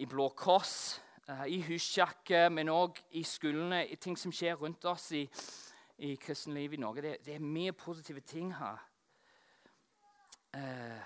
i 0.00 0.06
Blå 0.08 0.30
Kors, 0.32 0.96
i 1.44 1.58
huskjakke, 1.60 2.46
men 2.48 2.70
òg 2.72 3.02
i 3.20 3.20
skolene. 3.20 3.82
i 3.84 3.98
Ting 4.00 4.16
som 4.16 4.32
skjer 4.32 4.56
rundt 4.56 4.86
oss 4.88 5.10
i 5.12 5.26
i 5.98 6.16
kristenlivet 6.16 6.78
i 6.78 6.80
Norge. 6.80 7.02
Det, 7.02 7.16
det, 7.24 7.34
er 7.34 7.42
mye 7.42 7.72
positive 7.72 8.20
ting 8.20 8.52
her. 8.54 8.78
Eh, 10.54 11.00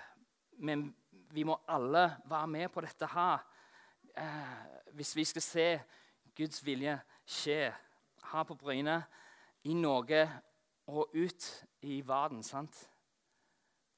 men 0.57 0.95
vi 1.33 1.43
må 1.43 1.57
alle 1.67 2.05
være 2.29 2.47
med 2.47 2.69
på 2.69 2.81
dette 2.85 3.07
her 3.09 3.41
eh, 4.17 4.55
hvis 4.93 5.15
vi 5.15 5.25
skal 5.25 5.41
se 5.41 5.67
Guds 6.37 6.65
vilje 6.65 6.93
skje 7.25 7.73
her 8.31 8.43
på 8.43 8.55
Bryne, 8.55 9.03
i 9.63 9.73
Norge 9.73 10.29
og 10.87 11.13
ut 11.13 11.65
i 11.81 12.01
verden. 12.07 12.43
sant? 12.43 12.89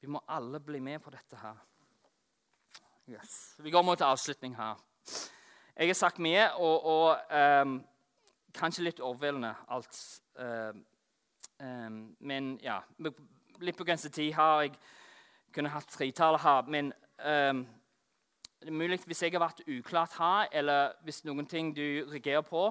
Vi 0.02 0.08
må 0.08 0.22
alle 0.28 0.60
bli 0.60 0.80
med 0.80 1.00
på 1.00 1.10
dette 1.10 1.38
her. 1.42 1.56
Yes. 3.10 3.56
Vi 3.60 3.72
går 3.72 3.82
mot 3.82 4.02
avslutning 4.02 4.56
her. 4.56 4.76
Jeg 5.76 5.88
har 5.88 5.94
sagt 5.94 6.20
mye, 6.20 6.54
og, 6.54 6.86
og 6.86 7.34
um, 7.66 7.80
kanskje 8.54 8.84
litt 8.84 9.00
overveldende 9.00 9.56
alt. 9.68 10.22
Uh, 10.40 10.76
um, 11.60 12.16
men 12.20 12.60
ja, 12.64 12.80
litt 13.60 13.78
begrenset 13.78 14.14
tid 14.14 14.34
har 14.34 14.62
jeg 14.62 14.76
kunne 15.56 15.74
hatt 15.74 15.90
tretallet 15.90 16.42
her. 16.42 16.70
Men 16.70 16.94
um, 17.20 17.68
det 18.60 18.68
er 18.68 18.72
mulig 18.72 19.00
hvis 19.06 19.22
jeg 19.24 19.32
har 19.32 19.44
vært 19.44 19.62
uklart 19.68 20.18
her, 20.18 20.48
eller 20.52 20.94
hvis 21.04 21.24
noen 21.26 21.46
ting 21.46 21.76
du 21.76 22.06
reagerer 22.12 22.42
på, 22.42 22.68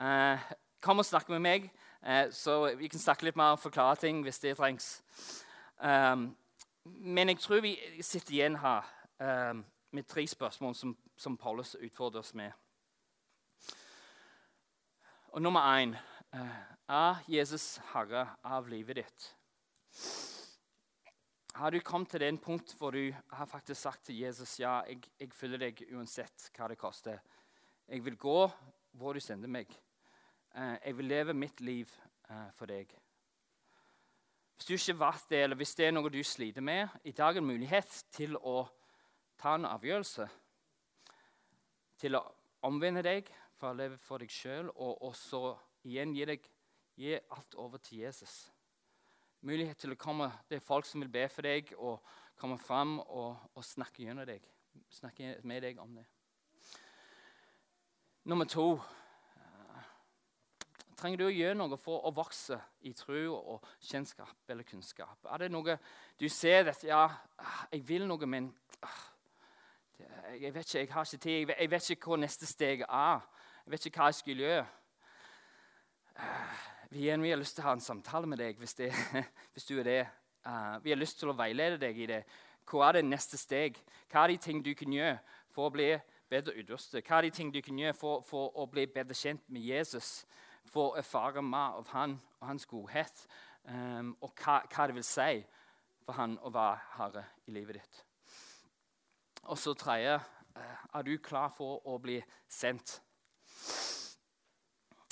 uh, 0.00 0.50
kom 0.80 0.98
og 0.98 1.06
snakk 1.06 1.28
med 1.28 1.42
meg, 1.44 1.70
uh, 2.02 2.30
så 2.32 2.74
vi 2.78 2.88
kan 2.88 3.02
snakke 3.02 3.28
litt 3.28 3.36
mer 3.36 3.56
og 3.56 3.62
forklare 3.62 3.96
ting 3.96 4.22
hvis 4.22 4.38
det 4.38 4.56
trengs. 4.56 5.02
Um, 5.78 6.30
men 6.84 7.28
jeg 7.28 7.38
tror 7.38 7.60
vi 7.60 7.76
sitter 8.00 8.34
igjen 8.34 8.56
her 8.62 8.86
um, 9.20 9.64
med 9.92 10.08
tre 10.08 10.26
spørsmål 10.26 10.74
som, 10.74 10.96
som 11.16 11.36
Paulus 11.36 11.76
utfordrer 11.76 12.20
oss 12.20 12.34
med. 12.34 12.52
Og 15.28 15.42
nummer 15.42 15.60
én 15.60 15.96
uh, 16.32 16.58
Er 16.88 17.16
Jesus 17.28 17.80
herre 17.92 18.26
av 18.44 18.68
livet 18.68 18.96
ditt? 18.96 19.34
Har 21.58 21.70
du 21.70 21.80
kommet 21.80 22.12
til 22.12 22.20
den 22.20 22.36
punkt 22.38 22.70
hvor 22.78 22.90
du 22.94 23.10
har 23.34 23.46
faktisk 23.46 23.80
sagt 23.80 24.04
til 24.06 24.20
Jesus 24.20 24.60
ja, 24.60 24.76
jeg, 24.86 25.00
jeg 25.18 25.32
følger 25.34 25.58
deg 25.58 25.80
uansett 25.90 26.44
hva 26.54 26.68
det 26.70 26.76
koster. 26.78 27.16
Jeg 27.88 28.04
vil 28.06 28.14
gå 28.14 28.34
hvor 28.94 29.16
du 29.16 29.18
sender 29.20 29.50
meg. 29.50 29.72
Eh, 30.54 30.76
jeg 30.84 30.96
vil 31.00 31.08
leve 31.10 31.34
mitt 31.34 31.58
liv 31.60 31.90
eh, 32.30 32.52
for 32.54 32.70
deg. 32.70 32.92
Hvis 34.54 34.68
du 34.68 34.74
ikke 34.76 35.00
vært 35.00 35.26
det, 35.32 35.40
eller 35.42 35.58
hvis 35.58 35.74
det 35.74 35.88
er 35.88 35.96
noe 35.96 36.12
du 36.14 36.20
sliter 36.22 36.62
med, 36.62 36.94
i 37.02 37.10
dag 37.10 37.32
er 37.32 37.40
det 37.40 37.48
mulighet 37.48 37.96
til 38.14 38.38
å 38.38 38.60
ta 39.42 39.56
en 39.58 39.66
avgjørelse. 39.66 40.28
Til 41.98 42.20
å 42.20 42.22
omvende 42.70 43.02
deg 43.02 43.32
for 43.58 43.72
å 43.72 43.80
leve 43.80 43.98
for 43.98 44.22
deg 44.22 44.30
sjøl, 44.30 44.70
og, 44.76 45.02
og, 45.02 45.18
så 45.18 45.56
igjen 45.90 46.14
gi, 46.14 46.22
deg, 46.36 46.46
gi 47.02 47.18
alt 47.18 47.58
over 47.58 47.82
til 47.82 48.04
Jesus. 48.04 48.44
Mulighet 49.46 49.78
til 49.78 49.94
å 49.94 49.98
komme 49.98 50.32
Det 50.50 50.58
er 50.58 50.64
folk 50.64 50.86
som 50.86 51.02
vil 51.02 51.10
be 51.12 51.28
for 51.30 51.46
deg 51.46 51.70
og 51.76 52.00
komme 52.38 52.58
fram 52.58 52.98
og, 52.98 53.36
og 53.54 53.64
snakke 53.64 54.02
gjennom 54.02 54.26
deg. 54.26 54.42
Snakke 54.90 55.36
med 55.46 55.62
deg 55.62 55.78
om 55.82 55.94
det. 55.98 56.06
Nummer 58.24 58.48
to 58.50 58.72
Trenger 60.98 61.20
du 61.20 61.28
å 61.28 61.30
gjøre 61.30 61.54
noe 61.54 61.76
for 61.78 62.08
å 62.08 62.10
vokse 62.10 62.56
i 62.82 62.90
tro 62.98 63.36
og 63.36 63.66
kjennskap 63.86 64.50
eller 64.50 64.66
kunnskap? 64.66 65.28
Er 65.30 65.44
det 65.44 65.52
noe 65.54 65.76
du 66.18 66.26
ser 66.26 66.72
at 66.72 66.82
ja, 66.82 67.04
jeg 67.70 67.84
vil 67.86 68.08
noe, 68.10 68.26
men 68.26 68.48
ah, 68.82 68.96
jeg 70.34 70.50
vet 70.56 70.66
ikke, 70.66 70.80
jeg 70.80 70.90
har 70.90 71.06
ikke 71.06 71.22
tid. 71.22 71.52
Jeg 71.54 71.70
vet 71.70 71.90
ikke 71.94 72.10
hvor 72.10 72.18
neste 72.18 72.50
steg 72.50 72.82
er. 72.88 73.22
Jeg 73.62 73.76
vet 73.76 73.86
ikke 73.86 74.02
hva 74.02 74.10
jeg 74.10 74.18
skulle 74.18 74.48
gjøre. 74.48 74.66
Vi, 76.90 76.98
igjen, 76.98 77.22
vi 77.22 77.30
har 77.30 77.36
lyst 77.36 77.58
til 77.58 77.66
å 77.66 77.68
ha 77.68 77.72
en 77.76 77.84
samtale 77.84 78.28
med 78.30 78.40
deg 78.40 78.56
hvis, 78.56 78.72
det, 78.78 78.88
hvis 79.52 79.66
du 79.68 79.74
er 79.76 79.84
det. 79.84 80.02
Uh, 80.46 80.78
vi 80.80 80.94
har 80.94 80.96
lyst 80.96 81.18
til 81.20 81.28
å 81.28 81.36
veilede 81.36 81.76
deg 81.82 81.98
i 82.00 82.06
det. 82.08 82.22
Hva 82.68 82.86
er 82.86 82.96
det 82.98 83.08
neste 83.10 83.36
steg? 83.36 83.76
Hva 84.08 84.22
er 84.22 84.32
de 84.32 84.38
ting 84.40 84.62
du 84.64 84.70
kan 84.76 84.94
gjøre 84.94 85.18
for 85.52 85.68
å 85.68 85.74
bli 85.74 85.90
bedre 86.32 86.54
utrustet? 86.56 87.04
Hva 87.04 87.18
er 87.18 87.28
de 87.28 87.34
ting 87.36 87.50
du 87.52 87.60
kan 87.64 87.76
gjøre 87.76 87.96
for, 87.96 88.22
for 88.24 88.56
å 88.56 88.64
bli 88.72 88.86
bedre 88.88 89.16
kjent 89.16 89.44
med 89.52 89.66
Jesus? 89.68 90.22
For 90.68 90.94
å 90.94 91.02
erfare 91.02 91.42
mer 91.44 91.76
av 91.82 91.92
han 91.92 92.16
og 92.38 92.48
hans 92.48 92.64
godhet, 92.68 93.20
um, 93.68 94.14
og 94.24 94.32
hva, 94.40 94.62
hva, 94.68 94.86
det 94.88 94.96
vil 94.96 95.04
si 95.04 95.42
for 96.06 96.16
han 96.16 96.38
å 96.40 96.52
være 96.54 96.80
herre 96.94 97.24
i 97.48 97.56
livet 97.56 97.82
ditt. 97.82 98.00
Og 99.48 99.60
så 99.60 99.76
tredje 99.76 100.16
uh, 100.16 100.80
er 100.96 101.04
du 101.04 101.18
klar 101.20 101.52
for 101.52 101.84
å 101.84 102.00
bli 102.00 102.16
sendt? 102.48 102.98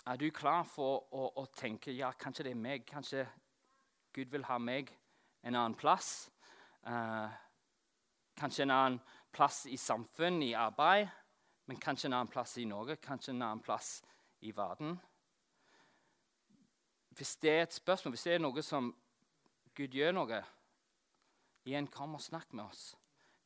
Er 0.06 0.16
du 0.16 0.28
klar 0.30 0.62
for 0.70 1.08
å, 1.10 1.24
å, 1.34 1.42
tenke 1.50 1.90
ja, 1.90 2.12
kanskje 2.14 2.44
det 2.46 2.52
er 2.54 2.60
meg? 2.60 2.84
Kanskje 2.86 3.24
Gud 4.14 4.30
vil 4.30 4.44
ha 4.46 4.58
meg 4.62 4.92
en 5.42 5.56
annen 5.56 5.74
plass? 5.74 6.28
Uh, 6.86 7.26
kanskje 8.38 8.62
en 8.68 8.74
annen 8.74 9.00
plass 9.34 9.64
i 9.66 9.74
samfunn, 9.76 10.38
i 10.46 10.52
arbeid? 10.54 11.10
Men 11.66 11.82
kanskje 11.82 12.06
en 12.06 12.20
annen 12.20 12.30
plass 12.30 12.54
i 12.62 12.68
Norge? 12.70 13.00
Kanskje 13.02 13.34
en 13.34 13.42
annen 13.42 13.64
plass 13.66 13.96
i 14.46 14.52
verden? 14.54 14.94
Hvis 17.18 17.34
det 17.42 17.50
er 17.50 17.64
et 17.64 17.74
spørsmål, 17.74 18.14
hvis 18.14 18.28
det 18.28 18.36
er 18.36 18.44
noe 18.46 18.62
som 18.62 18.92
Gud 19.74 19.96
gjør 19.96 20.14
noe 20.14 20.44
Igjen, 21.66 21.88
kom 21.90 22.14
og 22.14 22.22
snakk 22.22 22.52
med 22.54 22.62
oss. 22.68 22.92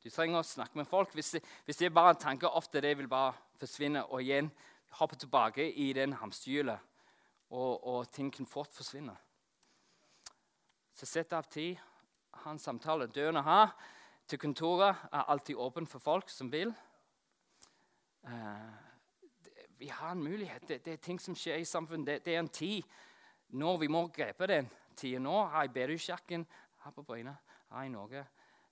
Du 0.04 0.10
trenger 0.12 0.42
å 0.42 0.44
snakke 0.44 0.76
med 0.76 0.84
folk. 0.84 1.14
Hvis 1.16 1.38
det, 1.38 1.40
hvis 1.64 1.78
det 1.80 1.86
er 1.88 1.94
bare 1.96 2.12
en 2.12 2.20
tanke, 2.20 2.48
ofte 2.52 2.82
det 2.84 2.90
vil 2.98 3.08
bare 3.08 3.32
forsvinne. 3.56 4.02
Og 4.12 4.20
igjen, 4.20 4.50
hoppe 4.90 5.16
tilbake 5.16 5.72
i 5.72 5.92
den 5.92 6.12
hamsterhjulet, 6.12 6.78
og, 7.50 7.86
og, 7.86 8.12
ting 8.12 8.32
kan 8.32 8.46
fort 8.46 8.72
forsvinne. 8.74 9.16
Så 10.94 11.06
sett 11.06 11.32
av 11.32 11.48
tid, 11.50 11.78
Hans 12.44 12.62
samtale. 12.62 13.08
Dørene 13.10 13.42
her 13.42 13.72
til 14.30 14.38
kontoret 14.38 14.96
er 15.10 15.26
alltid 15.32 15.58
åpen 15.58 15.86
for 15.90 15.98
folk 15.98 16.30
som 16.30 16.48
vil. 16.52 16.70
Uh, 18.22 18.70
vi 19.76 19.90
har 19.90 20.12
en 20.12 20.22
mulighet. 20.22 20.68
Det, 20.68 20.78
det, 20.84 20.92
er 20.92 21.02
ting 21.02 21.18
som 21.20 21.34
skjer 21.34 21.58
i 21.58 21.66
samfunnet. 21.66 22.06
Det, 22.06 22.16
det 22.24 22.36
er 22.36 22.44
en 22.44 22.48
tid 22.48 22.86
når 23.48 23.82
vi 23.82 23.90
må 23.90 24.06
grepe 24.14 24.46
den 24.46 24.70
tida 24.96 25.18
nå. 25.18 25.36
Her 25.50 25.66
i 25.66 25.74
Bedehuskirken, 25.74 26.46
her 26.84 26.96
på 26.96 27.02
Bryna, 27.02 27.34
her 27.74 27.90
i 27.90 27.92
Norge. 27.92 28.24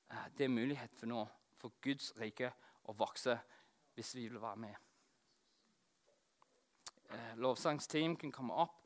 Uh, 0.09 0.27
det 0.39 0.47
er 0.47 0.55
mulighet 0.55 0.95
for 0.97 1.11
nå, 1.11 1.27
for 1.59 1.75
Guds 1.83 2.12
rike 2.21 2.55
å 2.87 2.95
vokse 2.97 3.37
hvis 3.99 4.14
vi 4.14 4.29
vil 4.31 4.41
være 4.41 4.62
med. 4.69 4.88
Eh, 7.12 7.36
lovsangsteam 7.36 8.16
kan 8.16 8.32
komme 8.32 8.54
opp. 8.54 8.82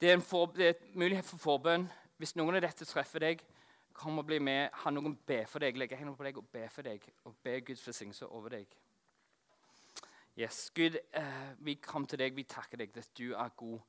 Det 0.00 0.12
er 0.12 0.20
for, 0.20 0.52
det 0.54 0.66
er 0.66 0.74
en 0.74 0.98
mulighet 0.98 1.26
for 1.26 1.42
forbønn. 1.42 1.88
Hvis 2.18 2.36
noen 2.38 2.58
av 2.58 2.62
dette 2.62 2.86
treffer 2.86 3.22
deg, 3.22 3.42
kom 3.98 4.18
og 4.20 4.26
bli 4.26 4.38
med. 4.38 4.70
Ha 4.82 4.92
noen 4.94 5.16
be 5.26 5.42
for 5.50 5.62
deg, 5.62 5.78
legge 5.78 5.98
hendene 5.98 6.18
på 6.18 6.26
deg 6.26 6.38
og 6.38 6.46
be 6.52 6.66
for 6.70 6.86
deg. 6.86 7.02
Og 7.26 7.34
be 7.42 7.58
Guds 7.66 7.82
velsignelse 7.86 8.26
over 8.26 8.54
deg. 8.58 8.78
Yes, 10.38 10.70
Gud, 10.74 10.98
eh, 11.12 11.48
vi 11.66 11.74
kom 11.82 12.06
til 12.06 12.20
deg. 12.22 12.36
Vi 12.36 12.46
takker 12.46 12.78
deg 12.78 12.94
at 12.96 13.10
du 13.18 13.32
er 13.32 13.54
god. 13.58 13.80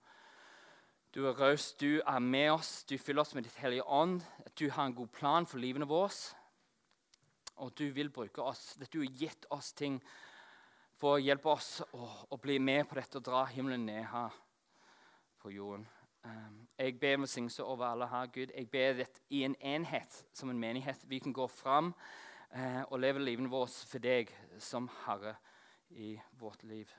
Du 1.14 1.28
er 1.28 1.38
raus, 1.38 1.74
du 1.74 2.02
er 2.06 2.20
med 2.20 2.52
oss, 2.52 2.84
du 2.84 2.98
fyller 2.98 3.22
oss 3.22 3.36
med 3.36 3.44
ditt 3.46 3.58
hellige 3.62 3.86
ånd. 3.86 4.22
At 4.46 4.56
du 4.60 4.70
har 4.70 4.86
en 4.86 4.96
god 4.96 5.08
plan 5.14 5.46
for 5.46 5.62
livene 5.62 5.88
våre. 5.90 6.10
Og 7.58 7.74
du 7.78 7.90
vil 7.94 8.10
bruke 8.10 8.42
oss. 8.42 8.78
At 8.82 8.94
du 8.94 9.00
har 9.00 9.14
gitt 9.18 9.46
oss 9.50 9.74
ting 9.74 10.02
for 11.00 11.16
å 11.16 11.22
hjelpe 11.24 11.52
oss 11.54 11.80
å, 11.96 12.08
å 12.30 12.38
bli 12.42 12.58
med 12.60 12.88
på 12.90 12.98
dette 13.00 13.20
og 13.20 13.26
dra 13.26 13.46
himmelen 13.48 13.86
ned 13.88 14.04
her 14.12 14.36
på 15.40 15.54
jorden. 15.56 15.88
Um, 16.24 16.68
jeg 16.78 16.98
ber 17.00 17.16
om 17.16 17.24
velsignelse 17.24 17.64
over 17.64 17.86
alle 17.86 18.08
her, 18.12 18.26
Gud. 18.26 18.52
Jeg 18.56 18.68
ber 18.72 19.04
at 19.06 19.22
i 19.30 19.44
en 19.48 19.56
enhet, 19.64 20.26
som 20.34 20.50
en 20.52 20.60
menighet, 20.60 21.06
vi 21.08 21.22
kan 21.24 21.34
gå 21.34 21.48
fram 21.48 21.94
uh, 22.56 22.84
og 22.90 23.00
leve 23.00 23.24
livene 23.24 23.52
våre 23.52 23.72
for 23.72 24.04
deg 24.04 24.34
som 24.60 24.90
Herre 25.06 25.38
i 25.90 26.18
vårt 26.40 26.64
liv. 26.68 26.92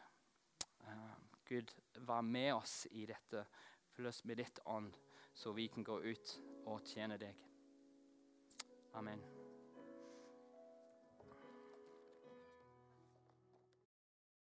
Uh, 0.86 1.12
Gud, 1.48 1.74
vær 2.07 2.24
med 2.24 2.55
oss 2.55 2.86
i 2.90 3.05
dette. 3.07 3.44
Fyll 3.92 4.09
oss 4.09 4.24
med 4.24 4.40
ditt 4.40 4.62
ånd, 4.64 4.94
så 5.34 5.53
vi 5.53 5.68
kan 5.68 5.84
gå 5.84 6.01
ut 6.01 6.38
og 6.64 6.80
tjene 6.88 7.20
deg. 7.20 7.36
Amen. 8.94 9.39